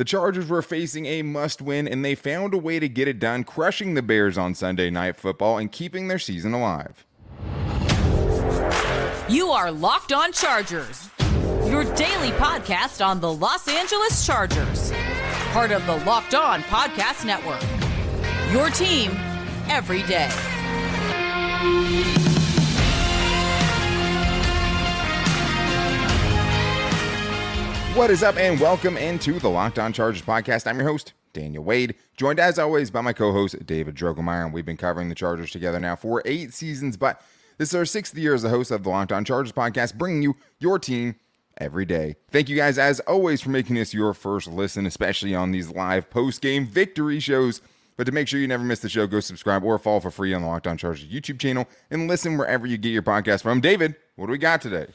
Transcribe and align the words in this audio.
The 0.00 0.06
Chargers 0.06 0.48
were 0.48 0.62
facing 0.62 1.04
a 1.04 1.20
must 1.20 1.60
win, 1.60 1.86
and 1.86 2.02
they 2.02 2.14
found 2.14 2.54
a 2.54 2.56
way 2.56 2.78
to 2.78 2.88
get 2.88 3.06
it 3.06 3.18
done, 3.18 3.44
crushing 3.44 3.92
the 3.92 4.00
Bears 4.00 4.38
on 4.38 4.54
Sunday 4.54 4.88
Night 4.88 5.14
Football 5.14 5.58
and 5.58 5.70
keeping 5.70 6.08
their 6.08 6.18
season 6.18 6.54
alive. 6.54 7.04
You 9.28 9.50
are 9.50 9.70
Locked 9.70 10.14
On 10.14 10.32
Chargers, 10.32 11.10
your 11.66 11.84
daily 11.96 12.30
podcast 12.30 13.04
on 13.04 13.20
the 13.20 13.30
Los 13.30 13.68
Angeles 13.68 14.24
Chargers, 14.24 14.90
part 15.52 15.70
of 15.70 15.84
the 15.84 15.96
Locked 16.06 16.34
On 16.34 16.62
Podcast 16.62 17.26
Network. 17.26 17.60
Your 18.54 18.70
team 18.70 19.10
every 19.68 20.02
day. 20.04 20.30
What 27.94 28.10
is 28.10 28.22
up, 28.22 28.36
and 28.36 28.58
welcome 28.58 28.96
into 28.96 29.38
the 29.40 29.50
Locked 29.50 29.78
On 29.78 29.92
Chargers 29.92 30.22
podcast. 30.22 30.66
I'm 30.66 30.78
your 30.78 30.88
host, 30.88 31.12
Daniel 31.32 31.64
Wade, 31.64 31.96
joined 32.16 32.38
as 32.40 32.58
always 32.58 32.90
by 32.90 33.00
my 33.00 33.12
co 33.12 33.32
host, 33.32 33.66
David 33.66 33.94
Drogemeyer. 33.94 34.44
And 34.44 34.54
we've 34.54 34.64
been 34.64 34.76
covering 34.76 35.08
the 35.08 35.14
Chargers 35.14 35.50
together 35.50 35.78
now 35.80 35.96
for 35.96 36.22
eight 36.24 36.54
seasons, 36.54 36.96
but 36.96 37.20
this 37.58 37.68
is 37.70 37.74
our 37.74 37.84
sixth 37.84 38.16
year 38.16 38.32
as 38.32 38.42
the 38.42 38.48
host 38.48 38.70
of 38.70 38.84
the 38.84 38.88
Locked 38.88 39.12
On 39.12 39.24
Chargers 39.24 39.52
podcast, 39.52 39.96
bringing 39.96 40.22
you 40.22 40.36
your 40.60 40.78
team 40.78 41.16
every 41.58 41.84
day. 41.84 42.14
Thank 42.30 42.48
you 42.48 42.56
guys, 42.56 42.78
as 42.78 43.00
always, 43.00 43.42
for 43.42 43.50
making 43.50 43.74
this 43.76 43.92
your 43.92 44.14
first 44.14 44.46
listen, 44.46 44.86
especially 44.86 45.34
on 45.34 45.50
these 45.50 45.68
live 45.68 46.08
post 46.08 46.40
game 46.40 46.66
victory 46.66 47.20
shows. 47.20 47.60
But 47.96 48.04
to 48.04 48.12
make 48.12 48.28
sure 48.28 48.40
you 48.40 48.48
never 48.48 48.64
miss 48.64 48.78
the 48.78 48.88
show, 48.88 49.06
go 49.06 49.20
subscribe 49.20 49.62
or 49.62 49.78
follow 49.78 50.00
for 50.00 50.10
free 50.10 50.32
on 50.32 50.42
the 50.42 50.48
Locked 50.48 50.68
On 50.68 50.78
Chargers 50.78 51.04
YouTube 51.04 51.38
channel 51.38 51.68
and 51.90 52.08
listen 52.08 52.38
wherever 52.38 52.66
you 52.66 52.78
get 52.78 52.90
your 52.90 53.02
podcast 53.02 53.42
from. 53.42 53.60
David, 53.60 53.94
what 54.16 54.26
do 54.26 54.32
we 54.32 54.38
got 54.38 54.62
today? 54.62 54.86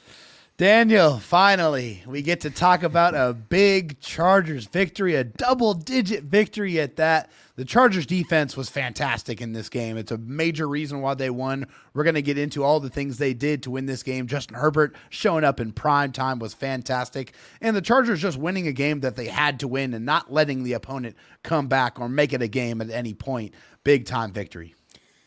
Daniel, 0.58 1.18
finally, 1.18 2.02
we 2.08 2.22
get 2.22 2.40
to 2.42 2.50
talk 2.50 2.84
about 2.84 3.14
a 3.14 3.34
big 3.34 4.00
Chargers 4.00 4.68
victory, 4.68 5.16
a 5.16 5.26
double 5.26 5.74
digit 5.74 6.24
victory 6.24 6.80
at 6.80 6.96
that. 6.96 7.30
The 7.58 7.66
Chargers 7.66 8.06
defense 8.06 8.56
was 8.56 8.70
fantastic 8.70 9.42
in 9.42 9.52
this 9.52 9.68
game. 9.68 9.98
It's 9.98 10.14
a 10.14 10.18
major 10.18 10.66
reason 10.66 11.02
why 11.02 11.16
they 11.16 11.30
won. 11.30 11.68
We're 11.94 12.06
going 12.06 12.16
to 12.16 12.22
get 12.22 12.38
into 12.38 12.64
all 12.64 12.80
the 12.80 12.90
things 12.90 13.18
they 13.18 13.34
did 13.34 13.64
to 13.64 13.72
win 13.72 13.86
this 13.86 14.02
game. 14.02 14.28
Justin 14.28 14.56
Herbert 14.56 14.96
showing 15.10 15.44
up 15.44 15.60
in 15.60 15.74
prime 15.74 16.14
time 16.14 16.40
was 16.40 16.54
fantastic. 16.54 17.34
And 17.60 17.76
the 17.76 17.82
Chargers 17.82 18.22
just 18.22 18.38
winning 18.38 18.68
a 18.68 18.74
game 18.74 19.02
that 19.02 19.18
they 19.18 19.28
had 19.28 19.60
to 19.60 19.68
win 19.68 19.94
and 19.94 20.06
not 20.06 20.32
letting 20.32 20.64
the 20.64 20.72
opponent 20.72 21.18
come 21.44 21.68
back 21.68 22.00
or 22.00 22.08
make 22.08 22.32
it 22.32 22.42
a 22.42 22.48
game 22.48 22.80
at 22.80 22.90
any 22.90 23.14
point. 23.14 23.54
Big 23.84 24.06
time 24.06 24.32
victory. 24.32 24.74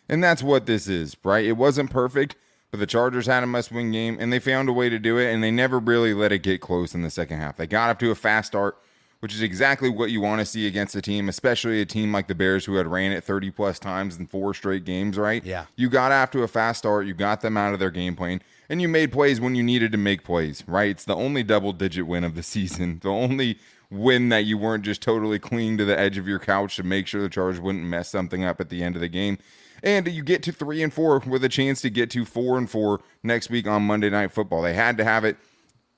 And 0.09 0.25
that's 0.25 0.43
what 0.43 0.65
this 0.65 0.89
is, 0.89 1.19
right? 1.23 1.45
It 1.45 1.59
wasn't 1.59 1.91
perfect 1.91 2.35
but 2.71 2.81
the 2.81 2.87
Chargers 2.87 3.27
had 3.27 3.43
a 3.43 3.47
must 3.47 3.73
win 3.73 3.93
game 3.93 4.17
and 4.21 4.33
they 4.33 4.39
found 4.39 4.69
a 4.69 4.73
way 4.73 4.89
to 4.89 4.99
do 4.99 5.19
it 5.19 5.33
and 5.33 5.43
they 5.43 5.51
never 5.51 5.79
really 5.79 6.15
let 6.15 6.33
it 6.33 6.43
get 6.43 6.61
close 6.61 6.95
in 6.95 7.03
the 7.03 7.11
second 7.11 7.39
half. 7.39 7.57
They 7.57 7.67
got 7.67 7.91
up 7.91 7.99
to 8.01 8.11
a 8.11 8.15
fast 8.15 8.49
start, 8.49 8.79
which 9.21 9.35
is 9.35 9.41
exactly 9.43 9.89
what 9.89 10.11
you 10.11 10.21
want 10.21 10.41
to 10.41 10.45
see 10.45 10.67
against 10.67 10.95
a 10.95 11.03
team, 11.03 11.29
especially 11.29 11.81
a 11.81 11.87
team 11.87 12.13
like 12.13 12.29
the 12.29 12.35
Bears 12.35 12.65
who 12.65 12.75
had 12.75 12.87
ran 12.87 13.13
it 13.13 13.25
30 13.25 13.51
plus 13.51 13.79
times 13.79 14.17
in 14.17 14.27
four 14.27 14.53
straight 14.53 14.85
games, 14.85 15.17
right? 15.17 15.45
Yeah. 15.45 15.65
You 15.77 15.89
got 15.89 16.13
off 16.13 16.31
to 16.33 16.43
a 16.43 16.49
fast 16.49 16.81
start, 16.81 17.07
you 17.07 17.15
got 17.15 17.41
them 17.41 17.57
out 17.57 17.73
of 17.73 17.81
their 17.81 17.91
game 17.91 18.15
plan, 18.15 18.43
and 18.69 18.83
you 18.83 18.89
made 18.89 19.13
plays 19.13 19.41
when 19.41 19.55
you 19.55 19.63
needed 19.63 19.93
to 19.93 19.99
make 19.99 20.23
plays, 20.23 20.63
right? 20.67 20.91
It's 20.91 21.05
the 21.05 21.17
only 21.17 21.43
double 21.43 21.73
digit 21.73 22.07
win 22.07 22.23
of 22.25 22.35
the 22.35 22.43
season, 22.45 23.01
the 23.03 23.09
only 23.09 23.59
win 23.91 24.29
that 24.29 24.45
you 24.45 24.59
weren't 24.59 24.85
just 24.85 25.01
totally 25.01 25.39
clinging 25.39 25.79
to 25.79 25.85
the 25.87 25.99
edge 25.99 26.19
of 26.19 26.29
your 26.29 26.39
couch 26.39 26.77
to 26.77 26.83
make 26.83 27.07
sure 27.07 27.23
the 27.23 27.29
Chargers 27.31 27.59
wouldn't 27.61 27.85
mess 27.85 28.11
something 28.11 28.45
up 28.45 28.61
at 28.61 28.69
the 28.69 28.83
end 28.83 28.95
of 28.95 29.01
the 29.01 29.09
game 29.09 29.39
and 29.83 30.07
you 30.09 30.23
get 30.23 30.43
to 30.45 30.53
three 30.53 30.83
and 30.83 30.93
four 30.93 31.19
with 31.21 31.45
a 31.45 31.49
chance 31.49 31.81
to 31.83 31.91
get 31.91 32.11
to 32.11 32.25
four 32.25 32.59
and 32.59 32.71
four 32.71 33.01
next 33.23 33.51
week 33.51 33.67
on 33.67 33.83
Monday 33.83 34.11
Night 34.11 34.33
Football. 34.33 34.63
They 34.63 34.75
had 34.75 34.97
to 34.99 35.05
have 35.05 35.25
it. 35.25 35.37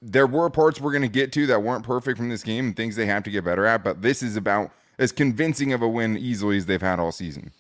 There 0.03 0.27
were 0.27 0.49
parts 0.51 0.81
we're 0.81 0.93
going 0.93 1.03
to 1.03 1.09
get 1.09 1.33
to 1.33 1.47
that 1.49 1.63
weren't 1.63 1.85
perfect 1.85 2.17
from 2.17 2.29
this 2.29 2.43
game 2.43 2.69
and 2.69 2.77
things 2.77 2.97
they 2.97 3.07
have 3.07 3.23
to 3.25 3.31
get 3.31 3.45
better 3.45 3.67
at, 3.67 3.85
but 3.85 4.03
this 4.03 4.23
is 4.23 4.37
about 4.37 4.71
as 4.99 5.13
convincing 5.13 5.73
of 5.73 5.83
a 5.83 5.89
win 5.89 6.17
easily 6.17 6.57
as 6.57 6.67
they've 6.67 6.81
had 6.81 6.99
all 6.99 7.13
season. 7.13 7.53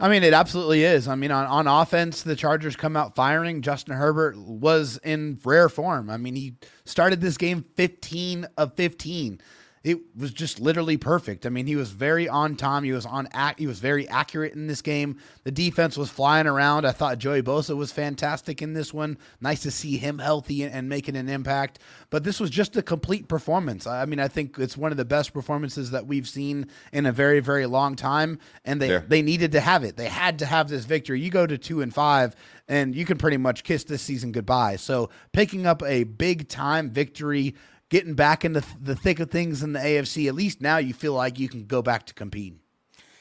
I 0.00 0.08
mean, 0.08 0.22
it 0.22 0.32
absolutely 0.32 0.84
is. 0.84 1.08
I 1.08 1.14
mean, 1.14 1.30
on, 1.30 1.46
on 1.46 1.66
offense, 1.66 2.22
the 2.22 2.36
Chargers 2.36 2.76
come 2.76 2.96
out 2.96 3.14
firing. 3.14 3.62
Justin 3.62 3.94
Herbert 3.94 4.36
was 4.36 4.98
in 5.04 5.38
rare 5.44 5.68
form. 5.68 6.08
I 6.10 6.16
mean, 6.16 6.34
he 6.34 6.56
started 6.84 7.20
this 7.20 7.36
game 7.36 7.64
15 7.76 8.46
of 8.56 8.74
15 8.74 9.40
it 9.84 9.98
was 10.16 10.32
just 10.32 10.60
literally 10.60 10.96
perfect. 10.96 11.46
I 11.46 11.48
mean, 11.48 11.66
he 11.66 11.76
was 11.76 11.90
very 11.90 12.28
on 12.28 12.56
time. 12.56 12.84
He 12.84 12.92
was 12.92 13.06
on 13.06 13.28
act. 13.32 13.58
He 13.58 13.66
was 13.66 13.78
very 13.78 14.08
accurate 14.08 14.54
in 14.54 14.66
this 14.66 14.82
game. 14.82 15.18
The 15.44 15.50
defense 15.50 15.96
was 15.96 16.10
flying 16.10 16.46
around. 16.46 16.84
I 16.84 16.92
thought 16.92 17.18
Joey 17.18 17.42
Bosa 17.42 17.76
was 17.76 17.92
fantastic 17.92 18.60
in 18.60 18.72
this 18.72 18.92
one. 18.92 19.18
Nice 19.40 19.62
to 19.62 19.70
see 19.70 19.96
him 19.96 20.18
healthy 20.18 20.62
and, 20.62 20.74
and 20.74 20.88
making 20.88 21.16
an 21.16 21.28
impact. 21.28 21.78
But 22.10 22.24
this 22.24 22.40
was 22.40 22.50
just 22.50 22.76
a 22.76 22.82
complete 22.82 23.28
performance. 23.28 23.86
I 23.86 24.04
mean, 24.04 24.20
I 24.20 24.28
think 24.28 24.58
it's 24.58 24.76
one 24.76 24.90
of 24.90 24.96
the 24.96 25.04
best 25.04 25.32
performances 25.32 25.90
that 25.92 26.06
we've 26.06 26.28
seen 26.28 26.66
in 26.92 27.06
a 27.06 27.12
very, 27.12 27.40
very 27.40 27.66
long 27.66 27.96
time. 27.96 28.38
And 28.64 28.82
they 28.82 28.90
yeah. 28.90 29.02
they 29.06 29.22
needed 29.22 29.52
to 29.52 29.60
have 29.60 29.84
it. 29.84 29.96
They 29.96 30.08
had 30.08 30.40
to 30.40 30.46
have 30.46 30.68
this 30.68 30.84
victory. 30.84 31.20
You 31.20 31.30
go 31.30 31.46
to 31.46 31.56
two 31.58 31.82
and 31.82 31.94
five, 31.94 32.34
and 32.68 32.94
you 32.94 33.04
can 33.04 33.18
pretty 33.18 33.36
much 33.36 33.64
kiss 33.64 33.84
this 33.84 34.02
season 34.02 34.32
goodbye. 34.32 34.76
So 34.76 35.10
picking 35.32 35.66
up 35.66 35.82
a 35.82 36.04
big 36.04 36.48
time 36.48 36.90
victory 36.90 37.54
getting 37.88 38.14
back 38.14 38.44
into 38.44 38.62
the 38.80 38.94
thick 38.94 39.20
of 39.20 39.30
things 39.30 39.62
in 39.62 39.72
the 39.72 39.80
AFC, 39.80 40.28
at 40.28 40.34
least 40.34 40.60
now 40.60 40.78
you 40.78 40.94
feel 40.94 41.14
like 41.14 41.38
you 41.38 41.48
can 41.48 41.64
go 41.64 41.82
back 41.82 42.06
to 42.06 42.14
competing. 42.14 42.60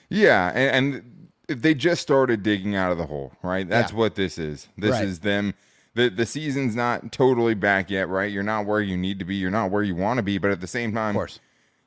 Yeah, 0.10 0.52
and, 0.54 0.96
and 1.48 1.60
they 1.62 1.74
just 1.74 2.02
started 2.02 2.44
digging 2.44 2.76
out 2.76 2.92
of 2.92 2.98
the 2.98 3.06
hole, 3.06 3.34
right? 3.44 3.68
That's 3.68 3.92
yeah. 3.92 3.98
what 3.98 4.16
this 4.16 4.38
is. 4.38 4.68
This 4.78 4.92
right. 4.92 5.06
is 5.06 5.20
them. 5.20 5.54
The, 5.96 6.10
the 6.10 6.26
season's 6.26 6.76
not 6.76 7.12
totally 7.12 7.56
back 7.56 7.90
yet, 7.90 8.08
right? 8.10 8.32
You're 8.32 8.44
not 8.44 8.66
where 8.66 8.82
you 8.82 8.96
need 8.96 9.20
to 9.20 9.26
be. 9.26 9.36
You're 9.36 9.52
not 9.52 9.72
where 9.72 9.84
you 9.84 9.96
want 9.96 10.18
to 10.18 10.24
be. 10.24 10.38
But 10.38 10.52
at 10.52 10.62
the 10.62 10.68
same 10.68 10.94
time, 10.94 11.16
of 11.16 11.16
course. 11.16 11.40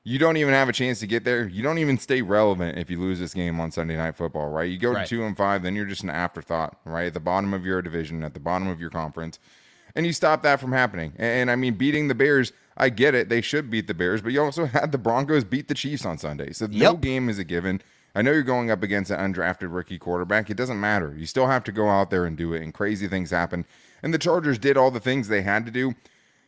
you 0.02 0.18
don't 0.18 0.36
even 0.36 0.52
have 0.52 0.68
a 0.68 0.72
chance 0.72 0.98
to 1.00 1.06
get 1.06 1.24
there. 1.24 1.46
You 1.46 1.62
don't 1.62 1.78
even 1.78 1.96
stay 1.96 2.20
relevant 2.20 2.76
if 2.78 2.90
you 2.90 2.98
lose 2.98 3.20
this 3.20 3.34
game 3.34 3.60
on 3.60 3.70
Sunday 3.70 3.96
Night 3.96 4.16
Football, 4.16 4.48
right? 4.48 4.68
You 4.68 4.78
go 4.78 4.92
right. 4.92 5.06
to 5.06 5.16
two 5.16 5.22
and 5.24 5.36
five, 5.36 5.62
then 5.62 5.76
you're 5.76 5.86
just 5.86 6.02
an 6.02 6.10
afterthought, 6.10 6.76
right? 6.84 7.06
At 7.06 7.14
the 7.14 7.20
bottom 7.20 7.54
of 7.54 7.64
your 7.64 7.82
division, 7.82 8.24
at 8.24 8.34
the 8.34 8.40
bottom 8.40 8.66
of 8.66 8.80
your 8.80 8.90
conference, 8.90 9.38
and 9.94 10.04
you 10.04 10.12
stop 10.12 10.42
that 10.42 10.58
from 10.58 10.72
happening. 10.72 11.12
And, 11.16 11.42
and 11.42 11.50
I 11.50 11.56
mean, 11.56 11.74
beating 11.74 12.08
the 12.08 12.14
Bears 12.14 12.52
I 12.80 12.88
get 12.88 13.14
it. 13.14 13.28
They 13.28 13.42
should 13.42 13.70
beat 13.70 13.86
the 13.86 13.94
Bears, 13.94 14.22
but 14.22 14.32
you 14.32 14.42
also 14.42 14.64
had 14.66 14.90
the 14.90 14.98
Broncos 14.98 15.44
beat 15.44 15.68
the 15.68 15.74
Chiefs 15.74 16.06
on 16.06 16.16
Sunday. 16.16 16.52
So 16.52 16.66
no 16.66 16.92
yep. 16.92 17.00
game 17.00 17.28
is 17.28 17.38
a 17.38 17.44
given. 17.44 17.82
I 18.14 18.22
know 18.22 18.32
you're 18.32 18.42
going 18.42 18.70
up 18.70 18.82
against 18.82 19.10
an 19.10 19.18
undrafted 19.18 19.72
rookie 19.72 19.98
quarterback. 19.98 20.50
It 20.50 20.56
doesn't 20.56 20.80
matter. 20.80 21.14
You 21.16 21.26
still 21.26 21.46
have 21.46 21.62
to 21.64 21.72
go 21.72 21.88
out 21.88 22.10
there 22.10 22.24
and 22.24 22.36
do 22.36 22.54
it, 22.54 22.62
and 22.62 22.74
crazy 22.74 23.06
things 23.06 23.30
happen. 23.30 23.66
And 24.02 24.12
the 24.12 24.18
Chargers 24.18 24.58
did 24.58 24.76
all 24.76 24.90
the 24.90 24.98
things 24.98 25.28
they 25.28 25.42
had 25.42 25.66
to 25.66 25.70
do 25.70 25.94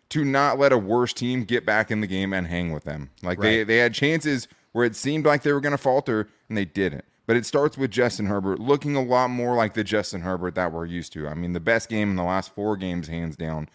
to 0.09 0.25
not 0.25 0.59
let 0.59 0.72
a 0.72 0.78
worse 0.78 1.12
team 1.12 1.44
get 1.44 1.65
back 1.65 1.91
in 1.91 2.00
the 2.00 2.06
game 2.06 2.32
and 2.32 2.47
hang 2.47 2.72
with 2.72 2.84
them. 2.84 3.10
Like 3.22 3.38
right. 3.38 3.49
they, 3.49 3.64
they 3.64 3.76
had 3.76 3.94
chances 3.94 4.49
where 4.72 4.87
it 4.87 4.97
seemed 4.97 5.26
like 5.26 5.43
they 5.43 5.53
were 5.53 5.60
going 5.60 5.72
to 5.72 5.78
falter, 5.78 6.28
and 6.49 6.56
they 6.56 6.64
didn't. 6.64 7.04
But 7.26 7.37
it 7.37 7.47
starts 7.47 7.78
with 7.78 7.91
Justin 7.91 8.26
Herbert 8.26 8.59
looking 8.59 8.97
a 8.97 9.03
lot 9.03 9.28
more 9.28 9.54
like 9.54 9.75
the 9.75 9.84
Justin 9.84 10.22
Herbert 10.22 10.54
that 10.56 10.72
we're 10.72 10.87
used 10.87 11.12
to. 11.12 11.28
I 11.28 11.34
mean, 11.34 11.53
the 11.53 11.60
best 11.60 11.88
game 11.88 12.10
in 12.10 12.16
the 12.16 12.25
last 12.25 12.54
four 12.54 12.76
games, 12.76 13.06
hands 13.06 13.37
down 13.37 13.69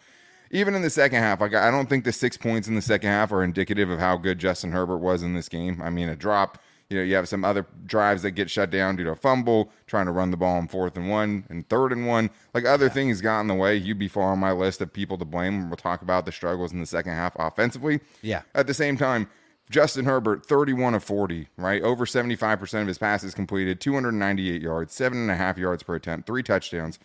even 0.52 0.76
in 0.76 0.82
the 0.82 0.90
second 0.90 1.20
half, 1.20 1.42
like 1.42 1.54
I 1.54 1.72
don't 1.72 1.90
think 1.90 2.04
the 2.04 2.12
six 2.12 2.38
points 2.38 2.68
in 2.68 2.76
the 2.76 2.82
second 2.82 3.10
half 3.10 3.32
are 3.32 3.44
indicative 3.44 3.90
of 3.90 4.00
how 4.00 4.18
good 4.18 4.40
Justin 4.40 4.72
Herbert 4.72 4.98
was 4.98 5.24
in 5.24 5.34
this 5.34 5.50
game. 5.50 5.82
I 5.82 5.90
mean, 5.90 6.10
a 6.10 6.16
drop. 6.16 6.60
You 6.90 6.98
know, 6.98 7.04
you 7.04 7.16
have 7.16 7.28
some 7.28 7.44
other 7.44 7.66
drives 7.86 8.22
that 8.22 8.32
get 8.32 8.50
shut 8.50 8.72
down 8.72 8.96
due 8.96 9.04
to 9.04 9.12
a 9.12 9.16
fumble, 9.16 9.72
trying 9.88 10.06
to 10.06 10.14
run 10.14 10.32
the 10.32 10.38
ball 10.38 10.56
on 10.56 10.70
fourth 10.70 10.96
and 10.96 11.10
one 11.10 11.44
and 11.50 11.68
third 11.68 11.92
and 11.92 12.08
one. 12.08 12.30
Like 12.54 12.64
other 12.64 12.86
yeah. 12.86 12.94
things 12.94 13.20
got 13.20 13.42
in 13.42 13.48
the 13.48 13.56
way. 13.56 13.76
You'd 13.76 14.00
be 14.00 14.08
far 14.08 14.32
on 14.32 14.40
my 14.40 14.54
list 14.54 14.80
of 14.80 14.94
people 14.94 15.18
to 15.18 15.26
blame. 15.26 15.70
We'll 15.70 15.76
talk 15.76 16.02
about 16.02 16.26
the 16.26 16.32
struggles 16.32 16.72
in 16.72 16.80
the 16.80 16.86
second 16.86 17.12
half 17.12 17.36
offensively. 17.38 18.00
Yeah. 18.22 18.44
At 18.56 18.68
the 18.68 18.74
same 18.74 18.96
time, 18.96 19.28
Justin 19.70 20.06
Herbert, 20.06 20.46
31 20.46 20.96
of 20.96 21.04
40, 21.04 21.50
right? 21.58 21.82
Over 21.82 22.06
75% 22.06 22.82
of 22.82 22.88
his 22.88 22.98
passes 22.98 23.34
completed, 23.34 23.82
298 23.82 24.62
yards, 24.62 24.94
seven 24.94 25.18
and 25.18 25.32
a 25.32 25.36
half 25.36 25.58
yards 25.58 25.84
per 25.84 25.96
attempt, 25.96 26.26
three 26.26 26.42
touchdowns 26.42 27.00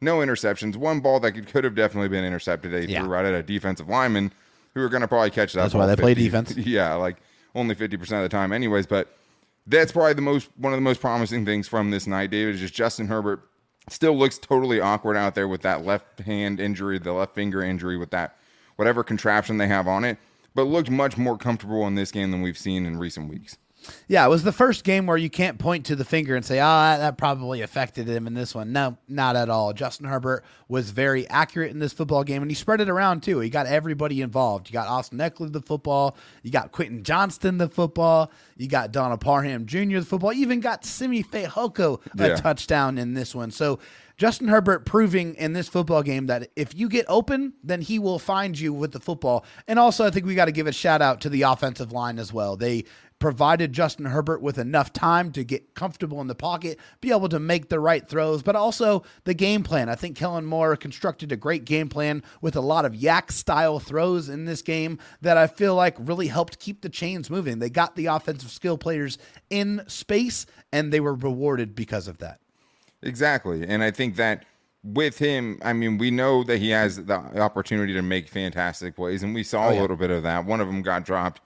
no 0.00 0.18
interceptions. 0.18 0.76
One 0.76 1.00
ball 1.00 1.20
that 1.20 1.32
could, 1.32 1.46
could 1.46 1.64
have 1.64 1.74
definitely 1.74 2.08
been 2.08 2.24
intercepted. 2.24 2.72
They 2.72 2.86
yeah. 2.86 3.00
threw 3.00 3.08
right 3.08 3.24
at 3.24 3.34
a 3.34 3.42
defensive 3.42 3.88
lineman 3.88 4.32
who 4.74 4.80
were 4.80 4.88
going 4.88 5.00
to 5.00 5.08
probably 5.08 5.30
catch 5.30 5.52
that. 5.54 5.62
That's 5.62 5.74
why 5.74 5.86
they 5.86 5.92
50. 5.92 6.02
play 6.02 6.14
defense. 6.14 6.56
Yeah, 6.56 6.94
like 6.94 7.16
only 7.54 7.74
fifty 7.74 7.96
percent 7.96 8.22
of 8.22 8.30
the 8.30 8.36
time, 8.36 8.52
anyways. 8.52 8.86
But 8.86 9.16
that's 9.66 9.92
probably 9.92 10.14
the 10.14 10.22
most 10.22 10.48
one 10.56 10.72
of 10.72 10.76
the 10.76 10.82
most 10.82 11.00
promising 11.00 11.44
things 11.44 11.66
from 11.66 11.90
this 11.90 12.06
night. 12.06 12.30
David 12.30 12.54
is 12.54 12.60
just 12.60 12.74
Justin 12.74 13.08
Herbert 13.08 13.40
still 13.88 14.16
looks 14.16 14.38
totally 14.38 14.80
awkward 14.80 15.16
out 15.16 15.34
there 15.34 15.48
with 15.48 15.62
that 15.62 15.84
left 15.84 16.20
hand 16.20 16.60
injury, 16.60 16.98
the 16.98 17.12
left 17.12 17.34
finger 17.34 17.62
injury, 17.62 17.96
with 17.96 18.10
that 18.10 18.36
whatever 18.76 19.02
contraption 19.02 19.58
they 19.58 19.68
have 19.68 19.88
on 19.88 20.04
it, 20.04 20.18
but 20.54 20.64
looked 20.64 20.90
much 20.90 21.16
more 21.16 21.38
comfortable 21.38 21.86
in 21.86 21.94
this 21.94 22.10
game 22.10 22.30
than 22.30 22.42
we've 22.42 22.58
seen 22.58 22.84
in 22.84 22.98
recent 22.98 23.28
weeks. 23.28 23.56
Yeah, 24.08 24.24
it 24.24 24.28
was 24.28 24.42
the 24.42 24.52
first 24.52 24.84
game 24.84 25.06
where 25.06 25.16
you 25.16 25.30
can't 25.30 25.58
point 25.58 25.86
to 25.86 25.96
the 25.96 26.04
finger 26.04 26.36
and 26.36 26.44
say, 26.44 26.60
"Ah, 26.60 26.94
oh, 26.94 26.98
that 26.98 27.18
probably 27.18 27.62
affected 27.62 28.08
him 28.08 28.26
in 28.26 28.34
this 28.34 28.54
one." 28.54 28.72
No, 28.72 28.96
not 29.08 29.36
at 29.36 29.48
all. 29.48 29.72
Justin 29.72 30.06
Herbert 30.06 30.44
was 30.68 30.90
very 30.90 31.28
accurate 31.28 31.70
in 31.70 31.78
this 31.78 31.92
football 31.92 32.24
game, 32.24 32.42
and 32.42 32.50
he 32.50 32.54
spread 32.54 32.80
it 32.80 32.88
around 32.88 33.22
too. 33.22 33.40
He 33.40 33.50
got 33.50 33.66
everybody 33.66 34.20
involved. 34.20 34.68
You 34.68 34.72
got 34.72 34.88
Austin 34.88 35.18
Ekeler 35.18 35.52
the 35.52 35.60
football, 35.60 36.16
you 36.42 36.50
got 36.50 36.72
Quentin 36.72 37.02
Johnston 37.02 37.58
the 37.58 37.68
football, 37.68 38.30
you 38.56 38.68
got 38.68 38.92
Donald 38.92 39.20
Parham 39.20 39.66
Jr. 39.66 40.00
the 40.00 40.04
football, 40.04 40.32
you 40.32 40.42
even 40.42 40.60
got 40.60 40.84
Simi 40.84 41.22
Fehoko 41.22 42.00
a 42.18 42.28
yeah. 42.28 42.36
touchdown 42.36 42.98
in 42.98 43.14
this 43.14 43.34
one. 43.34 43.50
So 43.50 43.78
Justin 44.16 44.48
Herbert 44.48 44.86
proving 44.86 45.34
in 45.34 45.52
this 45.52 45.68
football 45.68 46.02
game 46.02 46.26
that 46.26 46.50
if 46.56 46.74
you 46.74 46.88
get 46.88 47.04
open, 47.06 47.52
then 47.62 47.82
he 47.82 47.98
will 47.98 48.18
find 48.18 48.58
you 48.58 48.72
with 48.72 48.92
the 48.92 49.00
football. 49.00 49.44
And 49.68 49.78
also, 49.78 50.06
I 50.06 50.10
think 50.10 50.24
we 50.24 50.34
got 50.34 50.46
to 50.46 50.52
give 50.52 50.66
a 50.66 50.72
shout 50.72 51.02
out 51.02 51.20
to 51.22 51.28
the 51.28 51.42
offensive 51.42 51.92
line 51.92 52.18
as 52.18 52.32
well. 52.32 52.56
They 52.56 52.84
provided 53.18 53.72
Justin 53.72 54.06
Herbert 54.06 54.42
with 54.42 54.58
enough 54.58 54.92
time 54.92 55.32
to 55.32 55.44
get 55.44 55.74
comfortable 55.74 56.20
in 56.20 56.26
the 56.26 56.34
pocket, 56.34 56.78
be 57.00 57.10
able 57.10 57.28
to 57.30 57.38
make 57.38 57.68
the 57.68 57.80
right 57.80 58.06
throws, 58.06 58.42
but 58.42 58.56
also 58.56 59.02
the 59.24 59.34
game 59.34 59.62
plan. 59.62 59.88
I 59.88 59.94
think 59.94 60.16
Kellen 60.16 60.44
Moore 60.44 60.76
constructed 60.76 61.32
a 61.32 61.36
great 61.36 61.64
game 61.64 61.88
plan 61.88 62.22
with 62.40 62.56
a 62.56 62.60
lot 62.60 62.84
of 62.84 62.92
YAC 62.92 63.32
style 63.32 63.78
throws 63.78 64.28
in 64.28 64.44
this 64.44 64.62
game 64.62 64.98
that 65.22 65.36
I 65.36 65.46
feel 65.46 65.74
like 65.74 65.96
really 65.98 66.28
helped 66.28 66.58
keep 66.58 66.82
the 66.82 66.88
chains 66.88 67.30
moving. 67.30 67.58
They 67.58 67.70
got 67.70 67.96
the 67.96 68.06
offensive 68.06 68.50
skill 68.50 68.76
players 68.76 69.18
in 69.48 69.82
space 69.86 70.46
and 70.72 70.92
they 70.92 71.00
were 71.00 71.14
rewarded 71.14 71.74
because 71.74 72.08
of 72.08 72.18
that. 72.18 72.40
Exactly. 73.02 73.66
And 73.66 73.82
I 73.82 73.90
think 73.90 74.16
that 74.16 74.44
with 74.82 75.18
him, 75.18 75.58
I 75.64 75.72
mean, 75.72 75.98
we 75.98 76.10
know 76.10 76.44
that 76.44 76.58
he 76.58 76.70
has 76.70 77.04
the 77.04 77.14
opportunity 77.40 77.92
to 77.94 78.02
make 78.02 78.28
fantastic 78.28 78.94
plays, 78.94 79.22
and 79.22 79.34
we 79.34 79.42
saw 79.42 79.66
oh, 79.66 79.70
yeah. 79.70 79.80
a 79.80 79.82
little 79.82 79.96
bit 79.96 80.10
of 80.10 80.22
that. 80.22 80.44
One 80.44 80.60
of 80.60 80.68
them 80.68 80.82
got 80.82 81.04
dropped, 81.04 81.40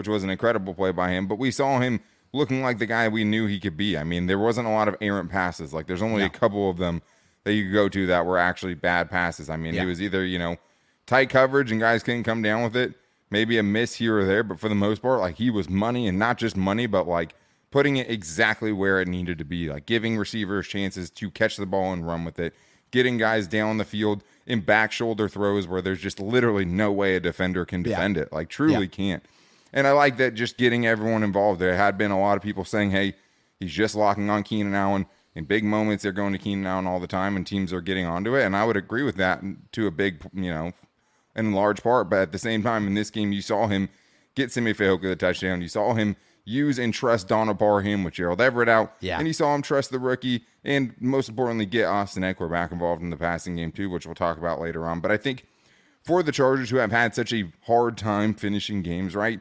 which 0.00 0.08
was 0.08 0.24
an 0.24 0.30
incredible 0.30 0.72
play 0.72 0.92
by 0.92 1.10
him, 1.10 1.26
but 1.26 1.38
we 1.38 1.50
saw 1.50 1.78
him 1.78 2.00
looking 2.32 2.62
like 2.62 2.78
the 2.78 2.86
guy 2.86 3.06
we 3.06 3.22
knew 3.22 3.44
he 3.44 3.60
could 3.60 3.76
be. 3.76 3.98
I 3.98 4.02
mean, 4.02 4.28
there 4.28 4.38
wasn't 4.38 4.66
a 4.66 4.70
lot 4.70 4.88
of 4.88 4.96
errant 5.02 5.30
passes. 5.30 5.74
Like, 5.74 5.86
there's 5.86 6.00
only 6.00 6.20
no. 6.20 6.24
a 6.24 6.30
couple 6.30 6.70
of 6.70 6.78
them 6.78 7.02
that 7.44 7.52
you 7.52 7.64
could 7.64 7.74
go 7.74 7.86
to 7.90 8.06
that 8.06 8.24
were 8.24 8.38
actually 8.38 8.72
bad 8.72 9.10
passes. 9.10 9.50
I 9.50 9.58
mean, 9.58 9.74
yeah. 9.74 9.82
it 9.82 9.84
was 9.84 10.00
either, 10.00 10.24
you 10.24 10.38
know, 10.38 10.56
tight 11.04 11.28
coverage 11.28 11.70
and 11.70 11.78
guys 11.78 12.02
couldn't 12.02 12.24
come 12.24 12.40
down 12.40 12.62
with 12.62 12.76
it, 12.76 12.94
maybe 13.30 13.58
a 13.58 13.62
miss 13.62 13.94
here 13.96 14.18
or 14.18 14.24
there, 14.24 14.42
but 14.42 14.58
for 14.58 14.70
the 14.70 14.74
most 14.74 15.02
part, 15.02 15.20
like, 15.20 15.36
he 15.36 15.50
was 15.50 15.68
money 15.68 16.08
and 16.08 16.18
not 16.18 16.38
just 16.38 16.56
money, 16.56 16.86
but 16.86 17.06
like, 17.06 17.34
putting 17.70 17.98
it 17.98 18.10
exactly 18.10 18.72
where 18.72 19.00
it 19.00 19.06
needed 19.08 19.38
to 19.38 19.44
be, 19.44 19.68
like 19.68 19.86
giving 19.86 20.16
receivers 20.16 20.66
chances 20.66 21.10
to 21.10 21.30
catch 21.30 21.56
the 21.56 21.66
ball 21.66 21.92
and 21.92 22.06
run 22.06 22.24
with 22.24 22.38
it, 22.38 22.54
getting 22.90 23.16
guys 23.16 23.46
down 23.46 23.76
the 23.76 23.84
field 23.84 24.24
in 24.46 24.60
back 24.60 24.90
shoulder 24.90 25.28
throws 25.28 25.68
where 25.68 25.80
there's 25.80 26.00
just 26.00 26.18
literally 26.18 26.64
no 26.64 26.90
way 26.90 27.14
a 27.14 27.20
defender 27.20 27.64
can 27.64 27.82
defend 27.82 28.16
yeah. 28.16 28.22
it, 28.22 28.32
like 28.32 28.48
truly 28.48 28.80
yeah. 28.80 28.86
can't. 28.86 29.24
And 29.72 29.86
I 29.86 29.92
like 29.92 30.16
that 30.16 30.34
just 30.34 30.56
getting 30.56 30.86
everyone 30.86 31.22
involved. 31.22 31.60
There 31.60 31.76
had 31.76 31.96
been 31.96 32.10
a 32.10 32.20
lot 32.20 32.36
of 32.36 32.42
people 32.42 32.64
saying, 32.64 32.90
hey, 32.90 33.14
he's 33.58 33.72
just 33.72 33.94
locking 33.94 34.30
on 34.30 34.42
Keenan 34.42 34.74
Allen. 34.74 35.06
In 35.34 35.44
big 35.44 35.62
moments, 35.62 36.02
they're 36.02 36.12
going 36.12 36.32
to 36.32 36.38
Keenan 36.38 36.66
Allen 36.66 36.86
all 36.86 36.98
the 36.98 37.06
time, 37.06 37.36
and 37.36 37.46
teams 37.46 37.72
are 37.72 37.80
getting 37.80 38.04
onto 38.04 38.34
it. 38.34 38.44
And 38.44 38.56
I 38.56 38.64
would 38.64 38.76
agree 38.76 39.04
with 39.04 39.16
that 39.16 39.42
to 39.72 39.86
a 39.86 39.90
big, 39.90 40.22
you 40.34 40.50
know, 40.50 40.72
in 41.36 41.52
large 41.52 41.82
part. 41.82 42.10
But 42.10 42.20
at 42.20 42.32
the 42.32 42.38
same 42.38 42.62
time, 42.62 42.86
in 42.88 42.94
this 42.94 43.10
game, 43.10 43.30
you 43.30 43.40
saw 43.40 43.68
him 43.68 43.88
get 44.34 44.50
Simi 44.50 44.74
Fehoko 44.74 45.02
the 45.02 45.16
touchdown. 45.16 45.62
You 45.62 45.68
saw 45.68 45.94
him 45.94 46.16
use 46.44 46.78
and 46.78 46.92
trust 46.92 47.28
Donald 47.28 47.58
Parham 47.58 48.02
with 48.04 48.14
Gerald 48.14 48.40
Everett 48.40 48.68
out. 48.68 48.94
Yeah. 49.00 49.18
And 49.18 49.26
he 49.26 49.32
saw 49.32 49.54
him 49.54 49.62
trust 49.62 49.90
the 49.90 49.98
rookie 49.98 50.44
and 50.64 50.94
most 51.00 51.28
importantly 51.28 51.66
get 51.66 51.86
Austin 51.86 52.22
Ekeler 52.22 52.50
back 52.50 52.72
involved 52.72 53.02
in 53.02 53.10
the 53.10 53.16
passing 53.16 53.56
game 53.56 53.72
too, 53.72 53.88
which 53.88 54.06
we'll 54.06 54.14
talk 54.14 54.38
about 54.38 54.60
later 54.60 54.86
on. 54.86 55.00
But 55.00 55.10
I 55.10 55.16
think 55.16 55.46
for 56.02 56.22
the 56.22 56.32
Chargers 56.32 56.70
who 56.70 56.76
have 56.76 56.90
had 56.90 57.14
such 57.14 57.32
a 57.32 57.50
hard 57.66 57.96
time 57.96 58.34
finishing 58.34 58.82
games, 58.82 59.14
right? 59.14 59.40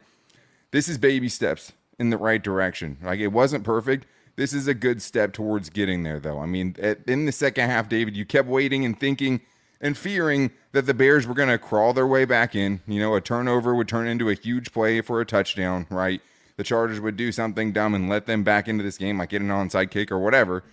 This 0.71 0.87
is 0.87 0.97
baby 0.97 1.29
steps 1.29 1.73
in 1.97 2.09
the 2.09 2.17
right 2.17 2.41
direction. 2.41 2.97
Like 3.03 3.19
it 3.19 3.29
wasn't 3.29 3.63
perfect. 3.63 4.05
This 4.35 4.53
is 4.53 4.67
a 4.67 4.73
good 4.73 5.01
step 5.01 5.33
towards 5.33 5.69
getting 5.69 6.03
there 6.03 6.19
though. 6.19 6.39
I 6.39 6.45
mean, 6.45 6.75
at, 6.81 6.99
in 7.07 7.25
the 7.25 7.31
second 7.31 7.69
half, 7.69 7.89
David, 7.89 8.15
you 8.15 8.25
kept 8.25 8.47
waiting 8.47 8.85
and 8.85 8.97
thinking 8.97 9.41
and 9.81 9.97
fearing 9.97 10.51
that 10.71 10.85
the 10.85 10.93
Bears 10.93 11.25
were 11.25 11.33
going 11.33 11.49
to 11.49 11.57
crawl 11.57 11.93
their 11.93 12.07
way 12.07 12.25
back 12.25 12.55
in. 12.55 12.81
You 12.87 12.99
know, 12.99 13.15
a 13.15 13.21
turnover 13.21 13.75
would 13.75 13.87
turn 13.87 14.07
into 14.07 14.29
a 14.29 14.33
huge 14.33 14.71
play 14.71 15.01
for 15.01 15.21
a 15.21 15.25
touchdown, 15.25 15.87
right? 15.89 16.21
the 16.59 16.63
Chargers 16.65 16.99
would 16.99 17.15
do 17.15 17.31
something 17.31 17.71
dumb 17.71 17.95
and 17.95 18.09
let 18.09 18.25
them 18.25 18.43
back 18.43 18.67
into 18.67 18.83
this 18.83 18.97
game, 18.97 19.17
like 19.17 19.29
get 19.29 19.41
an 19.41 19.47
onside 19.47 19.91
kick 19.91 20.11
or 20.11 20.19
whatever. 20.19 20.65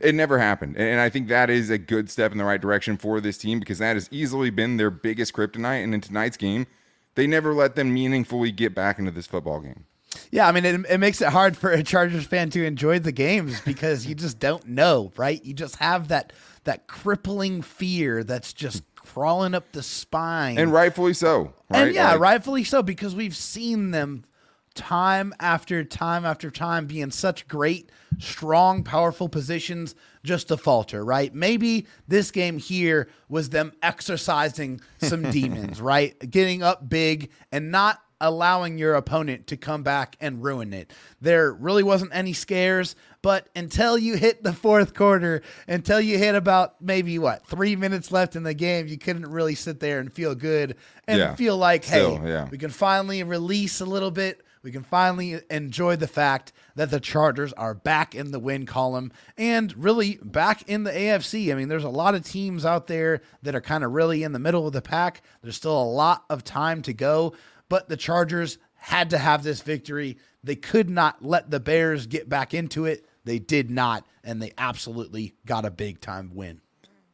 It 0.00 0.14
never 0.14 0.38
happened. 0.38 0.78
And 0.78 0.98
I 0.98 1.10
think 1.10 1.28
that 1.28 1.50
is 1.50 1.68
a 1.68 1.76
good 1.76 2.08
step 2.08 2.32
in 2.32 2.38
the 2.38 2.46
right 2.46 2.58
direction 2.58 2.96
for 2.96 3.20
this 3.20 3.36
team 3.36 3.60
because 3.60 3.76
that 3.76 3.94
has 3.94 4.08
easily 4.10 4.48
been 4.48 4.78
their 4.78 4.88
biggest 4.88 5.34
kryptonite. 5.34 5.84
And 5.84 5.92
in 5.92 6.00
tonight's 6.00 6.38
game, 6.38 6.66
they 7.18 7.26
never 7.26 7.52
let 7.52 7.74
them 7.74 7.92
meaningfully 7.92 8.52
get 8.52 8.76
back 8.76 9.00
into 9.00 9.10
this 9.10 9.26
football 9.26 9.58
game. 9.58 9.84
Yeah, 10.30 10.46
I 10.46 10.52
mean, 10.52 10.64
it, 10.64 10.86
it 10.88 10.98
makes 10.98 11.20
it 11.20 11.30
hard 11.30 11.56
for 11.56 11.72
a 11.72 11.82
Chargers 11.82 12.24
fan 12.24 12.48
to 12.50 12.64
enjoy 12.64 13.00
the 13.00 13.10
games 13.10 13.60
because 13.64 14.06
you 14.06 14.14
just 14.14 14.38
don't 14.38 14.64
know, 14.68 15.12
right? 15.16 15.44
You 15.44 15.52
just 15.52 15.76
have 15.76 16.08
that 16.08 16.32
that 16.62 16.86
crippling 16.86 17.60
fear 17.62 18.22
that's 18.22 18.52
just 18.52 18.84
crawling 18.94 19.54
up 19.54 19.72
the 19.72 19.82
spine, 19.82 20.58
and 20.58 20.72
rightfully 20.72 21.12
so. 21.12 21.52
Right? 21.68 21.86
And 21.86 21.94
yeah, 21.94 22.12
like, 22.12 22.20
rightfully 22.20 22.62
so 22.62 22.84
because 22.84 23.16
we've 23.16 23.36
seen 23.36 23.90
them 23.90 24.24
time 24.76 25.34
after 25.40 25.82
time 25.82 26.24
after 26.24 26.52
time 26.52 26.86
be 26.86 27.00
in 27.00 27.10
such 27.10 27.48
great, 27.48 27.90
strong, 28.18 28.84
powerful 28.84 29.28
positions 29.28 29.96
just 30.28 30.48
to 30.48 30.56
falter, 30.58 31.02
right? 31.02 31.34
Maybe 31.34 31.86
this 32.06 32.30
game 32.30 32.58
here 32.58 33.08
was 33.30 33.48
them 33.48 33.72
exercising 33.82 34.80
some 34.98 35.22
demons, 35.30 35.80
right? 35.80 36.16
Getting 36.30 36.62
up 36.62 36.88
big 36.88 37.30
and 37.50 37.72
not 37.72 38.00
allowing 38.20 38.76
your 38.76 38.94
opponent 38.94 39.46
to 39.46 39.56
come 39.56 39.82
back 39.82 40.16
and 40.20 40.42
ruin 40.42 40.74
it. 40.74 40.92
There 41.22 41.52
really 41.52 41.82
wasn't 41.82 42.10
any 42.12 42.34
scares, 42.34 42.94
but 43.22 43.48
until 43.56 43.96
you 43.96 44.16
hit 44.16 44.42
the 44.42 44.52
fourth 44.52 44.92
quarter, 44.92 45.40
until 45.66 46.00
you 46.00 46.18
hit 46.18 46.34
about 46.34 46.80
maybe 46.82 47.18
what, 47.18 47.46
three 47.46 47.74
minutes 47.74 48.12
left 48.12 48.36
in 48.36 48.42
the 48.42 48.54
game, 48.54 48.86
you 48.86 48.98
couldn't 48.98 49.26
really 49.26 49.54
sit 49.54 49.80
there 49.80 49.98
and 49.98 50.12
feel 50.12 50.34
good 50.34 50.76
and 51.06 51.18
yeah. 51.18 51.34
feel 51.36 51.56
like, 51.56 51.84
Still, 51.84 52.18
hey, 52.18 52.28
yeah. 52.28 52.48
we 52.50 52.58
can 52.58 52.70
finally 52.70 53.22
release 53.22 53.80
a 53.80 53.86
little 53.86 54.10
bit 54.10 54.42
we 54.62 54.72
can 54.72 54.82
finally 54.82 55.40
enjoy 55.50 55.96
the 55.96 56.06
fact 56.06 56.52
that 56.74 56.90
the 56.90 57.00
Chargers 57.00 57.52
are 57.54 57.74
back 57.74 58.14
in 58.14 58.30
the 58.30 58.38
win 58.38 58.66
column 58.66 59.12
and 59.36 59.72
really 59.76 60.18
back 60.22 60.68
in 60.68 60.84
the 60.84 60.90
AFC. 60.90 61.52
I 61.52 61.54
mean, 61.54 61.68
there's 61.68 61.84
a 61.84 61.88
lot 61.88 62.14
of 62.14 62.24
teams 62.24 62.64
out 62.64 62.86
there 62.86 63.22
that 63.42 63.54
are 63.54 63.60
kind 63.60 63.84
of 63.84 63.92
really 63.92 64.22
in 64.22 64.32
the 64.32 64.38
middle 64.38 64.66
of 64.66 64.72
the 64.72 64.82
pack. 64.82 65.22
There's 65.42 65.56
still 65.56 65.80
a 65.80 65.84
lot 65.84 66.24
of 66.30 66.44
time 66.44 66.82
to 66.82 66.92
go, 66.92 67.34
but 67.68 67.88
the 67.88 67.96
Chargers 67.96 68.58
had 68.74 69.10
to 69.10 69.18
have 69.18 69.42
this 69.42 69.60
victory. 69.60 70.18
They 70.44 70.56
could 70.56 70.88
not 70.88 71.24
let 71.24 71.50
the 71.50 71.60
Bears 71.60 72.06
get 72.06 72.28
back 72.28 72.54
into 72.54 72.84
it. 72.86 73.04
They 73.24 73.38
did 73.38 73.70
not, 73.70 74.06
and 74.24 74.40
they 74.40 74.52
absolutely 74.56 75.34
got 75.44 75.64
a 75.64 75.70
big 75.70 76.00
time 76.00 76.30
win. 76.34 76.60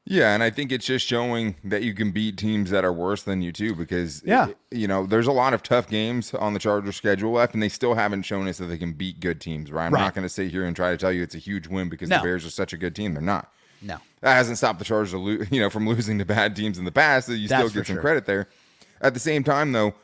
Yeah, 0.06 0.34
and 0.34 0.42
I 0.42 0.50
think 0.50 0.70
it's 0.70 0.84
just 0.84 1.06
showing 1.06 1.56
that 1.64 1.82
you 1.82 1.94
can 1.94 2.10
beat 2.10 2.36
teams 2.36 2.70
that 2.70 2.84
are 2.84 2.92
worse 2.92 3.22
than 3.22 3.40
you 3.40 3.52
too, 3.52 3.74
because 3.74 4.22
yeah, 4.24 4.48
you 4.70 4.86
know, 4.86 5.06
there's 5.06 5.26
a 5.26 5.32
lot 5.32 5.54
of 5.54 5.62
tough 5.62 5.88
games 5.88 6.34
on 6.34 6.52
the 6.52 6.58
Chargers 6.58 6.96
schedule 6.96 7.32
left, 7.32 7.54
and 7.54 7.62
they 7.62 7.70
still 7.70 7.94
haven't 7.94 8.22
shown 8.22 8.46
us 8.46 8.58
that 8.58 8.66
they 8.66 8.76
can 8.76 8.92
beat 8.92 9.20
good 9.20 9.40
teams. 9.40 9.72
Right? 9.72 9.86
I'm 9.86 9.94
right. 9.94 10.00
not 10.00 10.14
going 10.14 10.24
to 10.24 10.28
sit 10.28 10.50
here 10.50 10.66
and 10.66 10.76
try 10.76 10.90
to 10.90 10.98
tell 10.98 11.10
you 11.10 11.22
it's 11.22 11.34
a 11.34 11.38
huge 11.38 11.68
win 11.68 11.88
because 11.88 12.10
no. 12.10 12.18
the 12.18 12.22
Bears 12.22 12.44
are 12.44 12.50
such 12.50 12.74
a 12.74 12.76
good 12.76 12.94
team. 12.94 13.14
They're 13.14 13.22
not. 13.22 13.50
No, 13.80 13.96
that 14.20 14.34
hasn't 14.34 14.58
stopped 14.58 14.78
the 14.78 14.84
Chargers, 14.84 15.12
you 15.50 15.60
know, 15.60 15.70
from 15.70 15.88
losing 15.88 16.18
to 16.18 16.26
bad 16.26 16.54
teams 16.54 16.78
in 16.78 16.84
the 16.84 16.92
past. 16.92 17.28
So 17.28 17.32
you 17.32 17.48
That's 17.48 17.70
still 17.70 17.80
get 17.80 17.86
some 17.86 17.96
sure. 17.96 18.02
credit 18.02 18.26
there. 18.26 18.48
At 19.00 19.14
the 19.14 19.20
same 19.20 19.42
time, 19.42 19.72
though, 19.72 19.94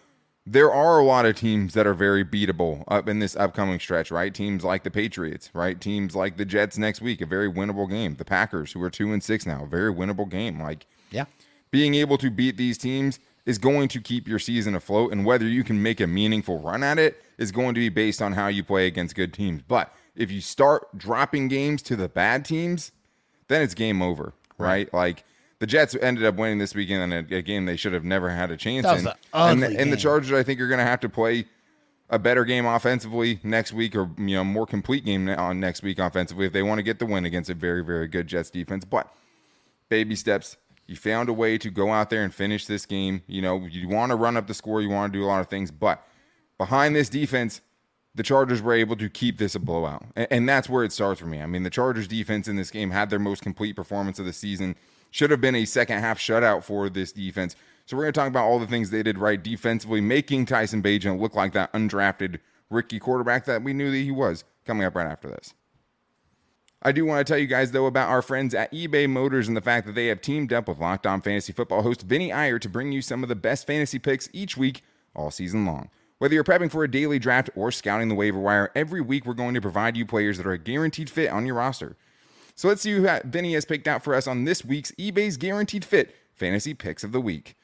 there 0.46 0.72
are 0.72 0.98
a 0.98 1.04
lot 1.04 1.26
of 1.26 1.37
teams 1.37 1.75
that 1.75 1.87
are 1.87 1.94
very 1.94 2.25
beatable 2.25 2.84
up 2.88 3.08
in 3.08 3.19
this 3.19 3.37
upcoming 3.37 3.78
stretch, 3.78 4.11
right? 4.11 4.35
Teams 4.35 4.64
like 4.64 4.82
the 4.82 4.90
Patriots, 4.90 5.50
right? 5.52 5.80
Teams 5.80 6.16
like 6.16 6.37
the 6.37 6.44
Jets 6.44 6.78
next 6.78 7.00
week, 7.00 7.20
a 7.20 7.26
very 7.26 7.50
winnable 7.50 7.88
game. 7.88 8.16
The 8.16 8.25
Packers, 8.25 8.73
who 8.73 8.82
are 8.82 8.90
two 8.90 9.12
and 9.12 9.23
six 9.23 9.47
now, 9.47 9.64
a 9.64 9.66
very 9.66 9.92
winnable 9.92 10.28
game. 10.28 10.61
Like, 10.61 10.87
yeah, 11.11 11.26
being 11.70 11.94
able 11.94 12.18
to 12.18 12.30
beat 12.30 12.56
these 12.56 12.78
teams 12.78 13.18
is 13.47 13.59
going 13.59 13.88
to 13.88 14.00
keep 14.00 14.28
your 14.28 14.38
season 14.38 14.75
afloat, 14.75 15.12
and 15.12 15.25
whether 15.25 15.47
you 15.47 15.64
can 15.64 15.82
make 15.82 16.00
a 16.00 16.06
meaningful 16.06 16.59
run 16.59 16.82
at 16.82 16.99
it 16.99 17.23
is 17.38 17.52
going 17.52 17.75
to 17.75 17.80
be 17.80 17.88
based 17.88 18.20
on 18.20 18.32
how 18.32 18.49
you 18.49 18.62
play 18.64 18.87
against 18.87 19.14
good 19.14 19.32
teams. 19.32 19.62
But 19.66 19.94
if 20.16 20.30
you 20.30 20.40
start 20.40 20.97
dropping 20.97 21.49
games 21.49 21.82
to 21.82 21.97
the 21.97 22.09
bad 22.09 22.44
teams, 22.44 22.92
then 23.49 23.62
it's 23.62 23.75
game 23.75 24.02
over, 24.02 24.35
right? 24.59 24.68
right? 24.68 24.94
Like 24.94 25.25
the 25.61 25.67
Jets 25.67 25.95
ended 26.00 26.25
up 26.25 26.37
winning 26.37 26.59
this 26.59 26.75
weekend 26.75 27.12
in 27.12 27.26
a, 27.33 27.37
a 27.37 27.43
game 27.43 27.67
they 27.67 27.76
should 27.76 27.93
have 27.93 28.05
never 28.05 28.31
had 28.31 28.50
a 28.50 28.57
chance 28.57 28.87
in. 28.87 29.07
And, 29.33 29.62
and, 29.62 29.93
the 29.93 29.97
Chargers, 29.97 30.33
I 30.33 30.43
think, 30.43 30.61
are 30.61 30.67
going 30.67 30.79
to 30.79 30.85
have 30.85 31.00
to 31.00 31.09
play 31.09 31.45
a 32.09 32.19
better 32.19 32.45
game 32.45 32.67
offensively 32.67 33.38
next 33.45 33.73
week, 33.73 33.95
or 33.95 34.11
you 34.19 34.35
know, 34.35 34.43
more 34.43 34.67
complete 34.67 35.05
game 35.05 35.29
on 35.29 35.61
next 35.61 35.83
week 35.83 35.99
offensively 35.99 36.47
if 36.47 36.52
they 36.52 36.62
want 36.62 36.79
to 36.79 36.83
get 36.83 36.99
the 36.99 37.07
win 37.07 37.25
against 37.26 37.50
a 37.50 37.55
very, 37.55 37.85
very 37.85 38.09
good 38.09 38.26
Jets 38.26 38.50
defense. 38.50 38.85
But 38.85 39.14
baby 39.90 40.17
steps. 40.17 40.57
You 40.87 40.97
found 40.97 41.29
a 41.29 41.33
way 41.33 41.57
to 41.57 41.71
go 41.71 41.93
out 41.93 42.11
there 42.11 42.25
and 42.25 42.35
finish 42.35 42.67
this 42.67 42.85
game. 42.85 43.23
You 43.29 43.43
know, 43.43 43.64
you 43.71 43.88
want 43.88 44.11
to 44.11 44.17
run 44.17 44.37
up 44.37 44.49
the 44.49 44.55
score, 44.55 44.81
you 44.83 44.88
want 44.88 45.12
to 45.12 45.19
do 45.19 45.25
a 45.25 45.29
lot 45.29 45.40
of 45.40 45.47
things, 45.47 45.71
but 45.71 46.05
behind 46.59 46.97
this 46.97 47.09
defense, 47.09 47.61
the 48.17 48.25
Chargers 48.25 48.61
were 48.61 48.73
able 48.73 48.97
to 48.97 49.09
keep 49.09 49.38
this 49.38 49.55
a 49.55 49.61
blowout. 49.61 50.05
And, 50.17 50.26
and 50.31 50.49
that's 50.49 50.69
where 50.69 50.83
it 50.83 50.90
starts 50.90 51.21
for 51.21 51.26
me. 51.26 51.40
I 51.40 51.47
mean, 51.47 51.62
the 51.62 51.71
Chargers 51.71 52.09
defense 52.09 52.49
in 52.49 52.57
this 52.57 52.73
game 52.73 52.90
had 52.90 53.09
their 53.09 53.21
most 53.21 53.40
complete 53.40 53.76
performance 53.76 54.19
of 54.19 54.25
the 54.25 54.33
season 54.33 54.75
should 55.11 55.31
have 55.31 55.40
been 55.40 55.55
a 55.55 55.64
second 55.64 55.99
half 55.99 56.19
shutout 56.19 56.64
for 56.64 56.88
this 56.88 57.12
defense. 57.12 57.57
So 57.87 57.97
we're 57.97 58.05
going 58.05 58.12
to 58.12 58.21
talk 58.21 58.29
about 58.29 58.45
all 58.45 58.59
the 58.59 58.67
things 58.67 58.90
they 58.90 59.02
did 59.02 59.19
right 59.19 59.43
defensively, 59.43 60.00
making 60.00 60.47
Tyson 60.47 60.83
Bagent 60.83 61.21
look 61.21 61.35
like 61.35 61.52
that 61.55 61.73
undrafted 61.73 62.38
rookie 62.71 63.00
quarterback 63.00 63.45
that 63.47 63.62
we 63.62 63.73
knew 63.73 63.90
that 63.90 63.97
he 63.97 64.12
was 64.12 64.45
coming 64.64 64.85
up 64.85 64.95
right 64.95 65.11
after 65.11 65.29
this. 65.29 65.55
I 66.83 66.93
do 66.93 67.05
want 67.05 67.26
to 67.26 67.31
tell 67.31 67.38
you 67.38 67.47
guys, 67.47 67.73
though, 67.73 67.87
about 67.87 68.09
our 68.09 68.23
friends 68.23 68.55
at 68.55 68.73
eBay 68.73 69.09
Motors 69.09 69.49
and 69.49 69.57
the 69.57 69.61
fact 69.61 69.87
that 69.87 69.95
they 69.95 70.07
have 70.07 70.23
teamed 70.23 70.52
up 70.52 70.67
with 70.67 70.79
Locked 70.79 71.07
On 71.07 71.21
Fantasy 71.21 71.52
Football 71.52 71.83
host 71.83 72.02
Vinny 72.02 72.33
Iyer 72.33 72.59
to 72.59 72.69
bring 72.71 72.90
you 72.90 73.02
some 73.02 73.23
of 73.23 73.29
the 73.29 73.35
best 73.35 73.67
fantasy 73.67 73.99
picks 73.99 74.31
each 74.33 74.57
week, 74.57 74.83
all 75.14 75.31
season 75.31 75.67
long. 75.67 75.90
Whether 76.17 76.35
you're 76.35 76.45
prepping 76.45 76.71
for 76.71 76.85
a 76.85 76.90
daily 76.90 77.19
draft 77.19 77.50
or 77.55 77.71
scouting 77.71 78.09
the 78.09 78.14
waiver 78.14 78.38
wire, 78.38 78.71
every 78.75 79.00
week 79.02 79.26
we're 79.26 79.35
going 79.35 79.55
to 79.55 79.61
provide 79.61 79.97
you 79.97 80.07
players 80.07 80.38
that 80.38 80.47
are 80.47 80.52
a 80.52 80.59
guaranteed 80.59 81.11
fit 81.11 81.31
on 81.31 81.45
your 81.45 81.57
roster. 81.57 81.97
So 82.61 82.69
let's 82.69 82.83
see 82.83 82.93
who 82.93 83.09
Vinny 83.25 83.55
has 83.55 83.64
picked 83.64 83.88
out 83.88 84.05
for 84.05 84.14
us 84.14 84.26
on 84.26 84.45
this 84.45 84.67
week's 84.67 84.90
eBay's 84.99 85.38
Guaranteed 85.38 85.83
Fit 85.83 86.14
Fantasy 86.35 86.75
Picks 86.75 87.02
of 87.02 87.11
the 87.11 87.19
Week. 87.19 87.57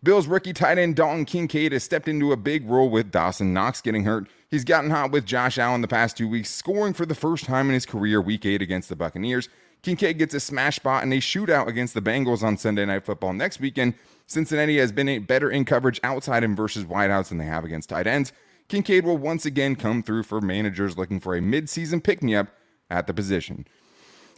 Bills 0.00 0.28
rookie 0.28 0.52
tight 0.52 0.78
end 0.78 0.94
Dalton 0.94 1.24
Kincaid 1.24 1.72
has 1.72 1.82
stepped 1.82 2.06
into 2.06 2.30
a 2.30 2.36
big 2.36 2.64
role 2.70 2.88
with 2.88 3.10
Dawson 3.10 3.52
Knox 3.52 3.80
getting 3.80 4.04
hurt. 4.04 4.28
He's 4.52 4.62
gotten 4.62 4.92
hot 4.92 5.10
with 5.10 5.26
Josh 5.26 5.58
Allen 5.58 5.80
the 5.80 5.88
past 5.88 6.16
two 6.16 6.28
weeks, 6.28 6.50
scoring 6.50 6.92
for 6.92 7.04
the 7.04 7.16
first 7.16 7.46
time 7.46 7.66
in 7.66 7.74
his 7.74 7.84
career 7.84 8.20
week 8.20 8.46
eight 8.46 8.62
against 8.62 8.88
the 8.88 8.94
Buccaneers. 8.94 9.48
Kincaid 9.82 10.18
gets 10.18 10.34
a 10.34 10.38
smash 10.38 10.76
spot 10.76 11.02
in 11.02 11.12
a 11.12 11.16
shootout 11.16 11.66
against 11.66 11.94
the 11.94 12.00
Bengals 12.00 12.44
on 12.44 12.56
Sunday 12.56 12.86
Night 12.86 13.04
Football 13.04 13.32
next 13.32 13.58
weekend. 13.58 13.94
Cincinnati 14.28 14.78
has 14.78 14.92
been 14.92 15.08
a 15.08 15.18
better 15.18 15.50
in 15.50 15.64
coverage 15.64 15.98
outside 16.04 16.44
him 16.44 16.54
versus 16.54 16.84
wideouts 16.84 17.30
than 17.30 17.38
they 17.38 17.44
have 17.44 17.64
against 17.64 17.88
tight 17.88 18.06
ends. 18.06 18.32
Kincaid 18.68 19.04
will 19.04 19.18
once 19.18 19.46
again 19.46 19.74
come 19.74 20.00
through 20.00 20.22
for 20.22 20.40
managers 20.40 20.96
looking 20.96 21.18
for 21.18 21.34
a 21.34 21.40
midseason 21.40 22.00
pick 22.00 22.22
me 22.22 22.36
up 22.36 22.46
at 22.88 23.08
the 23.08 23.14
position. 23.14 23.66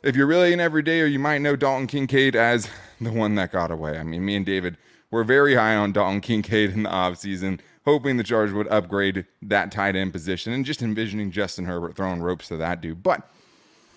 If 0.07 0.15
you're 0.15 0.29
really 0.29 0.53
an 0.53 0.61
everydayer, 0.61 1.11
you 1.11 1.19
might 1.19 1.39
know 1.39 1.57
Dalton 1.57 1.89
Kincaid 1.89 2.37
as 2.37 2.71
the 3.01 3.11
one 3.11 3.35
that 3.35 3.51
got 3.51 3.73
away. 3.73 3.99
I 3.99 4.05
mean, 4.05 4.25
me 4.25 4.37
and 4.37 4.47
David 4.47 4.77
we're 5.11 5.25
very 5.25 5.57
high 5.57 5.75
on 5.75 5.91
Dalton 5.91 6.21
Kincaid 6.21 6.71
in 6.71 6.85
the 6.85 6.89
offseason, 6.89 7.59
hoping 7.85 8.17
the 8.17 8.23
Chargers 8.23 8.55
would 8.55 8.69
upgrade 8.69 9.27
that 9.43 9.73
tight 9.73 9.97
end 9.97 10.13
position 10.13 10.53
and 10.53 10.65
just 10.65 10.81
envisioning 10.81 11.33
Justin 11.33 11.65
Herbert 11.65 11.97
throwing 11.97 12.23
ropes 12.23 12.47
to 12.49 12.57
that 12.57 12.81
dude. 12.81 13.03
But 13.03 13.29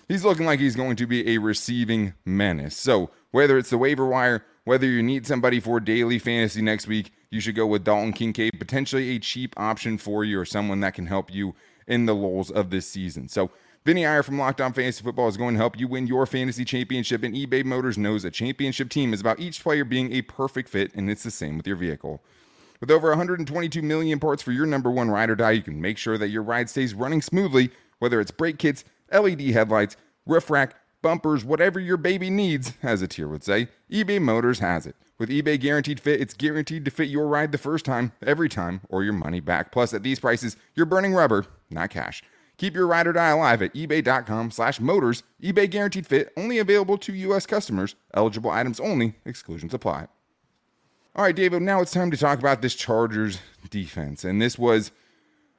he's 0.08 0.24
looking 0.24 0.46
like 0.46 0.58
he's 0.58 0.74
going 0.74 0.96
to 0.96 1.06
be 1.06 1.28
a 1.28 1.38
receiving 1.38 2.14
menace. 2.24 2.76
So 2.76 3.10
whether 3.30 3.56
it's 3.56 3.70
the 3.70 3.78
waiver 3.78 4.06
wire, 4.06 4.44
whether 4.64 4.86
you 4.86 5.04
need 5.04 5.28
somebody 5.28 5.60
for 5.60 5.78
daily 5.78 6.18
fantasy 6.18 6.60
next 6.60 6.88
week, 6.88 7.12
you 7.30 7.40
should 7.40 7.54
go 7.54 7.68
with 7.68 7.84
Dalton 7.84 8.12
Kincaid, 8.12 8.58
potentially 8.58 9.10
a 9.10 9.20
cheap 9.20 9.54
option 9.56 9.96
for 9.96 10.24
you 10.24 10.40
or 10.40 10.44
someone 10.44 10.80
that 10.80 10.94
can 10.94 11.06
help 11.06 11.32
you 11.32 11.54
in 11.86 12.06
the 12.06 12.14
lulls 12.14 12.50
of 12.50 12.70
this 12.70 12.86
season. 12.86 13.28
So 13.28 13.50
Vinny 13.82 14.04
Iyer 14.04 14.22
from 14.22 14.38
Locked 14.38 14.60
On 14.60 14.74
Fantasy 14.74 15.02
Football 15.02 15.28
is 15.28 15.38
going 15.38 15.54
to 15.54 15.58
help 15.58 15.80
you 15.80 15.88
win 15.88 16.06
your 16.06 16.26
fantasy 16.26 16.66
championship, 16.66 17.22
and 17.22 17.34
eBay 17.34 17.64
Motors 17.64 17.96
knows 17.96 18.26
a 18.26 18.30
championship 18.30 18.90
team 18.90 19.14
is 19.14 19.22
about 19.22 19.40
each 19.40 19.62
player 19.62 19.86
being 19.86 20.12
a 20.12 20.20
perfect 20.20 20.68
fit, 20.68 20.94
and 20.94 21.08
it's 21.08 21.22
the 21.22 21.30
same 21.30 21.56
with 21.56 21.66
your 21.66 21.76
vehicle. 21.76 22.22
With 22.80 22.90
over 22.90 23.08
122 23.08 23.80
million 23.80 24.20
parts 24.20 24.42
for 24.42 24.52
your 24.52 24.66
number 24.66 24.90
one 24.90 25.10
ride 25.10 25.30
or 25.30 25.34
die, 25.34 25.52
you 25.52 25.62
can 25.62 25.80
make 25.80 25.96
sure 25.96 26.18
that 26.18 26.28
your 26.28 26.42
ride 26.42 26.68
stays 26.68 26.92
running 26.92 27.22
smoothly, 27.22 27.70
whether 28.00 28.20
it's 28.20 28.30
brake 28.30 28.58
kits, 28.58 28.84
LED 29.10 29.40
headlights, 29.40 29.96
roof 30.26 30.50
rack, 30.50 30.74
bumpers, 31.00 31.42
whatever 31.42 31.80
your 31.80 31.96
baby 31.96 32.28
needs, 32.28 32.74
as 32.82 33.00
a 33.00 33.08
tier 33.08 33.28
would 33.28 33.44
say, 33.44 33.68
eBay 33.90 34.20
Motors 34.20 34.58
has 34.58 34.86
it. 34.86 34.94
With 35.18 35.30
eBay 35.30 35.58
Guaranteed 35.58 36.00
Fit, 36.00 36.20
it's 36.20 36.34
guaranteed 36.34 36.84
to 36.84 36.90
fit 36.90 37.08
your 37.08 37.28
ride 37.28 37.50
the 37.50 37.56
first 37.56 37.86
time, 37.86 38.12
every 38.20 38.50
time, 38.50 38.82
or 38.90 39.04
your 39.04 39.14
money 39.14 39.40
back. 39.40 39.72
Plus, 39.72 39.94
at 39.94 40.02
these 40.02 40.20
prices, 40.20 40.58
you're 40.74 40.84
burning 40.84 41.14
rubber, 41.14 41.46
not 41.70 41.88
cash. 41.88 42.22
Keep 42.60 42.74
your 42.74 42.86
ride 42.86 43.06
or 43.06 43.14
die 43.14 43.30
alive 43.30 43.62
at 43.62 43.72
ebay.com 43.72 44.50
slash 44.50 44.80
motors. 44.80 45.22
eBay 45.42 45.70
guaranteed 45.70 46.06
fit 46.06 46.30
only 46.36 46.58
available 46.58 46.98
to 46.98 47.14
U.S. 47.14 47.46
customers. 47.46 47.94
Eligible 48.12 48.50
items 48.50 48.78
only. 48.78 49.14
Exclusions 49.24 49.72
apply. 49.72 50.08
All 51.16 51.24
right, 51.24 51.34
David, 51.34 51.62
now 51.62 51.80
it's 51.80 51.90
time 51.90 52.10
to 52.10 52.18
talk 52.18 52.38
about 52.38 52.60
this 52.60 52.74
Chargers 52.74 53.38
defense. 53.70 54.24
And 54.24 54.42
this 54.42 54.58
was 54.58 54.92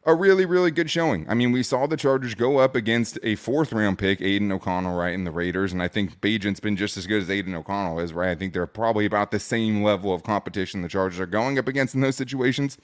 a 0.05 0.13
really, 0.13 0.45
really 0.45 0.69
good 0.69 0.91
showing. 0.91 1.27
I 1.27 1.33
mean, 1.33 1.51
we 1.51 1.63
saw 1.63 1.87
the 1.87 1.97
Chargers 1.97 2.35
go 2.35 2.59
up 2.59 2.75
against 2.75 3.17
a 3.23 3.33
fourth 3.33 3.73
round 3.73 3.97
pick, 3.97 4.21
Aidan 4.21 4.51
O'Connell, 4.51 4.95
right, 4.95 5.15
in 5.15 5.23
the 5.23 5.31
Raiders. 5.31 5.73
And 5.73 5.81
I 5.81 5.87
think 5.87 6.21
Bagent's 6.21 6.59
been 6.59 6.77
just 6.77 6.97
as 6.97 7.07
good 7.07 7.23
as 7.23 7.31
Aidan 7.31 7.55
O'Connell 7.55 7.99
is, 7.99 8.13
right? 8.13 8.29
I 8.29 8.35
think 8.35 8.53
they're 8.53 8.67
probably 8.67 9.07
about 9.07 9.31
the 9.31 9.39
same 9.39 9.81
level 9.81 10.13
of 10.13 10.21
competition 10.21 10.83
the 10.83 10.87
Chargers 10.87 11.19
are 11.19 11.25
going 11.25 11.57
up 11.57 11.67
against 11.67 11.95
in 11.95 12.01
those 12.01 12.15
situations. 12.15 12.77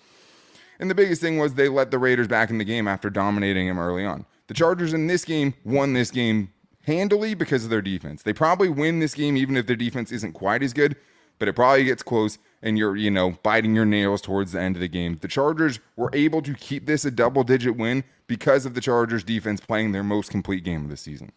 And 0.80 0.90
the 0.90 0.96
biggest 0.96 1.22
thing 1.22 1.38
was 1.38 1.54
they 1.54 1.70
let 1.70 1.92
the 1.92 2.00
Raiders 2.00 2.28
back 2.28 2.50
in 2.50 2.58
the 2.58 2.66
game 2.66 2.88
after 2.88 3.10
dominating 3.10 3.68
them 3.68 3.80
early 3.80 4.06
on. 4.06 4.26
The 4.48 4.54
Chargers 4.54 4.94
in 4.94 5.08
this 5.08 5.26
game 5.26 5.54
won 5.64 5.94
this 5.94 6.12
game 6.12 6.52
handily 6.84 7.34
because 7.34 7.64
of 7.64 7.70
their 7.70 7.82
defense. 7.82 8.24
They 8.24 8.34
probably 8.34 8.70
win 8.70 9.00
this 9.00 9.14
game 9.14 9.36
even 9.36 9.58
if 9.58 9.68
their 9.68 9.76
defense 9.76 10.12
isn't 10.12 10.34
quite 10.34 10.64
as 10.64 10.74
good, 10.74 10.96
but 11.40 11.48
it 11.48 11.54
probably 11.54 11.84
gets 11.84 12.02
close 12.02 12.38
and 12.62 12.78
you're, 12.78 12.96
you 12.96 13.12
know, 13.12 13.32
biting 13.44 13.76
your 13.76 13.86
nails 13.86 14.22
towards 14.22 14.54
the 14.54 14.62
end 14.62 14.76
of 14.76 14.80
the 14.82 14.88
game. 14.88 15.18
The 15.22 15.28
Chargers 15.28 15.80
were 15.96 16.10
able 16.14 16.42
to 16.42 16.54
keep 16.54 16.86
this 16.86 17.06
a 17.06 17.12
double 17.12 17.44
digit 17.44 17.76
win 17.76 18.04
because 18.28 18.66
of 18.66 18.74
the 18.74 18.82
Chargers 18.82 19.24
defense 19.24 19.60
playing 19.60 19.92
their 19.92 20.04
most 20.04 20.32
complete 20.32 20.64
game 20.64 20.84
of 20.84 20.90
the 20.90 20.98
season. 20.98 21.32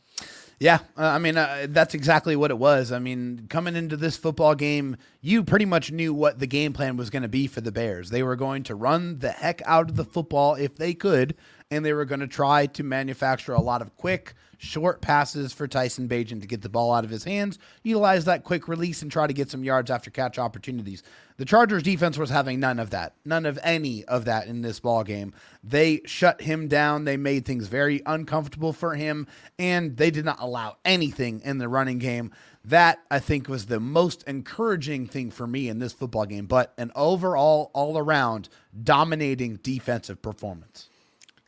Yeah, 0.60 0.80
uh, 0.98 1.06
I 1.06 1.18
mean 1.18 1.38
uh, 1.38 1.66
that's 1.70 1.94
exactly 1.94 2.36
what 2.36 2.50
it 2.50 2.58
was. 2.58 2.92
I 2.92 2.98
mean, 2.98 3.46
coming 3.48 3.76
into 3.76 3.96
this 3.96 4.18
football 4.18 4.54
game, 4.54 4.98
you 5.22 5.42
pretty 5.42 5.64
much 5.64 5.90
knew 5.90 6.12
what 6.12 6.38
the 6.38 6.46
game 6.46 6.74
plan 6.74 6.98
was 6.98 7.08
going 7.08 7.22
to 7.22 7.28
be 7.28 7.46
for 7.46 7.62
the 7.62 7.72
Bears. 7.72 8.10
They 8.10 8.22
were 8.22 8.36
going 8.36 8.64
to 8.64 8.74
run 8.74 9.20
the 9.20 9.30
heck 9.30 9.62
out 9.64 9.88
of 9.88 9.96
the 9.96 10.04
football 10.04 10.56
if 10.56 10.76
they 10.76 10.92
could, 10.92 11.34
and 11.70 11.84
they 11.84 11.92
were 11.92 12.04
going 12.04 12.20
to 12.20 12.26
try 12.26 12.66
to 12.66 12.82
manufacture 12.82 13.52
a 13.52 13.60
lot 13.60 13.80
of 13.80 13.96
quick, 13.96 14.34
short 14.58 15.00
passes 15.00 15.52
for 15.52 15.68
Tyson 15.68 16.08
Bagent 16.08 16.40
to 16.40 16.46
get 16.48 16.62
the 16.62 16.68
ball 16.68 16.92
out 16.92 17.04
of 17.04 17.10
his 17.10 17.22
hands, 17.22 17.58
utilize 17.84 18.24
that 18.24 18.42
quick 18.42 18.66
release, 18.66 19.02
and 19.02 19.10
try 19.10 19.26
to 19.26 19.32
get 19.32 19.48
some 19.48 19.62
yards 19.62 19.90
after 19.90 20.10
catch 20.10 20.38
opportunities. 20.38 21.04
The 21.36 21.44
Chargers 21.44 21.84
defense 21.84 22.18
was 22.18 22.28
having 22.28 22.58
none 22.58 22.80
of 22.80 22.90
that, 22.90 23.14
none 23.24 23.46
of 23.46 23.58
any 23.62 24.04
of 24.04 24.24
that 24.24 24.48
in 24.48 24.62
this 24.62 24.80
ball 24.80 25.04
game. 25.04 25.32
They 25.62 26.02
shut 26.04 26.42
him 26.42 26.66
down. 26.66 27.04
They 27.04 27.16
made 27.16 27.46
things 27.46 27.68
very 27.68 28.02
uncomfortable 28.04 28.72
for 28.72 28.96
him, 28.96 29.28
and 29.58 29.96
they 29.96 30.10
did 30.10 30.24
not 30.24 30.40
allow 30.40 30.76
anything 30.84 31.40
in 31.44 31.58
the 31.58 31.68
running 31.68 31.98
game. 31.98 32.32
That 32.64 33.00
I 33.10 33.20
think 33.20 33.48
was 33.48 33.66
the 33.66 33.80
most 33.80 34.24
encouraging 34.24 35.06
thing 35.06 35.30
for 35.30 35.46
me 35.46 35.68
in 35.68 35.78
this 35.78 35.94
football 35.94 36.26
game, 36.26 36.44
but 36.44 36.74
an 36.76 36.90
overall, 36.94 37.70
all 37.72 37.96
around 37.96 38.50
dominating 38.82 39.56
defensive 39.62 40.20
performance 40.20 40.89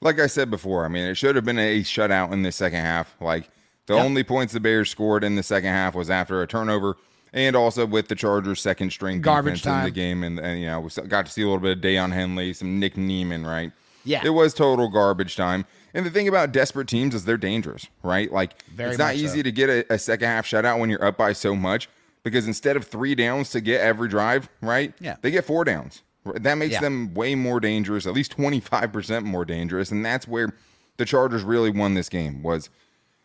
like 0.03 0.19
I 0.21 0.27
said 0.27 0.51
before, 0.51 0.85
I 0.85 0.89
mean, 0.89 1.05
it 1.05 1.15
should 1.15 1.37
have 1.37 1.45
been 1.45 1.59
a 1.59 1.81
shutout 1.81 2.33
in 2.33 2.43
the 2.43 2.53
second 2.53 2.81
half. 2.81 3.15
Like 3.21 3.49
the 3.87 3.95
yep. 3.95 4.05
only 4.05 4.25
points 4.25 4.53
the 4.53 4.61
Bears 4.61 4.91
scored 4.91 5.25
in 5.25 5.37
the 5.37 5.43
second 5.43 5.71
half 5.71 5.95
was 5.95 6.11
after 6.11 6.43
a 6.43 6.47
turnover 6.47 6.97
and 7.33 7.57
also 7.57 7.87
with 7.87 8.09
the 8.09 8.15
Chargers' 8.15 8.61
second 8.61 8.91
string 8.91 9.21
garbage 9.21 9.63
time. 9.63 9.81
in 9.81 9.85
the 9.85 9.91
game. 9.91 10.23
And, 10.23 10.39
and, 10.39 10.61
you 10.61 10.67
know, 10.67 10.81
we 10.81 10.91
got 11.09 11.27
to 11.27 11.33
see 11.33 11.43
a 11.43 11.47
little 11.47 11.61
bit 11.61 11.79
of 11.79 11.83
Daiyan 11.83 12.13
Henley, 12.13 12.53
some 12.53 12.79
Nick 12.79 12.97
Niemann, 12.97 13.47
right? 13.47 13.73
Yeah. 14.05 14.21
It 14.25 14.31
was 14.31 14.53
total 14.53 14.89
garbage 14.89 15.37
time. 15.37 15.65
And 15.95 16.05
the 16.05 16.11
thing 16.11 16.29
about 16.29 16.53
desperate 16.53 16.89
teams 16.89 17.15
is 17.15 17.25
they're 17.25 17.37
dangerous, 17.37 17.87
right? 18.03 18.31
Like, 18.31 18.63
Very 18.69 18.91
it's 18.91 18.99
not 18.99 19.15
easy 19.15 19.39
so. 19.39 19.43
to 19.45 19.53
get 19.53 19.71
a, 19.71 19.95
a 19.95 19.99
second 19.99 20.27
half 20.27 20.47
shutout 20.47 20.79
when 20.81 20.91
you're 20.91 21.05
up 21.05 21.17
by 21.17 21.33
so 21.33 21.55
much 21.55 21.89
because 22.23 22.47
instead 22.47 22.77
of 22.77 22.87
three 22.87 23.15
downs 23.15 23.51
to 23.51 23.61
get 23.61 23.81
every 23.81 24.09
drive, 24.09 24.49
right? 24.61 24.93
Yeah. 25.01 25.17
They 25.21 25.31
get 25.31 25.45
four 25.45 25.65
downs. 25.65 26.03
That 26.25 26.55
makes 26.55 26.75
yeah. 26.75 26.81
them 26.81 27.15
way 27.15 27.35
more 27.35 27.59
dangerous, 27.59 28.07
at 28.07 28.13
least 28.13 28.37
25% 28.37 29.25
more 29.25 29.45
dangerous. 29.45 29.91
And 29.91 30.05
that's 30.05 30.29
where 30.29 30.55
the 30.97 31.05
Chargers 31.05 31.43
really 31.43 31.71
won 31.71 31.95
this 31.95 32.09
game 32.09 32.43
was 32.43 32.71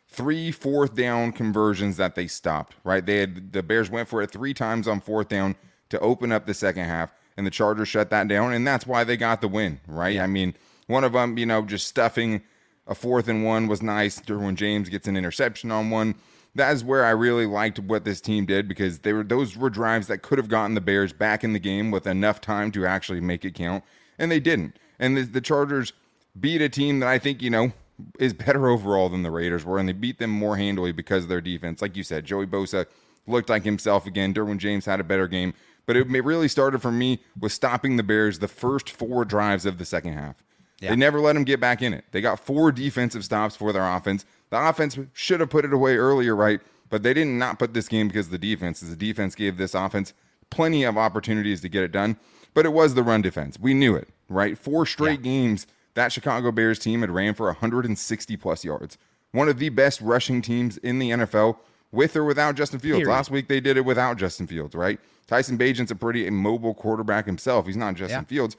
three 0.10 0.52
fourth 0.52 0.96
down 0.96 1.32
conversions 1.32 1.98
that 1.98 2.16
they 2.16 2.28
stopped, 2.28 2.76
right? 2.84 3.06
They 3.06 3.18
had 3.18 3.54
the 3.54 3.62
Bears 3.62 3.90
went 3.90 4.08
for 4.08 4.22
it 4.22 4.32
three 4.32 4.54
times 4.54 4.88
on 4.88 5.00
fourth 5.00 5.28
down 5.28 5.56
to 5.90 6.00
open 6.00 6.32
up 6.32 6.46
the 6.46 6.54
second 6.54 6.86
half, 6.86 7.14
and 7.36 7.46
the 7.46 7.52
Chargers 7.52 7.88
shut 7.88 8.10
that 8.10 8.28
down, 8.28 8.54
and 8.54 8.66
that's 8.66 8.88
why 8.88 9.04
they 9.04 9.16
got 9.16 9.42
the 9.42 9.48
win, 9.48 9.80
right? 9.88 10.16
Yeah. 10.16 10.24
I 10.24 10.28
mean, 10.28 10.56
one 10.88 11.04
of 11.04 11.14
them, 11.14 11.38
you 11.38 11.46
know, 11.46 11.62
just 11.62 11.88
stuffing 11.88 12.42
a 12.88 12.96
fourth 12.96 13.28
and 13.28 13.44
one 13.44 13.68
was 13.68 13.82
nice. 13.82 14.20
Derwin 14.20 14.56
James 14.56 14.90
gets 14.90 15.08
an 15.08 15.18
interception 15.18 15.72
on 15.72 15.90
one 15.90 16.16
that 16.58 16.74
is 16.74 16.84
where 16.84 17.06
I 17.06 17.12
really 17.12 17.46
liked 17.46 17.80
what 17.80 18.04
this 18.04 18.20
team 18.20 18.46
did 18.46 18.68
because 18.68 19.00
they 19.00 19.14
were 19.14 19.24
those 19.24 19.56
were 19.56 19.70
drives 19.70 20.08
that 20.08 20.22
could 20.22 20.38
have 20.38 20.50
gotten 20.50 20.76
the 20.76 20.82
Bears 20.82 21.14
back 21.14 21.44
in 21.44 21.54
the 21.54 21.60
game 21.60 21.92
with 21.92 22.06
enough 22.06 22.42
time 22.42 22.72
to 22.72 22.86
actually 22.86 23.22
make 23.22 23.46
it 23.46 23.54
count, 23.54 23.84
and 24.18 24.32
they 24.32 24.40
didn't. 24.40 24.78
And 25.00 25.16
the, 25.16 25.24
the 25.24 25.42
Chargers 25.42 25.94
beat 26.40 26.62
a 26.62 26.70
team 26.70 27.00
that 27.00 27.10
I 27.10 27.20
think 27.20 27.42
you 27.42 27.50
know 27.50 27.72
is 28.20 28.34
better 28.34 28.68
overall 28.68 29.10
than 29.10 29.24
the 29.24 29.32
Raiders 29.32 29.66
were, 29.66 29.78
and 29.78 29.88
they 29.88 29.94
beat 29.94 30.20
them 30.20 30.32
more 30.32 30.58
handily 30.58 30.92
because 30.92 31.24
of 31.24 31.30
their 31.30 31.42
defense. 31.42 31.82
Like 31.82 31.96
you 31.96 32.04
said, 32.04 32.26
Joey 32.26 32.48
Bosa 32.48 32.86
looked 33.28 33.50
like 33.50 33.64
himself 33.64 34.06
again. 34.06 34.34
Derwin 34.34 34.58
James 34.58 34.86
had 34.86 35.00
a 35.00 35.04
better 35.04 35.28
game, 35.28 35.54
but 35.86 35.96
it 35.96 36.08
really 36.08 36.48
started 36.48 36.82
for 36.82 36.92
me 36.92 37.20
with 37.40 37.52
stopping 37.52 37.98
the 37.98 38.04
Bears 38.04 38.40
the 38.40 38.48
first 38.48 38.90
four 38.90 39.26
drives 39.26 39.66
of 39.66 39.78
the 39.78 39.86
second 39.86 40.14
half. 40.14 40.44
Yeah. 40.80 40.92
They 40.92 40.96
never 40.96 41.20
let 41.20 41.34
them 41.34 41.44
get 41.44 41.60
back 41.60 41.82
in 41.82 41.94
it. 41.94 42.06
They 42.12 42.22
got 42.22 42.40
four 42.40 42.72
defensive 42.72 43.26
stops 43.26 43.56
for 43.56 43.74
their 43.74 43.88
offense. 43.88 44.26
The 44.50 44.70
offense 44.70 44.98
should 45.14 45.40
have 45.40 45.50
put 45.50 45.66
it 45.66 45.74
away 45.74 45.98
earlier, 45.98 46.36
right? 46.36 46.62
But 46.90 47.04
they 47.04 47.14
did 47.14 47.28
not 47.28 47.60
put 47.60 47.74
this 47.74 47.88
game 47.88 48.08
because 48.08 48.28
of 48.28 48.32
the 48.32 48.38
defense. 48.38 48.80
The 48.80 48.96
defense 48.96 49.36
gave 49.36 49.58
this 49.58 49.74
offense 49.74 50.14
plenty 50.50 50.84
of 50.84 50.98
opportunities 50.98 51.62
to 51.62 51.70
get 51.70 51.84
it 51.84 51.92
done. 51.92 52.18
But 52.54 52.66
it 52.66 52.74
was 52.74 52.96
the 52.96 53.04
run 53.04 53.22
defense. 53.22 53.60
We 53.60 53.74
knew 53.74 53.96
it, 53.96 54.10
right? 54.30 54.58
Four 54.58 54.86
straight 54.86 55.20
yeah. 55.20 55.32
games 55.32 55.68
that 55.96 56.12
Chicago 56.12 56.52
Bears 56.52 56.80
team 56.80 57.02
had 57.02 57.12
ran 57.12 57.34
for 57.34 57.48
160 57.48 58.38
plus 58.38 58.64
yards. 58.64 58.98
One 59.32 59.50
of 59.50 59.60
the 59.60 59.70
best 59.70 60.00
rushing 60.02 60.42
teams 60.42 60.78
in 60.78 61.00
the 61.00 61.12
NFL 61.12 61.58
with 61.92 62.16
or 62.16 62.24
without 62.24 62.56
Justin 62.56 62.80
Fields. 62.80 63.00
Period. 63.00 63.12
Last 63.12 63.32
week 63.32 63.48
they 63.48 63.60
did 63.60 63.78
it 63.78 63.86
without 63.86 64.18
Justin 64.18 64.48
Fields, 64.48 64.76
right? 64.76 65.00
Tyson 65.28 65.58
Bagent's 65.58 65.92
a 65.92 65.96
pretty 65.96 66.26
immobile 66.26 66.74
quarterback 66.74 67.26
himself. 67.26 67.66
He's 67.66 67.78
not 67.78 67.96
Justin 67.96 68.22
yeah. 68.22 68.28
Fields. 68.28 68.58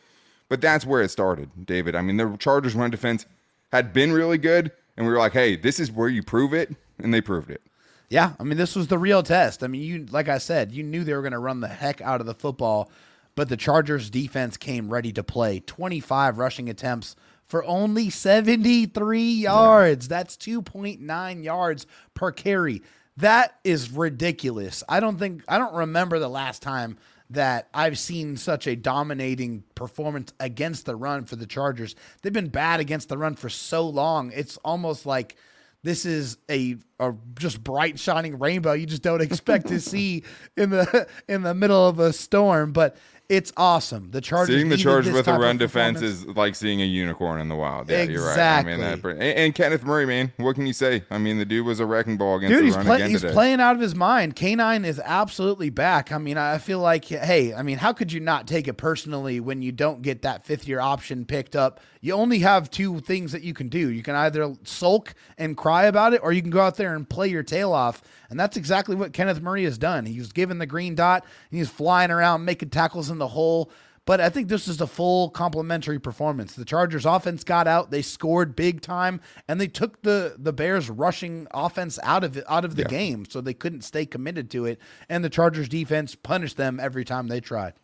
But 0.49 0.61
that's 0.61 0.87
where 0.87 1.03
it 1.03 1.11
started, 1.11 1.67
David. 1.67 1.95
I 1.95 2.03
mean, 2.03 2.17
the 2.17 2.37
Chargers' 2.39 2.75
run 2.75 2.91
defense 2.91 3.27
had 3.73 3.93
been 3.93 4.13
really 4.13 4.39
good, 4.39 4.73
and 4.99 5.07
we 5.07 5.13
were 5.13 5.19
like, 5.19 5.33
hey, 5.33 5.55
this 5.55 5.79
is 5.79 5.93
where 5.93 6.09
you 6.09 6.25
prove 6.25 6.53
it, 6.53 6.75
and 6.99 7.15
they 7.15 7.21
proved 7.21 7.51
it. 7.51 7.63
Yeah, 8.11 8.33
I 8.41 8.43
mean, 8.43 8.59
this 8.59 8.75
was 8.75 8.89
the 8.89 8.99
real 8.99 9.23
test. 9.23 9.63
I 9.63 9.69
mean, 9.69 9.83
you 9.83 10.07
like 10.11 10.29
I 10.29 10.39
said, 10.39 10.73
you 10.73 10.83
knew 10.83 11.05
they 11.05 11.15
were 11.15 11.23
going 11.23 11.33
to 11.33 11.39
run 11.39 11.61
the 11.61 11.69
heck 11.69 12.01
out 12.01 12.21
of 12.21 12.27
the 12.27 12.35
football, 12.35 12.91
but 13.37 13.49
the 13.49 13.57
Chargers' 13.57 14.11
defense 14.11 14.57
came 14.57 14.91
ready 14.91 15.13
to 15.13 15.23
play. 15.23 15.61
25 15.61 16.39
rushing 16.39 16.69
attempts 16.69 17.15
for 17.47 17.65
only 17.65 18.11
73 18.11 19.23
yards. 19.23 20.07
Yeah. 20.07 20.17
That's 20.17 20.37
2.9 20.37 21.45
yards 21.45 21.87
per 22.15 22.33
carry. 22.33 22.83
That 23.19 23.55
is 23.63 23.93
ridiculous. 23.93 24.83
I 24.89 24.99
don't 24.99 25.19
think 25.19 25.45
I 25.47 25.59
don't 25.59 25.75
remember 25.75 26.19
the 26.19 26.29
last 26.29 26.61
time 26.61 26.99
that 27.31 27.69
I've 27.75 27.99
seen 27.99 28.37
such 28.37 28.67
a 28.67 28.77
dominating 28.77 29.65
performance 29.75 30.33
against 30.41 30.87
the 30.87 30.97
run 30.97 31.25
for 31.25 31.37
the 31.37 31.47
Chargers. 31.47 31.95
They've 32.23 32.33
been 32.33 32.49
bad 32.49 32.81
against 32.81 33.09
the 33.09 33.19
run 33.19 33.35
for 33.35 33.49
so 33.49 33.89
long. 33.89 34.33
It's 34.35 34.57
almost 34.59 35.05
like 35.05 35.37
this 35.83 36.05
is 36.05 36.39
a, 36.51 36.77
a 36.99 37.15
just 37.39 37.63
bright 37.63 37.99
shining 37.99 38.39
rainbow 38.39 38.73
you 38.73 38.87
just 38.87 39.03
don't 39.03 39.23
expect 39.23 39.69
to 39.69 39.81
see 39.81 40.25
in 40.57 40.71
the 40.71 41.07
in 41.29 41.43
the 41.43 41.55
middle 41.55 41.87
of 41.87 42.01
a 42.01 42.13
storm 42.13 42.73
but 42.73 42.97
it's 43.29 43.53
awesome. 43.59 44.11
The 44.11 44.23
Chargers 44.23 44.57
seeing 44.57 44.71
the 44.71 44.79
Chargers 44.79 45.13
with 45.13 45.29
a 45.29 45.39
run 45.39 45.59
defense 45.59 46.01
is 46.01 46.27
like 46.29 46.55
seeing 46.55 46.81
a 46.81 46.85
unicorn 46.87 47.41
in 47.41 47.49
the 47.49 47.57
wild. 47.57 47.91
Yeah, 47.91 47.99
exactly. 47.99 48.15
you're 48.15 48.27
right. 48.27 48.39
I 48.39 48.63
mean, 48.63 48.81
that, 48.81 49.05
and, 49.05 49.23
and, 49.23 49.55
Kenneth 49.55 49.85
Murray, 49.85 50.07
man, 50.07 50.33
what 50.39 50.55
can 50.55 50.67
you 50.67 50.73
say? 50.73 51.05
I 51.11 51.19
mean, 51.19 51.37
the 51.37 51.45
dude 51.45 51.67
was 51.67 51.79
a 51.79 51.85
wrecking 51.85 52.17
ball 52.17 52.39
against 52.39 52.57
dude, 52.57 52.73
the 52.73 52.77
run 52.77 52.87
play, 52.87 53.09
he's 53.11 53.23
playing 53.23 53.61
out 53.61 53.75
of 53.75 53.83
his 53.83 53.95
mind. 53.95 54.35
K9 54.35 54.87
is 54.87 54.99
absolutely 55.05 55.69
back. 55.69 56.11
I 56.11 56.17
mean, 56.17 56.39
I 56.39 56.57
feel 56.57 56.79
like, 56.79 57.05
hey, 57.05 57.53
I 57.53 57.63
mean, 57.63 57.77
how 57.77 57.93
could 57.93 58.11
you 58.13 58.21
not 58.21 58.49
take 58.49 58.67
it 58.67 58.75
personally 58.75 59.41
when 59.41 59.61
you 59.61 59.73
don't 59.73 60.01
get 60.01 60.23
that 60.23 60.47
fifth 60.47 60.67
year 60.67 60.81
option 60.81 61.27
picked 61.27 61.55
up? 61.55 61.81
You 62.01 62.15
only 62.15 62.39
have 62.39 62.71
two 62.71 63.01
things 63.01 63.33
that 63.33 63.43
you 63.43 63.53
can 63.53 63.69
do. 63.69 63.91
You 63.91 64.03
can 64.03 64.15
either 64.15 64.55
sulk 64.65 65.15
and 65.37 65.55
cry 65.55 65.85
about 65.85 66.15
it, 66.15 66.23
or 66.23 66.33
you 66.33 66.41
can 66.41 66.51
go 66.51 66.61
out 66.61 66.77
there 66.77 66.95
and 66.95 67.07
play 67.07 67.29
your 67.29 67.43
tail 67.43 67.75
off. 67.75 68.03
And 68.31 68.39
that's 68.39 68.57
exactly 68.57 68.95
what 68.95 69.13
Kenneth 69.13 69.41
Murray 69.41 69.65
has 69.65 69.79
done. 69.79 70.07
He's 70.07 70.33
given 70.33 70.59
the 70.59 70.67
green 70.67 70.95
dot, 70.95 71.25
and 71.51 71.59
he's 71.59 71.71
flying 71.71 72.11
around 72.11 72.45
making 72.45 72.71
tackles 72.71 73.11
in 73.11 73.19
the 73.19 73.29
hole. 73.29 73.71
But 74.05 74.23
I 74.23 74.31
think 74.31 74.49
this 74.49 74.69
is 74.69 74.81
a 74.81 74.87
full 74.87 75.29
complementary 75.29 75.99
performance. 75.99 76.55
The 76.55 76.65
Chargers 76.65 77.05
offense 77.05 77.45
got 77.45 77.67
out, 77.67 77.91
they 77.91 78.01
scored 78.01 78.57
big 78.57 78.81
time, 78.81 79.21
and 79.49 79.61
they 79.61 79.67
took 79.67 80.01
the 80.01 80.35
the 80.39 80.53
Bears 80.53 80.89
rushing 80.89 81.47
offense 81.51 81.99
out 82.03 82.25
of 82.25 82.43
out 82.49 82.65
of 82.65 82.77
the 82.77 82.83
yeah. 82.83 82.89
game, 82.89 83.27
so 83.27 83.43
they 83.43 83.53
couldn't 83.53 83.83
stay 83.83 84.07
committed 84.07 84.51
to 84.53 84.65
it. 84.65 84.81
And 85.11 85.23
the 85.23 85.29
Chargers 85.29 85.69
defense 85.69 86.15
punished 86.15 86.57
them 86.57 86.81
every 86.81 87.05
time 87.05 87.29
they 87.29 87.41
tried. 87.41 87.75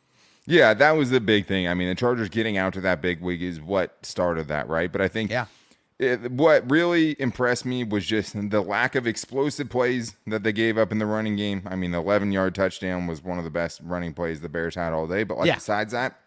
Yeah, 0.46 0.72
that 0.72 0.92
was 0.92 1.10
the 1.10 1.20
big 1.20 1.46
thing. 1.46 1.68
I 1.68 1.74
mean, 1.74 1.88
the 1.88 1.94
Chargers 1.94 2.30
getting 2.30 2.56
out 2.56 2.72
to 2.74 2.80
that 2.82 3.02
big 3.02 3.20
wig 3.20 3.42
is 3.42 3.60
what 3.60 3.96
started 4.02 4.48
that, 4.48 4.66
right? 4.68 4.90
But 4.90 5.02
I 5.02 5.08
think 5.08 5.30
yeah 5.30 5.46
it, 5.98 6.32
what 6.32 6.68
really 6.70 7.16
impressed 7.20 7.64
me 7.64 7.84
was 7.84 8.04
just 8.04 8.34
the 8.50 8.60
lack 8.60 8.94
of 8.94 9.06
explosive 9.06 9.70
plays 9.70 10.16
that 10.26 10.42
they 10.42 10.52
gave 10.52 10.76
up 10.76 10.90
in 10.90 10.98
the 10.98 11.06
running 11.06 11.36
game. 11.36 11.62
I 11.66 11.76
mean, 11.76 11.92
the 11.92 11.98
11 11.98 12.32
yard 12.32 12.54
touchdown 12.54 13.06
was 13.06 13.22
one 13.22 13.38
of 13.38 13.44
the 13.44 13.50
best 13.50 13.80
running 13.84 14.12
plays 14.12 14.40
the 14.40 14.48
Bears 14.48 14.74
had 14.74 14.92
all 14.92 15.06
day. 15.06 15.22
But 15.22 15.38
like 15.38 15.46
yeah. 15.46 15.54
besides 15.54 15.92
that, 15.92 16.18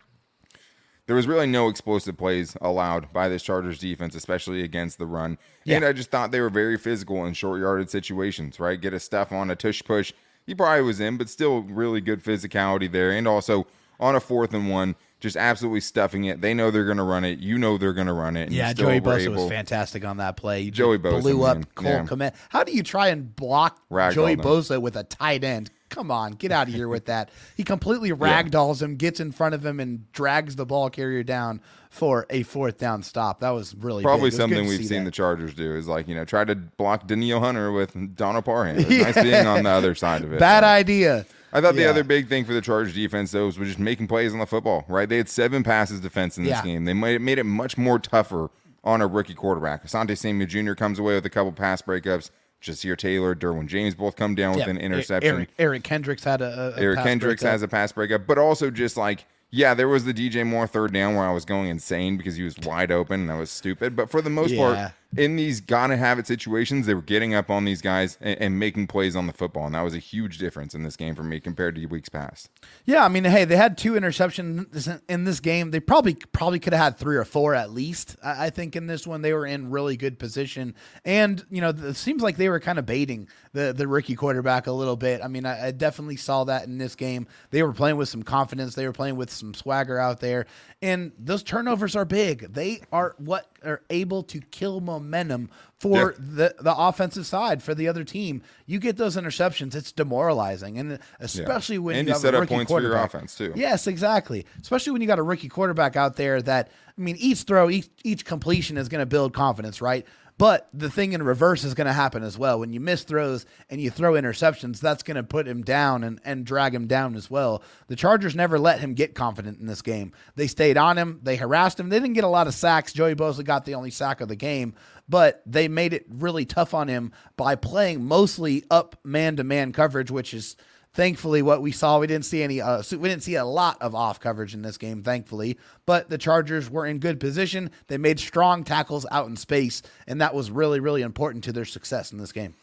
there 1.06 1.16
was 1.16 1.28
really 1.28 1.48
no 1.48 1.68
explosive 1.68 2.18
plays 2.18 2.56
allowed 2.62 3.12
by 3.12 3.28
this 3.28 3.44
Chargers 3.44 3.80
defense, 3.80 4.16
especially 4.16 4.64
against 4.64 5.00
the 5.00 5.06
run. 5.06 5.38
Yeah. 5.66 5.78
And 5.78 5.86
I 5.86 5.94
just 5.94 6.12
thought 6.12 6.32
they 6.32 6.42
were 6.42 6.50
very 6.50 6.78
physical 6.78 7.26
in 7.26 7.34
short 7.34 7.60
yarded 7.60 7.90
situations, 7.90 8.60
right? 8.60 8.80
Get 8.80 8.94
a 8.94 9.00
stuff 9.00 9.32
on 9.32 9.52
a 9.52 9.56
tush 9.56 9.82
push. 9.84 10.14
He 10.46 10.56
probably 10.56 10.84
was 10.84 11.02
in, 11.02 11.18
but 11.18 11.30
still 11.30 11.64
really 11.64 12.00
good 12.00 12.24
physicality 12.24 12.90
there. 12.90 13.12
And 13.12 13.28
also 13.28 13.68
on 14.00 14.16
a 14.16 14.20
fourth 14.22 14.54
and 14.54 14.70
one, 14.70 14.96
just 15.28 15.38
absolutely 15.38 15.82
stuffing 15.82 16.26
it. 16.26 16.42
They 16.42 16.54
know 16.54 16.72
they're 16.72 16.86
going 16.86 16.98
to 16.98 17.04
run 17.04 17.24
it. 17.26 17.40
You 17.40 17.58
know 17.58 17.78
they're 17.78 17.94
going 17.94 18.08
to 18.08 18.14
run 18.14 18.38
it. 18.38 18.52
yeah, 18.52 18.74
Joey 18.74 19.02
Bosa 19.02 19.26
able... 19.26 19.44
was 19.44 19.50
fantastic 19.50 20.06
on 20.06 20.18
that 20.18 20.38
play. 20.38 20.62
You 20.62 20.72
Joey 20.72 20.98
Bosa 20.98 21.22
blew 21.22 21.44
up 21.44 21.76
Cole 21.76 21.92
yeah. 21.92 22.04
Kmet. 22.04 22.34
How 22.50 22.64
do 22.64 22.72
you 22.72 22.84
try 22.84 23.10
and 23.10 23.36
block 23.36 23.80
Joey 24.12 24.36
them. 24.36 24.46
Bosa 24.46 24.82
with 24.82 24.96
a 24.96 25.04
tight 25.04 25.44
end? 25.44 25.70
Come 25.90 26.12
on, 26.12 26.34
get 26.34 26.52
out 26.52 26.68
of 26.68 26.74
here 26.74 26.90
with 26.90 27.06
that. 27.06 27.30
He 27.56 27.64
completely 27.64 28.12
ragdolls 28.12 28.82
yeah. 28.82 28.88
him, 28.88 28.96
gets 28.98 29.22
in 29.22 29.32
front 29.32 29.56
of 29.56 29.66
him, 29.66 29.80
and 29.80 30.12
drags 30.12 30.58
the 30.58 30.66
ball 30.66 30.90
carrier 30.90 31.24
down 31.24 31.62
for 31.90 32.26
a 32.30 32.44
fourth 32.44 32.78
down 32.78 33.04
stop. 33.04 33.40
That 33.40 33.52
was 33.52 33.74
really 33.74 34.04
probably 34.04 34.26
was 34.26 34.36
something 34.36 34.68
we've 34.68 34.86
seen 34.86 35.00
that. 35.00 35.06
the 35.06 35.12
Chargers 35.12 35.54
do 35.54 35.76
is 35.76 35.88
like 35.88 36.10
you 36.10 36.16
know 36.16 36.26
try 36.26 36.44
to 36.44 36.56
block 36.56 37.08
Danielle 37.08 37.40
Hunter 37.40 37.72
with 37.72 38.16
Donald 38.16 38.44
Parham. 38.44 38.78
It's 38.80 38.90
yeah. 38.90 39.04
nice 39.12 39.24
being 39.24 39.48
on 39.48 39.64
the 39.64 39.70
other 39.70 39.96
side 39.96 40.24
of 40.24 40.34
it. 40.34 40.40
Bad 40.40 40.66
idea. 40.66 41.26
I 41.58 41.62
thought 41.62 41.76
the 41.76 41.90
other 41.90 42.04
big 42.04 42.28
thing 42.30 42.46
for 42.46 42.54
the 42.54 42.62
Chargers 42.62 42.94
defense 42.94 43.32
though 43.32 43.46
was 43.46 43.56
just 43.56 43.80
making 43.80 44.08
plays 44.08 44.34
on 44.34 44.40
the 44.40 44.46
football. 44.46 44.86
Right, 44.88 45.10
they 45.10 45.18
had 45.18 45.30
seven 45.30 45.64
passes 45.64 46.00
defense 46.00 46.38
in 46.38 46.44
this 46.44 46.52
yeah. 46.52 46.64
game. 46.64 46.86
They 46.86 46.94
made 46.94 47.16
it, 47.16 47.22
made 47.22 47.40
it 47.40 47.46
much 47.46 47.78
more 47.78 48.00
tougher 48.00 48.50
on 48.84 49.02
a 49.02 49.08
rookie 49.08 49.34
quarterback. 49.34 49.86
Asante 49.86 50.18
Samuel 50.18 50.48
Jr. 50.48 50.74
comes 50.74 51.00
away 51.00 51.16
with 51.16 51.26
a 51.26 51.30
couple 51.30 51.52
pass 51.52 51.82
breakups. 51.82 52.30
Ja'Sir 52.62 52.98
Taylor, 52.98 53.36
Derwin 53.36 53.68
James 53.68 53.94
both 53.94 54.16
come 54.16 54.34
down 54.34 54.56
with 54.56 54.68
an 54.68 54.78
interception. 54.78 55.36
Eric, 55.36 55.50
Eric 55.60 55.84
Kendricks 55.84 56.24
had 56.24 56.42
a, 56.42 56.74
a 56.76 56.80
Eric 56.80 57.00
Kendricks 57.00 57.44
breakup. 57.44 57.52
has 57.52 57.62
a 57.62 57.68
pass 57.68 57.92
breakup, 57.92 58.26
but 58.26 58.38
also 58.38 58.72
just 58.72 58.98
like 58.98 59.26
yeah, 59.50 59.74
there 59.74 59.88
was 59.88 60.04
the 60.04 60.14
DJ 60.14 60.46
Moore 60.46 60.68
third 60.68 60.92
down 60.92 61.16
where 61.16 61.26
I 61.26 61.32
was 61.32 61.46
going 61.46 61.70
insane 61.70 62.18
because 62.18 62.36
he 62.36 62.44
was 62.44 62.58
wide 62.60 62.92
open 62.92 63.22
and 63.22 63.30
that 63.30 63.38
was 63.38 63.50
stupid. 63.50 63.96
But 63.96 64.10
for 64.10 64.22
the 64.22 64.30
most 64.30 64.52
yeah. 64.52 64.58
part, 64.58 64.94
in 65.16 65.36
these 65.36 65.62
gotta 65.62 65.96
have 65.96 66.20
it 66.20 66.28
situations, 66.28 66.86
they 66.86 66.94
were 66.94 67.02
getting 67.02 67.34
up 67.34 67.50
on 67.50 67.64
these 67.66 67.82
guys 67.82 68.18
and, 68.20 68.42
and, 68.42 68.60
making 68.60 68.88
plays 68.88 69.16
on 69.16 69.28
the 69.28 69.34
football, 69.34 69.66
and 69.66 69.76
that 69.76 69.82
was 69.82 69.94
a 69.94 70.00
huge 70.00 70.38
difference 70.38 70.76
in 70.76 70.84
this 70.84 70.96
game 70.96 71.16
for 71.16 71.24
me 71.24 71.40
compared 71.40 71.76
to 71.76 71.86
weeks 71.86 72.10
past. 72.10 72.50
Yeah, 72.86 73.06
I 73.06 73.08
mean, 73.08 73.24
hey, 73.24 73.46
they 73.46 73.56
had 73.56 73.78
two 73.78 73.94
interceptions 73.94 75.00
in 75.08 75.24
this 75.24 75.40
game. 75.40 75.72
They 75.72 75.80
probably 75.80 76.16
probably 76.16 76.60
could 76.60 76.74
have 76.74 76.82
had 76.82 76.98
three 76.98 77.16
or 77.16 77.24
four 77.24 77.56
at 77.56 77.72
least. 77.72 78.18
I 78.24 78.50
think 78.50 78.76
in 78.76 78.88
this 78.88 79.08
one 79.08 79.22
they 79.22 79.34
were 79.34 79.46
in 79.46 79.70
really 79.70 79.96
good 79.96 80.20
position, 80.20 80.76
and 81.06 81.46
you 81.50 81.62
know, 81.62 81.70
it 81.70 81.96
seems 81.96 82.22
like 82.22 82.36
they 82.38 82.50
were 82.50 82.60
kind 82.60 82.80
of 82.80 82.86
baiting 82.86 83.30
the 83.54 83.74
the 83.74 83.88
rookie 83.88 84.16
quarterback 84.16 84.68
a 84.68 84.72
little 84.72 84.98
bit. 84.98 85.22
I 85.24 85.28
mean, 85.28 85.46
I, 85.46 85.68
I 85.68 85.72
definitely 85.72 86.18
saw 86.18 86.44
that 86.46 86.66
in 86.66 86.78
this 86.78 86.96
game. 86.96 87.28
They 87.52 87.64
were 87.64 87.74
playing 87.74 87.98
with 87.98 88.10
some 88.10 88.24
confidence. 88.24 88.76
They 88.76 88.86
were 88.86 88.94
playing 88.94 89.16
with 89.16 89.32
some 89.32 89.54
swagger 89.54 89.98
out 89.98 90.20
there, 90.20 90.48
and 90.82 91.12
those 91.18 91.44
turnovers 91.44 91.96
are 91.96 92.06
big. 92.06 92.54
They 92.54 92.82
are 92.92 93.16
what 93.18 93.48
are 93.64 93.82
able 93.90 94.24
to 94.24 94.40
kill 94.40 94.80
momentum 94.80 95.50
for 95.80 96.16
yeah. 96.18 96.18
the 96.20 96.56
the 96.60 96.76
offensive 96.76 97.26
side 97.26 97.62
for 97.62 97.76
the 97.76 97.88
other 97.88 98.04
team. 98.04 98.42
You 98.66 98.80
get 98.80 98.98
those 98.98 99.16
interceptions, 99.16 99.76
it's 99.76 99.92
demoralizing, 99.92 100.80
and 100.80 101.00
especially 101.20 101.76
yeah. 101.76 101.82
when 101.82 101.96
and 101.98 102.08
you, 102.08 102.14
you 102.14 102.20
set 102.20 102.36
up 102.36 102.48
points 102.48 102.72
for 102.72 102.82
your 102.82 102.96
offense 102.96 103.36
too. 103.36 103.54
Yes, 103.56 103.88
exactly. 103.88 104.46
Especially 104.62 104.92
when 104.92 105.02
you 105.02 105.08
got 105.08 105.20
a 105.20 105.24
rookie 105.24 105.50
quarterback 105.50 105.96
out 105.96 106.16
there 106.16 106.42
that 106.42 106.70
I 106.98 107.02
mean, 107.02 107.16
each 107.20 107.44
throw, 107.44 107.70
each 107.70 107.90
each 108.04 108.26
completion 108.26 108.78
is 108.78 108.90
going 108.90 109.00
to 109.00 109.06
build 109.06 109.34
confidence, 109.34 109.82
right? 109.82 110.06
But 110.38 110.70
the 110.72 110.90
thing 110.90 111.14
in 111.14 111.24
reverse 111.24 111.64
is 111.64 111.74
going 111.74 111.88
to 111.88 111.94
happen 111.94 112.22
as 112.22 112.38
well. 112.38 112.60
When 112.60 112.72
you 112.72 112.80
miss 112.80 113.04
throws 113.04 113.46
and 113.70 113.82
you 113.82 113.90
throw 113.90 114.14
interceptions, 114.14 114.80
that's 114.80 115.02
going 115.02 115.16
to 115.16 115.24
put 115.24 115.48
him 115.48 115.64
down 115.64 116.04
and, 116.04 116.20
and 116.24 116.46
drag 116.46 116.76
him 116.76 116.86
down 116.86 117.16
as 117.16 117.30
well. 117.30 117.64
The 117.88 117.96
Chargers 117.96 118.36
never 118.36 118.60
let 118.60 118.80
him 118.80 118.94
get 118.94 119.16
confident 119.16 119.60
in 119.60 119.66
this 119.66 119.82
game. 119.82 120.12
They 120.36 120.46
stayed 120.46 120.78
on 120.78 120.98
him, 120.98 121.20
they 121.24 121.38
harassed 121.38 121.80
him. 121.80 121.90
They 121.90 122.00
didn't 122.00 122.14
get 122.14 122.24
a 122.24 122.30
lot 122.30 122.48
of 122.48 122.54
sacks. 122.54 122.94
Joey 122.94 123.16
Bosa 123.16 123.44
got 123.44 123.66
the 123.66 123.76
only 123.76 123.90
sack 123.90 124.22
of 124.22 124.28
the 124.28 124.36
game, 124.36 124.76
but 125.10 125.42
they 125.48 125.68
made 125.68 125.94
it 125.94 126.06
really 126.08 126.46
tough 126.46 126.76
on 126.76 126.88
him 126.88 127.14
by 127.36 127.56
playing 127.56 128.06
mostly 128.06 128.64
up 128.70 128.96
man 129.04 129.38
to 129.38 129.44
man 129.44 129.72
coverage, 129.72 130.12
which 130.12 130.36
is 130.36 130.56
thankfully 130.98 131.44
what 131.44 131.62
we 131.62 131.72
saw 131.72 132.00
we 132.00 132.08
didn't 132.08 132.26
see 132.26 132.42
any 132.42 132.60
uh, 132.60 132.82
we 132.92 133.08
didn't 133.08 133.22
see 133.22 133.36
a 133.36 133.46
lot 133.46 133.80
of 133.82 133.94
off 133.94 134.20
coverage 134.20 134.56
in 134.56 134.64
this 134.64 134.78
game 134.78 135.04
thankfully 135.04 135.58
but 135.86 136.10
the 136.10 136.18
chargers 136.18 136.70
were 136.70 136.88
in 136.88 136.98
good 136.98 137.20
position 137.20 137.70
they 137.86 137.98
made 137.98 138.20
strong 138.20 138.64
tackles 138.64 139.06
out 139.12 139.28
in 139.28 139.36
space 139.38 139.84
and 140.08 140.20
that 140.20 140.34
was 140.34 140.50
really 140.50 140.80
really 140.80 141.04
important 141.04 141.44
to 141.44 141.54
their 141.54 141.66
success 141.66 142.12
in 142.12 142.18
this 142.18 142.32
game 142.34 142.54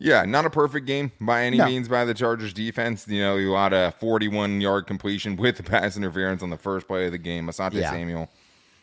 yeah, 0.00 0.24
not 0.24 0.44
a 0.44 0.50
perfect 0.50 0.86
game 0.86 1.12
by 1.20 1.44
any 1.44 1.56
no. 1.56 1.66
means 1.66 1.88
by 1.88 2.04
the 2.04 2.14
Chargers 2.14 2.52
defense. 2.52 3.06
You 3.06 3.20
know, 3.20 3.36
you 3.36 3.52
lot 3.52 3.72
of 3.72 3.94
41 3.94 4.60
yard 4.60 4.88
completion 4.88 5.36
with 5.38 5.56
the 5.56 5.62
pass 5.62 5.96
interference 5.96 6.42
on 6.42 6.50
the 6.50 6.58
first 6.58 6.88
play 6.88 7.06
of 7.06 7.12
the 7.12 7.18
game. 7.18 7.46
Asante 7.46 7.74
yeah. 7.74 7.90
Samuel 7.90 8.28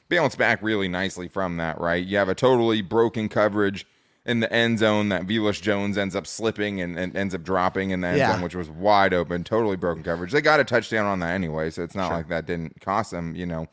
bounced 0.09 0.37
back 0.37 0.59
really 0.61 0.87
nicely 0.87 1.27
from 1.27 1.57
that, 1.57 1.79
right? 1.81 2.03
You 2.03 2.17
have 2.17 2.29
a 2.29 2.33
totally 2.33 2.81
broken 2.81 3.27
coverage 3.27 3.85
in 4.25 4.39
the 4.39 4.51
end 4.53 4.79
zone 4.79 5.09
that 5.09 5.23
Velus 5.23 5.61
Jones 5.61 5.97
ends 5.97 6.15
up 6.15 6.27
slipping 6.27 6.79
and, 6.79 6.97
and, 6.97 7.15
ends 7.15 7.33
up 7.33 7.43
dropping 7.43 7.89
in 7.89 8.01
the 8.01 8.07
end 8.07 8.17
yeah. 8.17 8.33
zone, 8.33 8.41
which 8.41 8.55
was 8.55 8.69
wide 8.69 9.13
open, 9.13 9.43
totally 9.43 9.75
broken 9.75 10.03
coverage. 10.03 10.31
They 10.31 10.41
got 10.41 10.59
a 10.59 10.63
touchdown 10.63 11.05
on 11.05 11.19
that 11.19 11.33
anyway, 11.33 11.71
so 11.71 11.83
it's 11.83 11.95
not 11.95 12.09
sure. 12.09 12.17
like 12.17 12.27
that 12.27 12.45
didn't 12.45 12.79
cost 12.81 13.11
them, 13.11 13.35
you 13.35 13.45
know. 13.45 13.67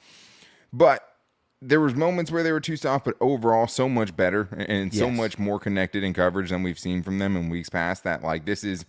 But 0.72 1.06
there 1.60 1.80
was 1.80 1.94
moments 1.94 2.30
where 2.30 2.42
they 2.42 2.52
were 2.52 2.60
too 2.60 2.76
soft, 2.76 3.04
but 3.04 3.14
overall 3.20 3.66
so 3.66 3.88
much 3.88 4.16
better 4.16 4.48
and 4.56 4.92
yes. 4.92 4.98
so 4.98 5.10
much 5.10 5.38
more 5.38 5.58
connected 5.58 6.02
in 6.02 6.14
coverage 6.14 6.50
than 6.50 6.62
we've 6.62 6.78
seen 6.78 7.02
from 7.02 7.18
them 7.18 7.36
in 7.36 7.50
weeks 7.50 7.68
past. 7.68 8.04
That 8.04 8.22
like 8.22 8.46
this 8.46 8.64
is 8.64 8.86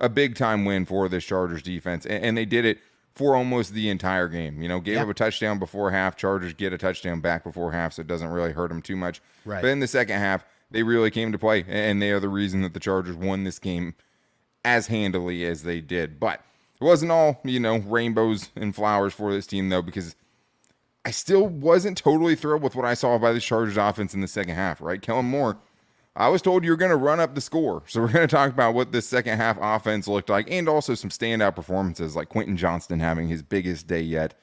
a 0.00 0.08
big 0.08 0.36
time 0.36 0.64
win 0.64 0.86
for 0.86 1.08
this 1.08 1.24
Chargers 1.24 1.62
defense, 1.62 2.06
and, 2.06 2.24
and 2.24 2.36
they 2.38 2.46
did 2.46 2.64
it 2.64 2.78
for 3.14 3.36
almost 3.36 3.74
the 3.74 3.90
entire 3.90 4.28
game. 4.28 4.62
You 4.62 4.68
know, 4.68 4.80
gave 4.80 4.98
up 4.98 5.08
a 5.08 5.14
touchdown 5.14 5.58
before 5.58 5.90
half. 5.90 6.16
Chargers 6.16 6.54
get 6.54 6.72
a 6.72 6.78
touchdown 6.78 7.20
back 7.20 7.44
before 7.44 7.72
half, 7.72 7.92
so 7.92 8.00
it 8.00 8.06
doesn't 8.06 8.28
really 8.28 8.52
hurt 8.52 8.68
them 8.68 8.80
too 8.80 8.96
much. 8.96 9.20
Right. 9.44 9.60
But 9.60 9.68
in 9.68 9.80
the 9.80 9.86
second 9.86 10.18
half 10.18 10.44
they 10.74 10.82
really 10.82 11.10
came 11.10 11.30
to 11.30 11.38
play, 11.38 11.64
and 11.68 12.02
they 12.02 12.10
are 12.10 12.18
the 12.18 12.28
reason 12.28 12.62
that 12.62 12.74
the 12.74 12.80
Chargers 12.80 13.14
won 13.14 13.44
this 13.44 13.60
game 13.60 13.94
as 14.64 14.88
handily 14.88 15.44
as 15.44 15.62
they 15.62 15.80
did. 15.80 16.18
But 16.18 16.40
it 16.80 16.84
wasn't 16.84 17.12
all, 17.12 17.40
you 17.44 17.60
know, 17.60 17.78
rainbows 17.78 18.50
and 18.56 18.74
flowers 18.74 19.14
for 19.14 19.32
this 19.32 19.46
team, 19.46 19.68
though, 19.68 19.82
because 19.82 20.16
I 21.04 21.12
still 21.12 21.46
wasn't 21.46 21.96
totally 21.96 22.34
thrilled 22.34 22.62
with 22.62 22.74
what 22.74 22.84
I 22.84 22.94
saw 22.94 23.16
by 23.18 23.32
the 23.32 23.38
Chargers 23.38 23.76
offense 23.76 24.14
in 24.14 24.20
the 24.20 24.26
second 24.26 24.56
half, 24.56 24.80
right? 24.80 25.00
Kellen 25.00 25.26
Moore, 25.26 25.58
I 26.16 26.28
was 26.28 26.42
told 26.42 26.64
you're 26.64 26.76
going 26.76 26.90
to 26.90 26.96
run 26.96 27.20
up 27.20 27.36
the 27.36 27.40
score. 27.40 27.84
So 27.86 28.00
we're 28.02 28.12
going 28.12 28.26
to 28.26 28.34
talk 28.34 28.50
about 28.50 28.74
what 28.74 28.90
this 28.90 29.06
second 29.06 29.36
half 29.36 29.56
offense 29.60 30.08
looked 30.08 30.28
like 30.28 30.50
and 30.50 30.68
also 30.68 30.96
some 30.96 31.10
standout 31.10 31.54
performances 31.54 32.16
like 32.16 32.30
Quentin 32.30 32.56
Johnston 32.56 32.98
having 32.98 33.28
his 33.28 33.42
biggest 33.42 33.86
day 33.86 34.00
yet. 34.00 34.34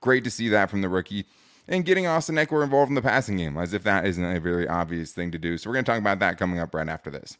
Great 0.00 0.24
to 0.24 0.30
see 0.30 0.48
that 0.48 0.68
from 0.68 0.80
the 0.80 0.88
rookie. 0.88 1.26
And 1.68 1.84
getting 1.84 2.06
Austin 2.06 2.36
Ekeler 2.36 2.62
involved 2.62 2.90
in 2.90 2.94
the 2.94 3.02
passing 3.02 3.38
game, 3.38 3.56
as 3.56 3.72
if 3.72 3.82
that 3.82 4.06
isn't 4.06 4.24
a 4.24 4.38
very 4.38 4.68
obvious 4.68 5.12
thing 5.12 5.32
to 5.32 5.38
do. 5.38 5.58
So 5.58 5.68
we're 5.68 5.74
going 5.74 5.84
to 5.84 5.90
talk 5.90 5.98
about 5.98 6.20
that 6.20 6.38
coming 6.38 6.60
up 6.60 6.74
right 6.74 6.88
after 6.88 7.10
this. 7.10 7.38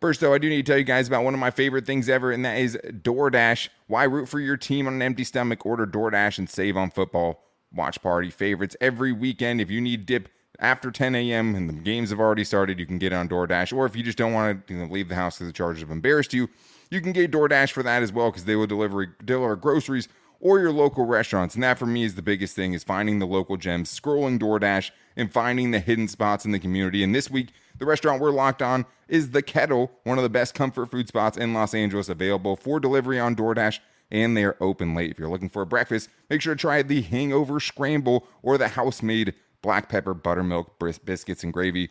First, 0.00 0.20
though, 0.20 0.34
I 0.34 0.38
do 0.38 0.48
need 0.48 0.64
to 0.64 0.72
tell 0.72 0.78
you 0.78 0.84
guys 0.84 1.08
about 1.08 1.24
one 1.24 1.34
of 1.34 1.40
my 1.40 1.50
favorite 1.50 1.86
things 1.86 2.08
ever, 2.08 2.30
and 2.30 2.44
that 2.44 2.58
is 2.58 2.78
DoorDash. 2.84 3.68
Why 3.86 4.04
root 4.04 4.28
for 4.28 4.40
your 4.40 4.56
team 4.56 4.86
on 4.86 4.94
an 4.94 5.02
empty 5.02 5.24
stomach? 5.24 5.64
Order 5.64 5.86
DoorDash 5.86 6.38
and 6.38 6.48
save 6.48 6.76
on 6.76 6.90
football 6.90 7.42
watch 7.74 8.00
party 8.02 8.30
favorites 8.30 8.76
every 8.80 9.12
weekend. 9.12 9.60
If 9.60 9.70
you 9.70 9.80
need 9.80 10.06
dip 10.06 10.28
after 10.58 10.90
10 10.90 11.14
a.m. 11.14 11.54
and 11.54 11.68
the 11.68 11.74
games 11.74 12.10
have 12.10 12.20
already 12.20 12.44
started, 12.44 12.78
you 12.78 12.86
can 12.86 12.98
get 12.98 13.12
on 13.12 13.28
DoorDash. 13.28 13.76
Or 13.76 13.86
if 13.86 13.96
you 13.96 14.02
just 14.02 14.18
don't 14.18 14.32
want 14.32 14.66
to 14.66 14.74
you 14.74 14.80
know, 14.80 14.92
leave 14.92 15.08
the 15.08 15.14
house 15.14 15.36
because 15.36 15.48
the 15.48 15.52
Chargers 15.52 15.80
have 15.80 15.90
embarrassed 15.90 16.32
you, 16.32 16.48
you 16.90 17.00
can 17.00 17.12
get 17.12 17.30
DoorDash 17.30 17.72
for 17.72 17.82
that 17.82 18.02
as 18.02 18.12
well 18.12 18.30
because 18.30 18.44
they 18.44 18.56
will 18.56 18.66
deliver 18.66 19.06
deliver 19.06 19.56
groceries 19.56 20.08
or 20.40 20.58
your 20.58 20.72
local 20.72 21.06
restaurants. 21.06 21.54
And 21.54 21.64
that 21.64 21.78
for 21.78 21.86
me 21.86 22.04
is 22.04 22.14
the 22.14 22.22
biggest 22.22 22.54
thing 22.54 22.72
is 22.72 22.84
finding 22.84 23.18
the 23.18 23.26
local 23.26 23.56
gems, 23.56 23.98
scrolling 23.98 24.38
DoorDash 24.38 24.90
and 25.16 25.32
finding 25.32 25.70
the 25.70 25.80
hidden 25.80 26.08
spots 26.08 26.44
in 26.44 26.52
the 26.52 26.58
community. 26.58 27.02
And 27.02 27.14
this 27.14 27.30
week, 27.30 27.52
the 27.78 27.86
restaurant 27.86 28.20
we're 28.20 28.30
locked 28.30 28.62
on 28.62 28.86
is 29.08 29.30
The 29.30 29.42
Kettle, 29.42 29.92
one 30.04 30.18
of 30.18 30.22
the 30.22 30.30
best 30.30 30.54
comfort 30.54 30.90
food 30.90 31.08
spots 31.08 31.36
in 31.36 31.54
Los 31.54 31.74
Angeles, 31.74 32.08
available 32.08 32.56
for 32.56 32.80
delivery 32.80 33.20
on 33.20 33.36
DoorDash 33.36 33.80
and 34.10 34.36
they 34.36 34.44
are 34.44 34.56
open 34.60 34.94
late. 34.94 35.10
If 35.10 35.18
you're 35.18 35.28
looking 35.28 35.48
for 35.48 35.62
a 35.62 35.66
breakfast, 35.66 36.08
make 36.30 36.40
sure 36.40 36.54
to 36.54 36.60
try 36.60 36.82
the 36.82 37.02
Hangover 37.02 37.60
Scramble 37.60 38.26
or 38.42 38.58
the 38.58 38.68
house 38.68 39.02
made 39.02 39.34
black 39.62 39.88
pepper 39.88 40.14
buttermilk 40.14 40.78
biscuits 41.04 41.42
and 41.42 41.52
gravy. 41.52 41.90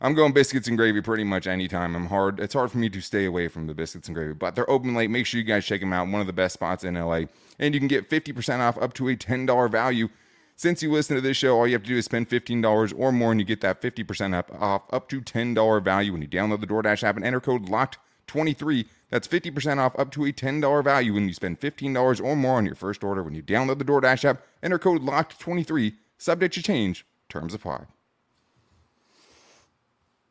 I'm 0.00 0.14
going 0.14 0.32
biscuits 0.32 0.68
and 0.68 0.76
gravy 0.76 1.00
pretty 1.00 1.24
much 1.24 1.46
anytime. 1.46 1.96
I'm 1.96 2.06
hard. 2.06 2.38
It's 2.40 2.54
hard 2.54 2.70
for 2.70 2.78
me 2.78 2.88
to 2.90 3.00
stay 3.00 3.24
away 3.24 3.48
from 3.48 3.66
the 3.66 3.74
biscuits 3.74 4.08
and 4.08 4.14
gravy, 4.14 4.34
but 4.34 4.54
they're 4.54 4.68
open 4.68 4.94
late. 4.94 5.10
Make 5.10 5.26
sure 5.26 5.40
you 5.40 5.46
guys 5.46 5.64
check 5.64 5.80
them 5.80 5.92
out. 5.92 6.08
One 6.08 6.20
of 6.20 6.26
the 6.26 6.32
best 6.32 6.54
spots 6.54 6.84
in 6.84 6.94
LA. 6.94 7.22
And 7.58 7.72
you 7.72 7.80
can 7.80 7.88
get 7.88 8.10
50% 8.10 8.60
off 8.60 8.76
up 8.78 8.92
to 8.94 9.08
a 9.08 9.16
$10 9.16 9.70
value. 9.70 10.08
Since 10.56 10.82
you 10.82 10.90
listen 10.90 11.16
to 11.16 11.22
this 11.22 11.36
show, 11.36 11.58
all 11.58 11.66
you 11.66 11.74
have 11.74 11.82
to 11.82 11.88
do 11.88 11.96
is 11.96 12.06
spend 12.06 12.28
$15 12.28 12.94
or 12.96 13.12
more, 13.12 13.30
and 13.30 13.40
you 13.40 13.46
get 13.46 13.60
that 13.60 13.82
50% 13.82 14.34
up 14.34 14.50
off 14.58 14.82
up 14.90 15.08
to 15.10 15.20
$10 15.20 15.82
value 15.82 16.12
when 16.12 16.22
you 16.22 16.28
download 16.28 16.60
the 16.60 16.66
DoorDash 16.66 17.02
app 17.02 17.16
and 17.16 17.24
enter 17.24 17.40
code 17.40 17.66
LOCKED23 17.66 18.86
that's 19.10 19.28
50% 19.28 19.78
off 19.78 19.98
up 19.98 20.10
to 20.12 20.24
a 20.24 20.32
$10 20.32 20.84
value 20.84 21.14
when 21.14 21.28
you 21.28 21.34
spend 21.34 21.60
$15 21.60 22.24
or 22.24 22.36
more 22.36 22.56
on 22.56 22.66
your 22.66 22.74
first 22.74 23.04
order 23.04 23.22
when 23.22 23.34
you 23.34 23.42
download 23.42 23.78
the 23.78 23.84
DoorDash 23.84 24.24
app. 24.24 24.42
Enter 24.62 24.78
code 24.78 25.02
LOCKED23. 25.02 25.94
Subject 26.18 26.54
to 26.54 26.62
change. 26.62 27.06
Terms 27.28 27.54
apply. 27.54 27.86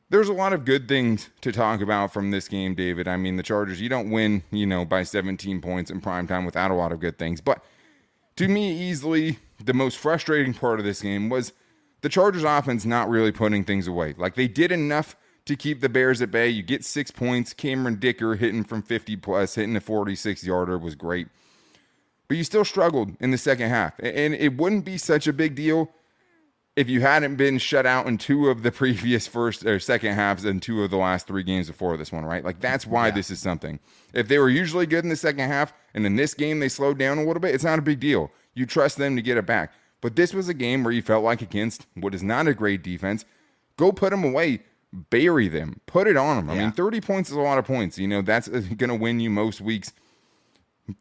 There's 0.10 0.30
a 0.30 0.34
lot 0.34 0.54
of 0.54 0.65
good 0.65 0.88
things 0.88 1.30
to 1.41 1.52
talk 1.52 1.82
about 1.82 2.13
from 2.13 2.30
this 2.30 2.48
game, 2.48 2.76
David. 2.76 3.08
I 3.08 3.18
mean, 3.18 3.38
the 3.38 3.44
Chargers, 3.44 3.82
you 3.82 3.89
don't 3.89 4.12
win, 4.12 4.44
you 4.52 4.68
know, 4.68 4.86
by 4.86 5.02
17 5.02 5.62
points 5.62 5.89
in 5.89 6.00
prime 6.00 6.28
time 6.28 6.46
without 6.46 6.70
a 6.70 6.76
lot 6.76 6.91
of 6.91 7.00
good 7.00 7.18
things. 7.18 7.41
But 7.41 7.63
to 8.36 8.48
me, 8.48 8.72
easily 8.72 9.39
the 9.63 9.74
most 9.74 9.98
frustrating 9.98 10.54
part 10.54 10.80
of 10.80 10.86
this 10.86 11.02
game 11.02 11.30
was 11.30 11.54
the 12.02 12.10
Chargers 12.10 12.44
offense 12.44 12.86
not 12.86 13.10
really 13.10 13.32
putting 13.32 13.63
things 13.63 13.88
away. 13.88 14.13
Like 14.15 14.36
they 14.36 14.48
did 14.48 14.72
enough 14.72 15.15
to 15.46 15.56
keep 15.56 15.82
the 15.82 15.89
Bears 15.89 16.22
at 16.22 16.30
bay. 16.30 16.50
You 16.50 16.62
get 16.62 16.86
six 16.86 17.10
points. 17.10 17.54
Cameron 17.54 17.96
Dicker 17.96 18.36
hitting 18.36 18.63
from 18.63 18.84
50 18.84 19.15
plus, 19.18 19.56
hitting 19.56 19.76
a 19.76 19.82
46 19.82 20.44
yarder 20.44 20.78
was 20.78 20.94
great. 20.94 21.28
But 22.28 22.38
you 22.38 22.44
still 22.44 22.65
struggled 22.65 23.15
in 23.20 23.32
the 23.32 23.38
second 23.38 23.70
half. 23.70 23.94
And 24.00 24.36
it 24.36 24.58
wouldn't 24.58 24.86
be 24.86 24.98
such 24.98 25.28
a 25.28 25.34
big 25.34 25.56
deal 25.56 25.91
if 26.75 26.89
you 26.89 27.01
hadn't 27.01 27.35
been 27.35 27.57
shut 27.57 27.85
out 27.85 28.07
in 28.07 28.17
two 28.17 28.49
of 28.49 28.63
the 28.63 28.71
previous 28.83 29.27
first 29.27 29.65
or 29.65 29.79
second 29.79 30.13
halves 30.13 30.45
and 30.45 30.61
two 30.61 30.83
of 30.83 30.91
the 30.91 30.97
last 30.97 31.27
three 31.27 31.43
games 31.43 31.67
before 31.67 31.97
this 31.97 32.11
one, 32.11 32.25
right? 32.25 32.43
Like 32.43 32.59
that's 32.59 32.85
why 32.85 33.07
yeah. 33.07 33.15
this 33.15 33.31
is 33.31 33.39
something. 33.39 33.79
If 34.13 34.27
they 34.27 34.39
were 34.39 34.49
usually 34.49 34.85
good 34.85 35.03
in 35.03 35.09
the 35.09 35.15
second 35.15 35.47
half 35.47 35.73
and 35.93 36.05
in 36.05 36.15
this 36.15 36.33
game 36.33 36.59
they 36.59 36.69
slowed 36.69 36.97
down 36.97 37.17
a 37.17 37.23
little 37.23 37.39
bit, 37.39 37.55
it's 37.55 37.63
not 37.63 37.79
a 37.79 37.83
big 37.83 37.99
deal. 37.99 38.31
You 38.53 38.65
trust 38.65 38.97
them 38.97 39.15
to 39.15 39.21
get 39.21 39.38
it 39.38 39.45
back. 39.45 39.73
But 40.01 40.15
this 40.15 40.33
was 40.33 40.49
a 40.49 40.53
game 40.53 40.83
where 40.83 40.93
you 40.93 41.01
felt 41.01 41.23
like 41.23 41.41
against 41.41 41.88
what 41.95 42.13
is 42.13 42.21
not 42.21 42.47
a 42.47 42.53
great 42.53 42.83
defense, 42.83 43.25
go 43.77 43.91
put 43.91 44.11
them 44.11 44.23
away 44.23 44.61
bury 45.09 45.47
them, 45.47 45.79
put 45.85 46.07
it 46.07 46.17
on 46.17 46.38
them. 46.38 46.49
I 46.49 46.57
mean, 46.57 46.71
30 46.71 47.01
points 47.01 47.29
is 47.29 47.35
a 47.35 47.41
lot 47.41 47.57
of 47.57 47.65
points. 47.65 47.97
You 47.97 48.07
know, 48.07 48.21
that's 48.21 48.47
uh, 48.47 48.61
going 48.75 48.89
to 48.89 48.95
win 48.95 49.19
you 49.19 49.29
most 49.29 49.61
weeks 49.61 49.93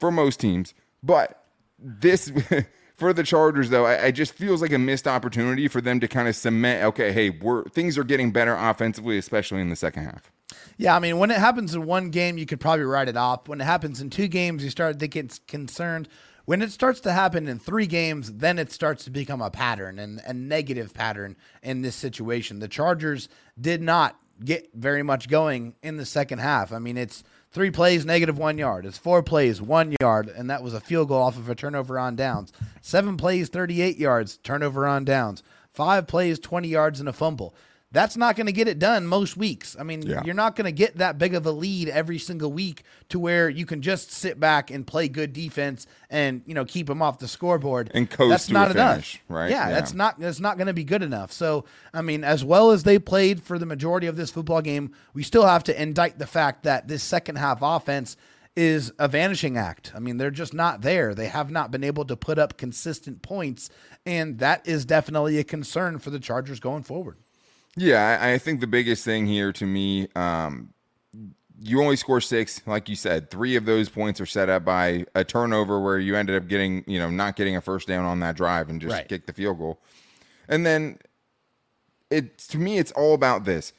for 0.00 0.10
most 0.10 0.40
teams. 0.40 0.74
But 1.02 1.44
this, 1.78 2.32
for 2.96 3.12
the 3.12 3.22
Chargers, 3.22 3.70
though, 3.70 3.86
I, 3.86 4.06
I, 4.06 4.10
just 4.10 4.34
feels 4.34 4.62
like 4.62 4.72
a 4.72 4.78
missed 4.78 5.08
opportunity 5.08 5.66
for 5.66 5.80
them 5.80 5.98
to 6.00 6.08
kind 6.08 6.28
of 6.28 6.36
cement, 6.36 6.84
okay, 6.84 7.12
hey, 7.12 7.30
we're 7.30 7.64
things 7.64 7.98
are 7.98 8.04
getting 8.04 8.30
better 8.30 8.54
offensively, 8.54 9.18
especially 9.18 9.60
in 9.60 9.68
the 9.68 9.76
second 9.76 10.04
half. 10.04 10.30
Yeah, 10.76 10.94
I 10.94 10.98
mean, 11.00 11.18
when 11.18 11.30
it 11.30 11.38
happens 11.38 11.74
in 11.74 11.84
one 11.86 12.10
game, 12.10 12.38
you 12.38 12.46
could 12.46 12.60
probably 12.60 12.84
write 12.84 13.08
it 13.08 13.16
off. 13.16 13.48
When 13.48 13.60
it 13.60 13.64
happens 13.64 14.00
in 14.00 14.10
two 14.10 14.28
games, 14.28 14.62
you 14.62 14.70
start 14.70 14.98
to 14.98 15.08
get 15.08 15.40
concerned. 15.48 16.08
When 16.44 16.62
it 16.62 16.70
starts 16.70 17.00
to 17.00 17.12
happen 17.12 17.48
in 17.48 17.58
three 17.58 17.86
games, 17.86 18.32
then 18.32 18.58
it 18.58 18.70
starts 18.70 19.04
to 19.04 19.10
become 19.10 19.40
a 19.40 19.50
pattern 19.50 19.98
and 19.98 20.20
a 20.26 20.34
negative 20.34 20.92
pattern 20.92 21.36
in 21.62 21.82
this 21.82 21.96
situation. 21.96 22.58
The 22.58 22.68
Chargers 22.68 23.28
did 23.58 23.82
not 23.82 24.16
get 24.44 24.68
very 24.74 25.02
much 25.02 25.28
going 25.28 25.74
in 25.82 25.96
the 25.96 26.04
second 26.04 26.40
half. 26.40 26.72
I 26.72 26.78
mean, 26.78 26.98
it's 26.98 27.24
three 27.54 27.70
plays, 27.70 28.04
negative 28.04 28.36
one 28.36 28.58
yard. 28.58 28.84
It's 28.84 28.98
four 28.98 29.22
plays, 29.22 29.62
one 29.62 29.94
yard, 30.00 30.28
and 30.28 30.50
that 30.50 30.62
was 30.62 30.74
a 30.74 30.80
field 30.80 31.08
goal 31.08 31.22
off 31.22 31.38
of 31.38 31.48
a 31.48 31.54
turnover 31.54 31.98
on 31.98 32.16
downs. 32.16 32.52
Seven 32.82 33.16
plays, 33.16 33.48
38 33.48 33.96
yards, 33.96 34.38
turnover 34.38 34.86
on 34.86 35.04
downs. 35.04 35.42
Five 35.72 36.06
plays, 36.08 36.38
20 36.38 36.68
yards, 36.68 37.00
and 37.00 37.08
a 37.08 37.12
fumble 37.12 37.54
that's 37.94 38.16
not 38.16 38.34
going 38.34 38.46
to 38.46 38.52
get 38.52 38.66
it 38.66 38.80
done 38.80 39.06
most 39.06 39.36
weeks. 39.36 39.76
I 39.78 39.84
mean, 39.84 40.02
yeah. 40.02 40.20
you're 40.24 40.34
not 40.34 40.56
going 40.56 40.64
to 40.64 40.72
get 40.72 40.98
that 40.98 41.16
big 41.16 41.34
of 41.34 41.46
a 41.46 41.52
lead 41.52 41.88
every 41.88 42.18
single 42.18 42.52
week 42.52 42.82
to 43.10 43.20
where 43.20 43.48
you 43.48 43.64
can 43.64 43.80
just 43.80 44.10
sit 44.10 44.38
back 44.40 44.72
and 44.72 44.84
play 44.84 45.08
good 45.08 45.32
defense 45.32 45.86
and 46.10 46.42
you 46.44 46.54
know 46.54 46.64
keep 46.64 46.88
them 46.88 47.00
off 47.00 47.20
the 47.20 47.28
scoreboard. 47.28 47.92
And 47.94 48.10
coast 48.10 48.30
that's 48.30 48.50
not 48.50 48.72
enough, 48.72 49.16
right? 49.28 49.48
Yeah, 49.48 49.68
yeah, 49.68 49.74
that's 49.74 49.94
not 49.94 50.18
that's 50.18 50.40
not 50.40 50.58
going 50.58 50.66
to 50.66 50.74
be 50.74 50.84
good 50.84 51.02
enough. 51.02 51.32
So, 51.32 51.64
I 51.94 52.02
mean, 52.02 52.24
as 52.24 52.44
well 52.44 52.72
as 52.72 52.82
they 52.82 52.98
played 52.98 53.42
for 53.42 53.58
the 53.58 53.66
majority 53.66 54.08
of 54.08 54.16
this 54.16 54.30
football 54.30 54.60
game, 54.60 54.92
we 55.14 55.22
still 55.22 55.46
have 55.46 55.62
to 55.64 55.82
indict 55.82 56.18
the 56.18 56.26
fact 56.26 56.64
that 56.64 56.88
this 56.88 57.02
second 57.02 57.36
half 57.36 57.60
offense 57.62 58.16
is 58.56 58.92
a 58.98 59.08
vanishing 59.08 59.56
act. 59.56 59.92
I 59.94 60.00
mean, 60.00 60.16
they're 60.16 60.30
just 60.30 60.54
not 60.54 60.82
there. 60.82 61.14
They 61.14 61.26
have 61.26 61.50
not 61.50 61.70
been 61.70 61.84
able 61.84 62.04
to 62.06 62.16
put 62.16 62.38
up 62.38 62.56
consistent 62.56 63.22
points, 63.22 63.70
and 64.04 64.38
that 64.38 64.66
is 64.66 64.84
definitely 64.84 65.38
a 65.38 65.44
concern 65.44 65.98
for 65.98 66.10
the 66.10 66.20
Chargers 66.20 66.60
going 66.60 66.82
forward. 66.82 67.18
Yeah, 67.76 68.18
I, 68.20 68.38
think 68.38 68.60
the 68.60 68.66
biggest 68.66 69.04
thing 69.04 69.26
here 69.26 69.52
to 69.52 69.66
me, 69.66 70.08
um, 70.14 70.72
you 71.60 71.82
only 71.82 71.96
score 71.96 72.20
six, 72.20 72.62
like 72.66 72.88
you 72.88 72.94
said. 72.94 73.30
Three 73.30 73.56
of 73.56 73.64
those 73.64 73.88
points 73.88 74.20
are 74.20 74.26
set 74.26 74.48
up 74.48 74.64
by 74.64 75.06
a 75.14 75.24
turnover 75.24 75.80
where 75.80 75.98
you 75.98 76.14
ended 76.14 76.36
up 76.36 76.48
getting, 76.48 76.84
you 76.86 76.98
know, 76.98 77.10
not 77.10 77.36
getting 77.36 77.56
a 77.56 77.60
first 77.60 77.88
down 77.88 78.04
on 78.04 78.20
that 78.20 78.36
drive 78.36 78.68
and 78.68 78.80
just 78.80 78.92
right. 78.92 79.08
kick 79.08 79.26
the 79.26 79.32
field 79.32 79.58
goal. 79.58 79.80
And 80.48 80.64
then 80.64 80.98
it 82.10 82.38
to 82.38 82.58
me, 82.58 82.78
it's 82.78 82.92
all 82.92 83.14
about 83.14 83.44
this. 83.44 83.72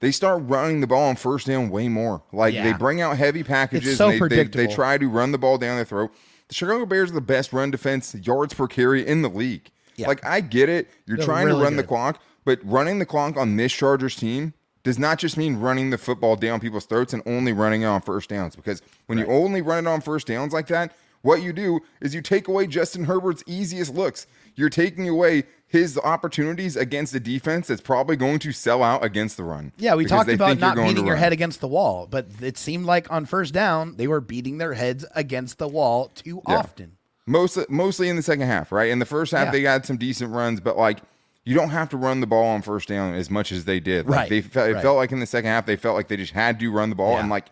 They 0.00 0.10
start 0.12 0.42
running 0.46 0.80
the 0.80 0.86
ball 0.86 1.08
on 1.08 1.16
first 1.16 1.46
down 1.46 1.70
way 1.70 1.88
more. 1.88 2.22
Like 2.32 2.54
yeah. 2.54 2.64
they 2.64 2.72
bring 2.72 3.00
out 3.00 3.16
heavy 3.16 3.42
packages. 3.42 3.98
So 3.98 4.08
and 4.08 4.20
they, 4.30 4.44
they, 4.44 4.66
they 4.66 4.66
try 4.66 4.98
to 4.98 5.08
run 5.08 5.32
the 5.32 5.38
ball 5.38 5.58
down 5.58 5.76
their 5.76 5.84
throat. 5.84 6.12
The 6.48 6.54
Chicago 6.54 6.86
Bears 6.86 7.10
are 7.10 7.14
the 7.14 7.20
best 7.20 7.52
run 7.52 7.70
defense 7.70 8.14
yards 8.14 8.54
per 8.54 8.66
carry 8.66 9.06
in 9.06 9.22
the 9.22 9.28
league. 9.28 9.70
Yeah. 10.00 10.08
Like 10.08 10.24
I 10.24 10.40
get 10.40 10.68
it. 10.68 10.88
You're 11.06 11.16
They're 11.16 11.26
trying 11.26 11.46
really 11.46 11.58
to 11.58 11.64
run 11.64 11.72
good. 11.74 11.84
the 11.84 11.88
clock, 11.88 12.22
but 12.44 12.58
running 12.64 12.98
the 12.98 13.06
clock 13.06 13.36
on 13.36 13.56
this 13.56 13.72
Chargers 13.72 14.16
team 14.16 14.54
does 14.82 14.98
not 14.98 15.18
just 15.18 15.36
mean 15.36 15.56
running 15.56 15.90
the 15.90 15.98
football 15.98 16.36
down 16.36 16.60
people's 16.60 16.86
throats 16.86 17.12
and 17.12 17.22
only 17.26 17.52
running 17.52 17.82
it 17.82 17.86
on 17.86 18.00
first 18.00 18.30
downs. 18.30 18.56
Because 18.56 18.82
when 19.06 19.18
right. 19.18 19.26
you 19.26 19.32
only 19.32 19.62
run 19.62 19.86
it 19.86 19.90
on 19.90 20.00
first 20.00 20.26
downs 20.26 20.52
like 20.52 20.68
that, 20.68 20.92
what 21.22 21.42
you 21.42 21.52
do 21.52 21.80
is 22.00 22.14
you 22.14 22.22
take 22.22 22.48
away 22.48 22.66
Justin 22.66 23.04
Herbert's 23.04 23.44
easiest 23.46 23.94
looks. 23.94 24.26
You're 24.54 24.70
taking 24.70 25.08
away 25.08 25.44
his 25.66 25.98
opportunities 25.98 26.76
against 26.76 27.14
a 27.14 27.20
defense 27.20 27.68
that's 27.68 27.80
probably 27.80 28.16
going 28.16 28.38
to 28.40 28.52
sell 28.52 28.82
out 28.82 29.04
against 29.04 29.36
the 29.36 29.44
run. 29.44 29.72
Yeah, 29.76 29.94
we 29.94 30.06
talked 30.06 30.30
about 30.30 30.58
not 30.58 30.76
beating 30.76 31.06
your 31.06 31.16
head 31.16 31.32
against 31.32 31.60
the 31.60 31.68
wall, 31.68 32.08
but 32.10 32.26
it 32.40 32.56
seemed 32.56 32.86
like 32.86 33.10
on 33.10 33.26
first 33.26 33.52
down 33.54 33.96
they 33.96 34.08
were 34.08 34.20
beating 34.20 34.58
their 34.58 34.74
heads 34.74 35.04
against 35.14 35.58
the 35.58 35.68
wall 35.68 36.08
too 36.14 36.42
yeah. 36.48 36.56
often. 36.56 36.96
Most, 37.30 37.70
mostly 37.70 38.08
in 38.08 38.16
the 38.16 38.22
second 38.22 38.48
half, 38.48 38.72
right? 38.72 38.90
In 38.90 38.98
the 38.98 39.06
first 39.06 39.30
half, 39.30 39.46
yeah. 39.46 39.50
they 39.52 39.62
got 39.62 39.86
some 39.86 39.96
decent 39.96 40.32
runs, 40.32 40.58
but 40.58 40.76
like 40.76 40.98
you 41.44 41.54
don't 41.54 41.70
have 41.70 41.88
to 41.90 41.96
run 41.96 42.20
the 42.20 42.26
ball 42.26 42.46
on 42.46 42.60
first 42.60 42.88
down 42.88 43.14
as 43.14 43.30
much 43.30 43.52
as 43.52 43.66
they 43.66 43.78
did. 43.78 44.06
Like 44.06 44.16
right. 44.16 44.28
They 44.28 44.40
felt, 44.40 44.68
it 44.68 44.74
right. 44.74 44.82
felt 44.82 44.96
like 44.96 45.12
in 45.12 45.20
the 45.20 45.26
second 45.26 45.48
half 45.48 45.64
they 45.64 45.76
felt 45.76 45.94
like 45.94 46.08
they 46.08 46.16
just 46.16 46.32
had 46.32 46.58
to 46.58 46.70
run 46.72 46.90
the 46.90 46.96
ball 46.96 47.12
yeah. 47.12 47.20
and 47.20 47.30
like, 47.30 47.46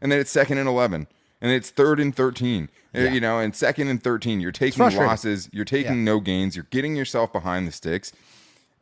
and 0.00 0.10
then 0.10 0.18
it's 0.18 0.32
second 0.32 0.58
and 0.58 0.68
eleven, 0.68 1.06
and 1.40 1.52
it's 1.52 1.70
third 1.70 2.00
and 2.00 2.14
thirteen. 2.14 2.70
Uh, 2.92 3.02
yeah. 3.02 3.12
You 3.12 3.20
know, 3.20 3.38
and 3.38 3.54
second 3.54 3.86
and 3.86 4.02
thirteen, 4.02 4.40
you're 4.40 4.50
taking 4.50 4.82
losses, 4.82 5.48
you're 5.52 5.64
taking 5.64 5.98
yeah. 5.98 6.04
no 6.04 6.18
gains, 6.18 6.56
you're 6.56 6.66
getting 6.70 6.96
yourself 6.96 7.32
behind 7.32 7.68
the 7.68 7.72
sticks, 7.72 8.12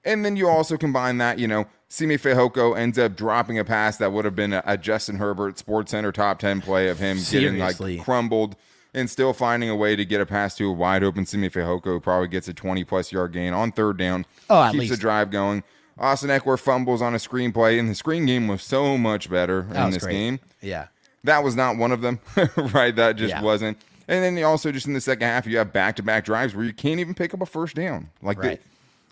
and 0.02 0.24
then 0.24 0.34
you 0.34 0.48
also 0.48 0.78
combine 0.78 1.18
that. 1.18 1.38
You 1.38 1.46
know, 1.46 1.66
Simi 1.88 2.16
Fehoko 2.16 2.74
ends 2.74 2.98
up 2.98 3.16
dropping 3.16 3.58
a 3.58 3.66
pass 3.66 3.98
that 3.98 4.12
would 4.12 4.24
have 4.24 4.34
been 4.36 4.54
a, 4.54 4.62
a 4.64 4.78
Justin 4.78 5.16
Herbert 5.16 5.58
Sports 5.58 5.90
Center 5.90 6.10
top 6.10 6.38
ten 6.38 6.62
play 6.62 6.88
of 6.88 6.98
him 6.98 7.18
Seriously. 7.18 7.58
getting 7.58 7.96
like 7.96 8.04
crumbled 8.04 8.56
and 8.94 9.08
still 9.10 9.32
finding 9.32 9.68
a 9.68 9.76
way 9.76 9.94
to 9.96 10.04
get 10.04 10.20
a 10.20 10.26
pass 10.26 10.54
to 10.56 10.68
a 10.68 10.72
wide 10.72 11.02
open 11.04 11.26
Simi 11.26 11.48
Fehoko, 11.50 11.84
who 11.84 12.00
probably 12.00 12.28
gets 12.28 12.48
a 12.48 12.54
20 12.54 12.84
plus 12.84 13.12
yard 13.12 13.32
gain 13.32 13.52
on 13.52 13.72
third 13.72 13.96
down. 13.98 14.24
Oh, 14.48 14.62
at 14.62 14.72
keeps 14.72 14.80
least. 14.80 14.90
the 14.92 14.96
drive 14.98 15.30
going. 15.30 15.62
Austin 15.98 16.30
Ekeler 16.30 16.58
fumbles 16.58 17.02
on 17.02 17.14
a 17.14 17.18
screenplay, 17.18 17.78
and 17.78 17.88
the 17.88 17.94
screen 17.94 18.24
game 18.26 18.46
was 18.48 18.62
so 18.62 18.96
much 18.96 19.28
better 19.28 19.62
That 19.70 19.86
in 19.86 19.90
this 19.90 20.04
great. 20.04 20.12
game. 20.12 20.40
Yeah. 20.62 20.86
That 21.24 21.42
was 21.42 21.56
not 21.56 21.76
one 21.76 21.90
of 21.92 22.00
them, 22.02 22.20
right? 22.72 22.94
That 22.94 23.16
just 23.16 23.30
Yeah. 23.30 23.42
wasn't. 23.42 23.78
And 24.06 24.22
then 24.36 24.42
also 24.44 24.70
just 24.72 24.86
in 24.86 24.94
the 24.94 25.00
second 25.00 25.26
half, 25.26 25.44
you 25.46 25.58
have 25.58 25.72
back 25.72 25.96
to 25.96 26.02
back 26.02 26.24
drives 26.24 26.54
where 26.54 26.64
you 26.64 26.72
can't 26.72 27.00
even 27.00 27.14
pick 27.14 27.34
up 27.34 27.42
a 27.42 27.46
first 27.46 27.74
down. 27.74 28.08
Like 28.22 28.40
the- 28.40 28.58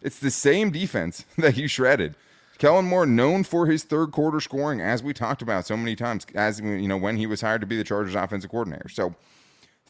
it's 0.01 0.21
the 0.21 0.31
same 0.31 0.71
defense 0.71 1.25
that 1.39 1.57
you 1.57 1.67
shredded. 1.69 2.15
Kellen 2.59 2.87
Moore, 2.87 3.05
known 3.05 3.45
for 3.45 3.67
his 3.67 3.83
third 3.85 4.13
quarter 4.13 4.41
scoring, 4.41 4.81
as 4.81 5.03
we 5.03 5.13
talked 5.13 5.43
about 5.43 5.67
so 5.67 5.77
many 5.77 5.95
times, 5.97 6.25
as 6.35 6.61
you 6.61 6.89
know 6.89 6.97
when 6.97 7.17
he 7.19 7.27
was 7.27 7.43
hired 7.43 7.61
to 7.61 7.67
be 7.67 7.77
the 7.77 7.85
Chargers 7.85 8.15
offensive 8.15 8.51
coordinator. 8.51 8.89
So 8.89 9.15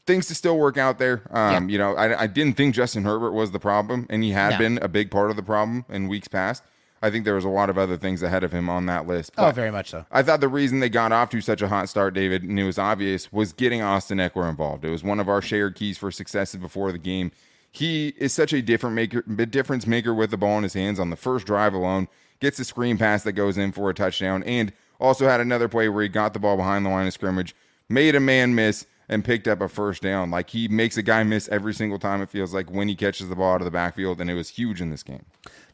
things 0.06 0.26
to 0.26 0.34
still 0.34 0.56
work 0.58 0.76
out 0.78 0.98
there. 0.98 1.22
Um, 1.30 1.68
You 1.68 1.78
know, 1.78 1.94
I, 1.96 2.22
I 2.22 2.26
didn't 2.26 2.56
think 2.56 2.74
Justin 2.74 3.04
Herbert 3.04 3.32
was 3.32 3.50
the 3.50 3.58
problem, 3.58 4.06
and 4.08 4.22
he 4.22 4.30
had 4.30 4.52
No. 4.52 4.58
been 4.58 4.78
a 4.80 4.88
big 4.88 5.10
part 5.10 5.30
of 5.30 5.36
the 5.36 5.42
problem 5.42 5.84
in 5.88 6.08
weeks 6.08 6.28
past. 6.28 6.62
I 7.02 7.10
think 7.10 7.24
there 7.24 7.34
was 7.34 7.44
a 7.44 7.48
lot 7.50 7.68
of 7.68 7.76
other 7.76 7.96
things 7.98 8.22
ahead 8.22 8.42
of 8.42 8.52
him 8.52 8.70
on 8.70 8.86
that 8.86 9.06
list. 9.06 9.32
Oh, 9.36 9.50
very 9.50 9.70
much 9.70 9.90
so. 9.90 10.06
I 10.10 10.22
thought 10.22 10.40
the 10.40 10.48
reason 10.48 10.80
they 10.80 10.88
got 10.88 11.12
off 11.12 11.28
to 11.30 11.40
such 11.40 11.60
a 11.60 11.68
hot 11.68 11.88
start, 11.88 12.14
David, 12.14 12.42
and 12.42 12.58
it 12.58 12.64
was 12.64 12.78
obvious, 12.78 13.30
was 13.30 13.52
getting 13.52 13.82
Austin 13.82 14.18
Ekeler 14.18 14.48
involved. 14.48 14.84
It 14.84 14.90
was 14.90 15.04
one 15.04 15.20
of 15.20 15.28
our 15.28 15.42
shared 15.42 15.74
keys 15.74 15.98
for 15.98 16.10
successes 16.10 16.58
before 16.60 16.92
the 16.92 16.98
game. 16.98 17.32
He 17.70 18.14
is 18.16 18.32
such 18.32 18.54
a 18.54 18.62
different 18.62 18.96
maker, 18.96 19.20
difference 19.22 19.86
maker 19.86 20.14
with 20.14 20.30
the 20.30 20.38
ball 20.38 20.56
in 20.56 20.62
his 20.62 20.72
hands 20.72 20.98
on 20.98 21.10
the 21.10 21.16
first 21.16 21.46
drive 21.46 21.74
alone. 21.74 22.08
Gets 22.40 22.58
a 22.58 22.64
screen 22.64 22.96
pass 22.96 23.22
that 23.24 23.32
goes 23.32 23.58
in 23.58 23.72
for 23.72 23.90
a 23.90 23.94
touchdown, 23.94 24.42
and 24.44 24.72
also 24.98 25.28
had 25.28 25.40
another 25.40 25.68
play 25.68 25.88
where 25.90 26.02
he 26.02 26.08
got 26.08 26.32
the 26.32 26.38
ball 26.38 26.56
behind 26.56 26.86
the 26.86 26.90
line 26.90 27.06
of 27.06 27.12
scrimmage, 27.12 27.54
made 27.90 28.14
a 28.14 28.20
man 28.20 28.54
miss, 28.54 28.86
and 29.08 29.24
picked 29.24 29.46
up 29.48 29.60
a 29.60 29.68
first 29.68 30.02
down. 30.02 30.30
Like 30.30 30.50
he 30.50 30.68
makes 30.68 30.96
a 30.96 31.02
guy 31.02 31.22
miss 31.22 31.48
every 31.48 31.74
single 31.74 31.98
time. 31.98 32.22
It 32.22 32.30
feels 32.30 32.52
like 32.52 32.70
when 32.70 32.88
he 32.88 32.94
catches 32.94 33.28
the 33.28 33.36
ball 33.36 33.54
out 33.54 33.60
of 33.60 33.64
the 33.64 33.70
backfield, 33.70 34.20
and 34.20 34.30
it 34.30 34.34
was 34.34 34.48
huge 34.48 34.80
in 34.80 34.90
this 34.90 35.02
game. 35.02 35.24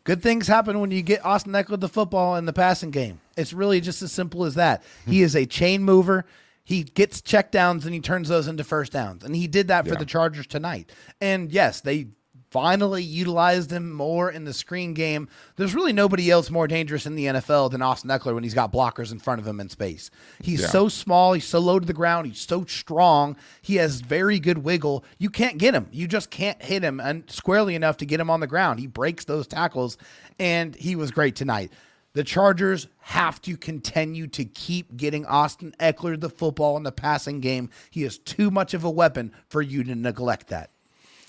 Good 0.04 0.22
things 0.22 0.48
happen 0.48 0.80
when 0.80 0.90
you 0.90 1.00
get 1.02 1.24
Austin 1.24 1.52
Ekeler 1.52 1.78
the 1.78 1.88
football 1.88 2.36
in 2.36 2.44
the 2.44 2.52
passing 2.52 2.90
game. 2.90 3.20
It's 3.36 3.52
really 3.52 3.80
just 3.80 4.02
as 4.02 4.10
simple 4.12 4.44
as 4.44 4.54
that. 4.56 4.82
Hmm. 5.04 5.10
He 5.12 5.22
is 5.22 5.36
a 5.36 5.46
chain 5.46 5.82
mover. 5.84 6.24
He 6.64 6.82
gets 6.82 7.20
check 7.20 7.50
downs 7.52 7.84
and 7.86 7.94
he 7.94 8.00
turns 8.00 8.28
those 8.28 8.46
into 8.48 8.64
first 8.64 8.92
downs. 8.92 9.24
And 9.24 9.34
he 9.34 9.46
did 9.46 9.68
that 9.68 9.84
for 9.84 9.94
Yeah. 9.94 9.98
the 9.98 10.04
Chargers 10.04 10.46
tonight. 10.46 10.90
And 11.20 11.50
yes, 11.52 11.80
they 11.80 12.08
finally 12.52 13.02
utilized 13.02 13.72
him 13.72 13.90
more 13.90 14.30
in 14.30 14.44
the 14.44 14.52
screen 14.52 14.92
game. 14.92 15.26
There's 15.56 15.74
really 15.74 15.94
nobody 15.94 16.30
else 16.30 16.50
more 16.50 16.68
dangerous 16.68 17.06
in 17.06 17.14
the 17.14 17.24
NFL 17.24 17.70
than 17.70 17.80
Austin 17.80 18.10
Ekeler 18.10 18.34
when 18.34 18.44
he's 18.44 18.52
got 18.52 18.70
blockers 18.72 19.10
in 19.10 19.18
front 19.18 19.40
of 19.40 19.46
him 19.46 19.58
in 19.58 19.70
space. 19.70 20.10
He's 20.42 20.60
Yeah. 20.60 20.66
so 20.68 20.88
small, 20.88 21.32
he's 21.32 21.46
so 21.46 21.58
low 21.60 21.80
to 21.80 21.86
the 21.86 21.94
ground, 21.94 22.26
he's 22.26 22.38
so 22.46 22.64
strong, 22.66 23.36
he 23.62 23.76
has 23.76 24.02
very 24.02 24.38
good 24.38 24.58
wiggle. 24.58 25.02
You 25.18 25.30
can't 25.30 25.56
get 25.56 25.74
him. 25.74 25.86
You 25.90 26.06
just 26.06 26.30
can't 26.30 26.62
hit 26.62 26.82
him 26.84 27.00
and 27.00 27.24
squarely 27.30 27.74
enough 27.74 27.96
to 27.96 28.06
get 28.06 28.20
him 28.20 28.28
on 28.28 28.40
the 28.40 28.46
ground. 28.46 28.78
He 28.80 28.86
breaks 28.86 29.24
those 29.24 29.46
tackles 29.46 29.96
and 30.38 30.74
he 30.76 30.94
was 30.94 31.10
great 31.10 31.34
tonight. 31.34 31.72
The 32.14 32.22
Chargers 32.24 32.88
have 33.00 33.40
to 33.40 33.56
continue 33.56 34.26
to 34.26 34.44
keep 34.44 34.94
getting 34.98 35.24
Austin 35.24 35.74
Ekeler 35.80 36.20
the 36.20 36.28
football 36.28 36.76
in 36.76 36.82
the 36.82 36.92
passing 36.92 37.40
game. 37.40 37.70
He 37.90 38.04
is 38.04 38.18
too 38.18 38.50
much 38.50 38.74
of 38.74 38.84
a 38.84 38.90
weapon 38.90 39.32
for 39.48 39.62
you 39.62 39.82
to 39.84 39.94
neglect 39.94 40.48
that. 40.48 40.68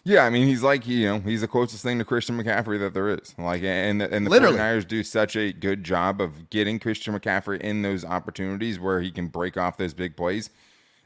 Yeah, 0.06 0.26
I 0.26 0.30
mean, 0.30 0.48
he's 0.48 0.64
like 0.64 0.86
you 0.86 1.06
know, 1.06 1.20
he's 1.20 1.42
the 1.42 1.48
closest 1.48 1.82
thing 1.84 1.98
to 2.00 2.06
Christian 2.06 2.38
McCaffrey 2.42 2.78
that 2.80 2.94
there 2.94 3.10
is. 3.10 3.34
Like, 3.38 3.64
and 3.64 4.02
the, 4.02 4.14
and 4.14 4.26
the 4.26 4.30
Literally. 4.30 4.58
49ers 4.58 4.88
do 4.88 5.02
such 5.04 5.36
a 5.38 5.54
good 5.54 5.84
job 5.84 6.20
of 6.20 6.50
getting 6.50 6.78
Christian 6.78 7.18
McCaffrey 7.18 7.62
in 7.62 7.84
those 7.84 8.04
opportunities 8.04 8.80
where 8.80 9.00
he 9.00 9.12
can 9.12 9.28
break 9.28 9.56
off 9.56 9.78
those 9.78 9.94
big 9.94 10.18
plays. 10.18 10.50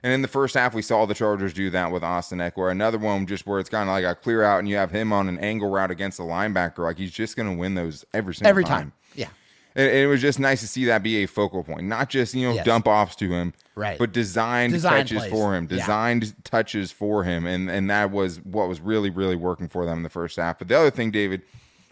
And 0.04 0.14
in 0.14 0.22
the 0.22 0.28
first 0.28 0.56
half, 0.56 0.74
we 0.74 0.82
saw 0.82 1.06
the 1.06 1.14
Chargers 1.14 1.54
do 1.54 1.70
that 1.72 1.92
with 1.92 2.04
Austin 2.04 2.38
Ekeler. 2.40 2.72
Another 2.72 2.98
one 2.98 3.26
just 3.28 3.46
where 3.48 3.60
it's 3.60 3.70
kind 3.70 3.90
of 3.90 3.94
like 3.94 4.06
a 4.06 4.16
clear 4.16 4.44
out, 4.44 4.60
and 4.60 4.70
you 4.70 4.76
have 4.78 4.92
him 4.92 5.12
on 5.14 5.28
an 5.28 5.38
angle 5.40 5.70
route 5.70 5.92
against 5.92 6.18
the 6.18 6.24
linebacker. 6.24 6.80
Like 6.80 6.98
he's 6.98 7.12
just 7.12 7.36
going 7.36 7.52
to 7.52 7.58
win 7.58 7.76
those 7.76 8.06
every 8.14 8.34
single 8.34 8.50
Every 8.50 8.64
time. 8.64 8.80
time. 8.82 8.94
Yeah. 9.16 9.30
And, 9.78 9.88
and 9.90 9.98
it 10.00 10.08
was 10.08 10.20
just 10.22 10.40
nice 10.40 10.60
to 10.62 10.68
see 10.68 10.84
that 10.86 11.04
be 11.04 11.24
a 11.24 11.28
focal 11.28 11.64
point, 11.64 11.84
not 11.88 12.10
just 12.10 12.34
you 12.34 12.48
know 12.50 12.56
Yes. 12.56 12.66
dump 12.66 12.88
offs 12.88 13.16
to 13.18 13.30
him, 13.30 13.54
Right. 13.76 13.98
But 14.00 14.12
designed 14.12 14.74
Design 14.74 14.98
catches 14.98 15.20
plays. 15.20 15.32
for 15.32 15.56
him, 15.56 15.68
Yeah. 15.70 15.78
designed 15.78 16.44
touches 16.44 16.92
for 16.92 17.24
him, 17.24 17.46
and 17.46 17.70
and 17.70 17.90
that 17.90 18.12
was 18.12 18.38
what 18.44 18.68
was 18.68 18.82
really 18.82 19.10
really 19.12 19.36
working 19.38 19.68
for 19.70 19.86
them 19.86 19.98
in 20.00 20.04
the 20.04 20.10
first 20.10 20.36
half. 20.38 20.58
But 20.60 20.68
the 20.68 20.78
other 20.78 20.90
thing, 20.92 21.12
David, 21.12 21.44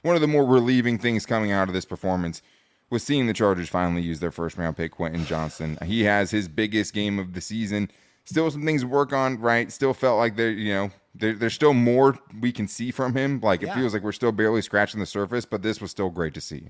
one 0.01 0.15
of 0.15 0.21
the 0.21 0.27
more 0.27 0.45
relieving 0.45 0.97
things 0.97 1.25
coming 1.25 1.51
out 1.51 1.67
of 1.67 1.73
this 1.73 1.85
performance 1.85 2.41
was 2.89 3.03
seeing 3.03 3.25
the 3.27 3.33
Chargers 3.33 3.69
finally 3.69 4.01
use 4.01 4.19
their 4.19 4.31
first 4.31 4.57
round 4.57 4.77
pick, 4.77 4.91
Quentin 4.91 5.25
Johnston. 5.25 5.77
He 5.85 6.03
has 6.03 6.31
his 6.31 6.47
biggest 6.47 6.93
game 6.93 7.17
of 7.19 7.33
the 7.33 7.41
season. 7.41 7.89
Still 8.25 8.49
some 8.51 8.65
things 8.65 8.81
to 8.81 8.87
work 8.87 9.13
on, 9.13 9.39
right? 9.39 9.71
Still 9.71 9.93
felt 9.93 10.17
like 10.17 10.35
there, 10.35 10.49
you 10.51 10.73
know, 10.73 10.91
there, 11.13 11.33
there's 11.33 11.53
still 11.53 11.73
more 11.73 12.17
we 12.41 12.51
can 12.51 12.67
see 12.67 12.91
from 12.91 13.15
him. 13.15 13.39
Like 13.41 13.61
it 13.63 13.67
Yeah. 13.67 13.75
feels 13.75 13.93
like 13.93 14.03
we're 14.03 14.11
still 14.11 14.31
barely 14.31 14.61
scratching 14.61 14.99
the 14.99 15.05
surface, 15.05 15.45
but 15.45 15.61
this 15.61 15.79
was 15.79 15.91
still 15.91 16.09
great 16.09 16.33
to 16.33 16.41
see. 16.41 16.69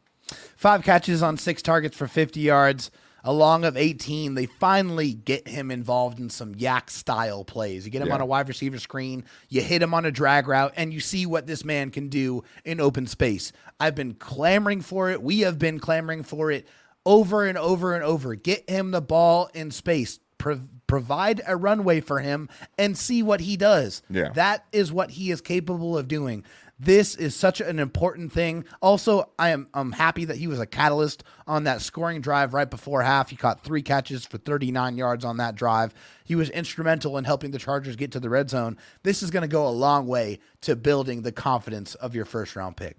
Five 0.58 0.84
catches 0.84 1.24
on 1.24 1.38
six 1.38 1.62
targets 1.62 1.96
for 1.96 2.08
50 2.08 2.40
yards, 2.42 2.92
a 3.24 3.32
long 3.32 3.64
of 3.64 3.78
18. 3.78 4.36
They 4.36 4.46
finally 4.48 5.14
get 5.14 5.48
him 5.48 5.72
involved 5.72 6.20
in 6.20 6.30
some 6.30 6.54
YAC 6.56 6.90
style 6.90 7.44
plays. 7.46 7.86
You 7.86 7.92
get 7.92 8.02
him 8.02 8.10
Yeah. 8.10 8.16
on 8.16 8.22
a 8.22 8.26
wide 8.26 8.48
receiver 8.50 8.78
screen, 8.78 9.24
you 9.50 9.62
hit 9.62 9.82
him 9.82 9.94
on 9.94 10.04
a 10.06 10.12
drag 10.12 10.48
route, 10.48 10.74
and 10.76 10.94
you 10.94 11.00
see 11.00 11.26
what 11.26 11.48
this 11.48 11.64
man 11.64 11.90
can 11.90 12.10
do 12.10 12.44
in 12.66 12.80
open 12.82 13.08
space. 13.08 13.52
I've 13.80 13.96
been 13.96 14.14
clamoring 14.16 14.82
for 14.82 15.10
it. 15.10 15.24
We 15.24 15.40
have 15.40 15.58
been 15.58 15.80
clamoring 15.80 16.24
for 16.24 16.52
it 16.52 16.68
over 17.06 17.46
and 17.46 17.58
over 17.58 17.96
and 17.96 18.04
over. 18.04 18.36
Get 18.36 18.70
him 18.70 18.92
the 18.92 19.02
ball 19.02 19.50
in 19.54 19.72
space. 19.72 20.20
Pro- 20.46 20.62
provide 20.86 21.42
a 21.48 21.58
runway 21.58 22.02
for 22.02 22.20
him 22.20 22.50
and 22.78 22.96
see 22.96 23.24
what 23.24 23.40
he 23.40 23.58
does. 23.58 24.04
Yeah. 24.12 24.30
That 24.34 24.64
is 24.72 24.94
what 24.94 25.10
he 25.10 25.32
is 25.32 25.42
capable 25.42 25.98
of 25.98 26.08
doing. 26.08 26.46
This 26.78 27.16
is 27.16 27.36
such 27.36 27.62
an 27.62 27.80
important 27.80 28.32
thing. 28.32 28.66
Also, 28.80 29.32
I 29.40 29.50
am 29.50 29.68
I'm 29.74 29.92
happy 29.92 30.24
that 30.26 30.38
he 30.38 30.46
was 30.46 30.60
a 30.60 30.68
catalyst 30.68 31.24
on 31.48 31.64
that 31.64 31.82
scoring 31.82 32.22
drive 32.22 32.54
right 32.54 32.70
before 32.70 33.02
half. 33.02 33.32
He 33.32 33.36
caught 33.36 33.64
three 33.64 33.82
catches 33.82 34.24
for 34.24 34.38
39 34.38 34.98
yards 34.98 35.26
on 35.26 35.38
that 35.38 35.56
drive. 35.56 35.96
He 36.26 36.36
was 36.36 36.52
instrumental 36.52 37.18
in 37.18 37.24
helping 37.24 37.50
the 37.50 37.58
Chargers 37.58 37.96
get 37.96 38.12
to 38.12 38.20
the 38.20 38.30
red 38.30 38.52
zone. 38.52 38.78
This 39.02 39.24
is 39.24 39.32
going 39.32 39.42
to 39.42 39.48
go 39.48 39.68
a 39.68 39.70
long 39.70 40.06
way 40.06 40.38
to 40.62 40.76
building 40.76 41.24
the 41.24 41.32
confidence 41.32 41.96
of 41.96 42.14
your 42.14 42.26
first 42.26 42.56
round 42.56 42.78
pick. 42.78 42.98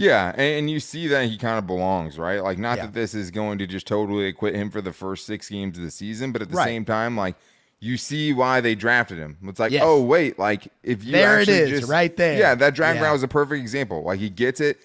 Yeah, 0.00 0.32
and, 0.36 0.70
you 0.70 0.80
see 0.80 1.08
that 1.08 1.28
he 1.28 1.36
kind 1.36 1.58
of 1.58 1.66
belongs, 1.66 2.18
right? 2.18 2.42
Like, 2.42 2.58
not 2.58 2.78
Yeah. 2.78 2.86
that 2.86 2.94
this 2.94 3.14
is 3.14 3.30
going 3.30 3.58
to 3.58 3.66
just 3.66 3.86
totally 3.86 4.26
acquit 4.28 4.54
him 4.54 4.70
for 4.70 4.80
the 4.80 4.92
first 4.92 5.26
six 5.26 5.48
games 5.48 5.76
of 5.76 5.84
the 5.84 5.90
season, 5.90 6.32
but 6.32 6.40
at 6.40 6.48
the 6.50 6.56
Right. 6.56 6.64
same 6.66 6.84
time, 6.86 7.16
like, 7.16 7.36
you 7.80 7.96
see 7.96 8.32
why 8.32 8.60
they 8.60 8.74
drafted 8.74 9.18
him. 9.18 9.36
It's 9.44 9.60
like, 9.60 9.72
Yes. 9.72 9.82
oh 9.84 10.02
wait, 10.02 10.38
like 10.38 10.68
if 10.82 11.04
you 11.04 11.12
There 11.12 11.40
it 11.40 11.48
is, 11.48 11.68
just- 11.80 11.90
right 11.90 12.14
there. 12.16 12.38
Yeah, 12.38 12.54
that 12.54 12.74
drag 12.74 12.96
Yeah. 12.96 13.04
route 13.04 13.12
was 13.12 13.22
a 13.22 13.28
perfect 13.28 13.60
example. 13.60 14.02
Like 14.04 14.20
he 14.20 14.28
gets 14.30 14.60
it. 14.60 14.78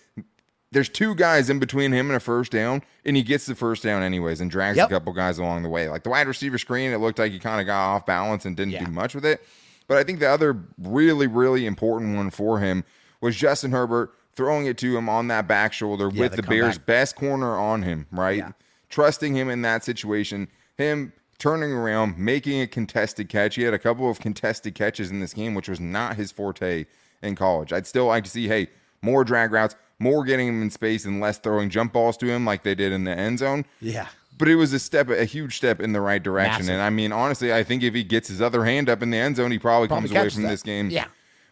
There's 0.72 0.90
two 0.90 1.14
guys 1.16 1.50
in 1.50 1.60
between 1.60 1.92
him 1.94 2.08
and 2.10 2.16
a 2.18 2.20
first 2.22 2.52
down, 2.52 2.82
and 3.06 3.16
he 3.18 3.24
gets 3.24 3.46
the 3.46 3.56
first 3.56 3.84
down 3.84 4.02
anyways, 4.04 4.40
and 4.42 4.50
drags 4.52 4.78
Yep. 4.78 4.88
a 4.88 4.94
couple 4.94 5.14
guys 5.14 5.38
along 5.40 5.64
the 5.64 5.70
way. 5.70 5.88
Like 5.90 6.04
the 6.04 6.10
wide 6.10 6.28
receiver 6.28 6.58
screen, 6.58 6.92
it 6.92 6.98
looked 6.98 7.20
like 7.20 7.32
he 7.34 7.40
kind 7.40 7.60
of 7.62 7.68
got 7.68 7.86
off 7.96 8.06
balance 8.06 8.46
and 8.46 8.56
didn't 8.58 8.74
Yeah. 8.74 8.86
do 8.86 8.92
much 8.92 9.14
with 9.16 9.26
it. 9.26 9.46
But 9.88 9.98
I 9.98 10.04
think 10.04 10.20
the 10.20 10.30
other 10.30 10.58
really, 10.82 11.28
really 11.28 11.66
important 11.66 12.16
one 12.16 12.30
for 12.30 12.60
him 12.60 12.84
was 13.22 13.36
Justin 13.36 13.72
Herbert 13.72 14.12
throwing 14.36 14.66
it 14.66 14.78
to 14.80 14.98
him 14.98 15.08
on 15.10 15.28
that 15.30 15.48
back 15.48 15.74
shoulder 15.74 16.10
Yeah, 16.12 16.22
with 16.22 16.32
the 16.36 16.42
the, 16.42 16.48
Bears' 16.48 16.78
best 16.78 17.16
corner 17.16 17.58
on 17.58 17.84
him, 17.84 18.08
right? 18.12 18.38
Yeah. 18.38 18.52
Trusting 18.90 19.36
him 19.36 19.50
in 19.50 19.62
that 19.64 19.84
situation, 19.84 20.48
him 20.78 21.14
turning 21.40 21.72
around, 21.72 22.18
making 22.18 22.62
a 22.62 22.68
contested 22.68 23.30
catch. 23.30 23.56
He 23.56 23.64
had 23.64 23.74
a 23.74 23.80
couple 23.80 24.10
of 24.10 24.20
contested 24.20 24.76
catches 24.76 25.12
in 25.12 25.20
this 25.20 25.34
game, 25.34 25.54
which 25.54 25.68
was 25.68 25.80
not 25.80 26.16
his 26.16 26.32
forte 26.32 26.86
in 27.22 27.36
college. 27.36 27.74
I'd 27.74 27.88
still 27.88 28.06
like 28.06 28.24
to 28.26 28.30
see, 28.30 28.48
hey, 28.48 28.68
more 29.02 29.24
drag 29.24 29.52
routes, 29.52 29.76
more 30.00 30.24
getting 30.24 30.48
him 30.48 30.62
in 30.62 30.70
space 30.70 31.06
and 31.06 31.20
less 31.20 31.38
throwing 31.38 31.70
jump 31.70 31.94
balls 31.94 32.18
to 32.18 32.28
him 32.28 32.46
like 32.46 32.64
they 32.64 32.76
did 32.76 32.92
in 32.92 33.04
the 33.04 33.12
end 33.12 33.40
zone. 33.40 33.66
Yeah. 33.82 34.08
But 34.38 34.50
it 34.50 34.56
was 34.56 34.74
a 34.74 34.80
step, 34.80 35.10
a 35.10 35.24
huge 35.26 35.56
step 35.58 35.80
in 35.80 35.94
the 35.94 36.02
right 36.02 36.22
direction. 36.22 36.66
Massive. 36.66 36.74
And 36.74 36.82
I 36.82 36.90
mean, 36.90 37.12
honestly, 37.14 37.54
I 37.54 37.64
think 37.64 37.84
if 37.84 37.94
he 37.94 38.04
gets 38.04 38.28
his 38.28 38.42
other 38.42 38.66
hand 38.66 38.90
up 38.90 39.02
in 39.02 39.10
the 39.10 39.18
end 39.18 39.38
zone, 39.38 39.52
he 39.52 39.60
probably, 39.60 39.88
Probably 39.88 40.10
comes 40.10 40.20
away 40.20 40.30
from 40.30 40.44
that. 40.44 40.50
this 40.50 40.62
game 40.64 40.90
Yeah. 40.90 41.06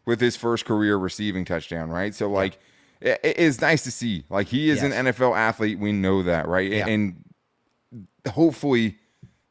with 0.05 0.19
his 0.19 0.35
first 0.35 0.65
career 0.65 0.97
receiving 0.97 1.45
touchdown, 1.45 1.89
right? 1.89 2.13
So, 2.13 2.29
like, 2.29 2.59
it, 3.03 3.19
it's 3.23 3.61
nice 3.61 3.83
to 3.83 3.91
see. 3.91 4.23
Like, 4.29 4.47
he 4.47 4.69
is 4.69 4.81
Yes. 4.81 4.93
an 4.93 5.05
NFL 5.07 5.35
athlete. 5.35 5.77
We 5.79 5.91
know 5.91 6.23
that, 6.23 6.47
right? 6.47 6.71
Yeah. 6.71 6.87
And 6.87 7.23
hopefully, 8.29 8.97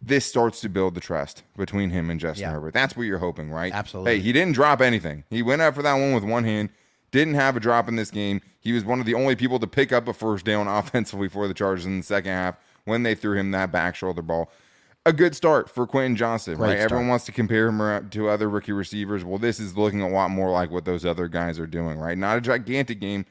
this 0.01 0.27
starts 0.27 0.61
to 0.63 0.69
build 0.69 0.95
the 0.95 1.01
trust 1.01 1.45
between 1.57 1.91
him 1.91 2.11
and 2.11 2.19
Justin 2.19 2.43
Yeah. 2.49 2.53
Herbert. 2.53 2.75
That's 2.75 2.97
what 2.97 3.05
you're 3.05 3.19
hoping, 3.19 3.51
right? 3.51 3.73
Absolutely. 3.73 4.17
Hey, 4.17 4.21
he 4.21 4.33
didn't 4.33 4.55
drop 4.55 4.81
anything. 4.81 5.25
He 5.31 5.43
went 5.43 5.63
up 5.63 5.75
for 5.75 5.83
that 5.83 5.95
one 5.95 6.13
with 6.15 6.25
one 6.25 6.45
hand. 6.45 6.71
Didn't 7.13 7.35
have 7.35 7.57
a 7.57 7.61
drop 7.61 7.89
in 7.89 7.97
this 7.97 8.11
game. 8.11 8.41
He 8.59 8.73
was 8.73 8.85
one 8.85 8.99
of 8.99 9.07
the 9.07 9.15
only 9.15 9.37
people 9.37 9.59
to 9.61 9.67
pick 9.67 9.93
up 9.93 10.09
a 10.09 10.13
first 10.13 10.45
down 10.45 10.67
offensively 10.69 11.29
for 11.29 11.47
the 11.47 11.55
Chargers 11.55 11.87
in 11.87 11.99
the 11.99 12.05
second 12.05 12.33
half 12.33 12.57
when 12.85 13.03
they 13.05 13.15
threw 13.15 13.37
him 13.39 13.51
that 13.53 13.71
back 13.71 13.95
shoulder 13.95 14.23
ball. 14.23 14.51
A 15.05 15.13
good 15.13 15.35
start 15.37 15.69
for 15.69 15.85
Quentin 15.87 16.17
Johnston, 16.17 16.57
Great 16.57 16.69
right? 16.69 16.75
start. 16.79 16.93
Everyone 16.93 17.09
wants 17.09 17.25
to 17.27 17.33
compare 17.33 17.69
him 17.69 18.09
to 18.11 18.29
other 18.29 18.49
rookie 18.49 18.71
receivers. 18.73 19.25
Well, 19.25 19.39
this 19.39 19.59
is 19.61 19.77
looking 19.77 20.01
a 20.01 20.09
lot 20.09 20.31
more 20.31 20.51
like 20.51 20.71
what 20.71 20.85
those 20.85 21.05
other 21.05 21.27
guys 21.29 21.59
are 21.59 21.67
doing, 21.67 21.99
right? 21.99 22.17
Not 22.17 22.39
a 22.39 22.41
gigantic 22.41 23.01
game, 23.01 23.25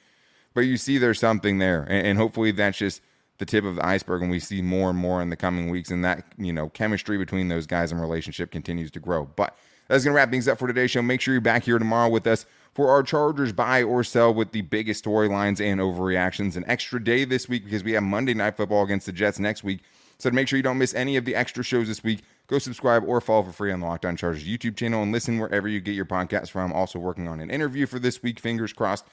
but 0.54 0.62
you 0.62 0.78
see 0.78 0.98
there's 0.98 1.20
something 1.20 1.60
there, 1.60 1.84
and, 1.84 2.08
and 2.08 2.18
hopefully 2.18 2.52
that's 2.52 2.78
just 2.78 3.02
the 3.38 3.46
tip 3.46 3.66
of 3.66 3.76
the 3.76 3.86
iceberg, 3.86 4.22
and 4.22 4.30
we 4.30 4.40
see 4.40 4.62
more 4.62 4.90
and 4.90 5.00
more 5.00 5.22
in 5.22 5.30
the 5.30 5.36
coming 5.36 5.70
weeks, 5.70 5.90
and 5.90 6.06
that 6.06 6.26
you 6.38 6.54
know 6.54 6.70
chemistry 6.70 7.18
between 7.18 7.48
those 7.48 7.66
guys 7.66 7.92
and 7.92 8.00
relationship 8.00 8.52
continues 8.52 8.92
to 8.92 9.00
grow. 9.00 9.26
But 9.36 9.56
That's 9.88 10.04
going 10.04 10.14
to 10.14 10.16
wrap 10.16 10.32
things 10.32 10.48
up 10.48 10.58
for 10.60 10.68
today's 10.68 10.92
show. 10.92 11.02
Make 11.02 11.20
sure 11.22 11.34
you're 11.34 11.42
back 11.42 11.64
here 11.64 11.80
tomorrow 11.80 12.10
with 12.10 12.26
us 12.28 12.46
for 12.74 12.90
our 12.90 13.04
Chargers 13.04 13.52
buy 13.52 13.84
or 13.84 14.04
sell 14.04 14.34
with 14.34 14.52
the 14.52 14.62
biggest 14.62 15.04
storylines 15.04 15.60
and 15.60 15.82
overreactions. 15.82 16.56
An 16.56 16.64
extra 16.68 17.04
day 17.04 17.26
this 17.26 17.50
week 17.50 17.66
because 17.66 17.84
we 17.84 17.94
have 17.94 18.04
Monday 18.04 18.34
Night 18.34 18.56
Football 18.56 18.84
against 18.84 19.06
the 19.06 19.12
Jets 19.12 19.40
next 19.40 19.64
week. 19.64 19.82
So 20.18 20.30
to 20.30 20.36
make 20.36 20.48
sure 20.48 20.58
you 20.58 20.64
don't 20.64 20.78
miss 20.78 20.94
any 20.94 21.18
of 21.18 21.26
the 21.26 21.36
extra 21.36 21.64
shows 21.64 21.88
this 21.88 22.04
week, 22.04 22.22
go 22.48 22.60
subscribe 22.60 23.04
or 23.06 23.20
follow 23.20 23.44
for 23.44 23.52
free 23.52 23.72
on 23.72 23.80
the 23.80 23.86
Locked 23.88 24.06
On 24.06 24.16
Chargers 24.16 24.46
YouTube 24.46 24.78
channel 24.78 25.02
and 25.02 25.12
listen 25.12 25.40
wherever 25.40 25.68
you 25.68 25.82
get 25.82 25.96
your 25.96 26.06
podcasts 26.06 26.52
from. 26.52 26.72
Also 26.72 27.00
working 27.00 27.28
on 27.28 27.40
an 27.40 27.50
interview 27.50 27.88
for 27.88 27.98
this 27.98 28.22
week, 28.22 28.40
fingers 28.40 28.72
crossed, 28.72 29.06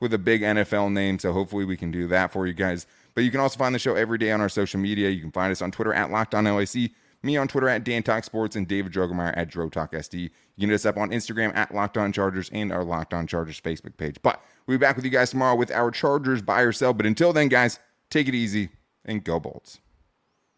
with 0.00 0.14
a 0.14 0.18
big 0.18 0.42
NFL 0.42 0.92
name. 0.92 1.18
So 1.18 1.32
hopefully 1.32 1.64
we 1.64 1.76
can 1.76 1.90
do 1.90 2.06
that 2.08 2.32
for 2.32 2.46
you 2.46 2.52
guys. 2.52 2.86
But 3.14 3.24
you 3.24 3.30
can 3.30 3.40
also 3.40 3.58
find 3.58 3.74
the 3.74 3.78
show 3.78 3.94
every 3.94 4.18
day 4.18 4.32
on 4.32 4.40
our 4.40 4.48
social 4.48 4.80
media. 4.80 5.10
You 5.10 5.20
can 5.20 5.32
find 5.32 5.52
us 5.52 5.62
on 5.62 5.70
Twitter 5.70 5.94
at 5.94 6.10
Locked 6.10 6.34
On 6.34 6.44
LAC 6.44 6.90
me 7.24 7.36
on 7.36 7.48
Twitter 7.48 7.68
at 7.68 7.84
Dan 7.84 8.02
Talk 8.02 8.24
Sports 8.24 8.54
and 8.54 8.68
David 8.68 8.92
Drogemeyer 8.92 9.36
at 9.36 9.50
DroTalkSD. 9.50 10.14
You 10.22 10.30
can 10.60 10.68
hit 10.68 10.74
us 10.74 10.86
up 10.86 10.96
on 10.96 11.10
Instagram 11.10 11.56
at 11.56 11.74
Locked 11.74 11.96
On 11.98 12.12
Chargers 12.12 12.50
and 12.52 12.70
our 12.70 12.84
Locked 12.84 13.14
On 13.14 13.26
Chargers 13.26 13.60
Facebook 13.60 13.96
page. 13.96 14.16
But 14.22 14.42
we'll 14.66 14.78
be 14.78 14.80
back 14.82 14.96
with 14.96 15.04
you 15.04 15.10
guys 15.10 15.30
tomorrow 15.30 15.56
with 15.56 15.72
our 15.72 15.90
Chargers 15.90 16.42
buy 16.42 16.60
or 16.60 16.72
sell. 16.72 16.92
But 16.92 17.06
until 17.06 17.32
then, 17.32 17.48
guys, 17.48 17.80
take 18.10 18.28
it 18.28 18.34
easy 18.34 18.68
and 19.04 19.24
go 19.24 19.40
Bolts. 19.40 19.80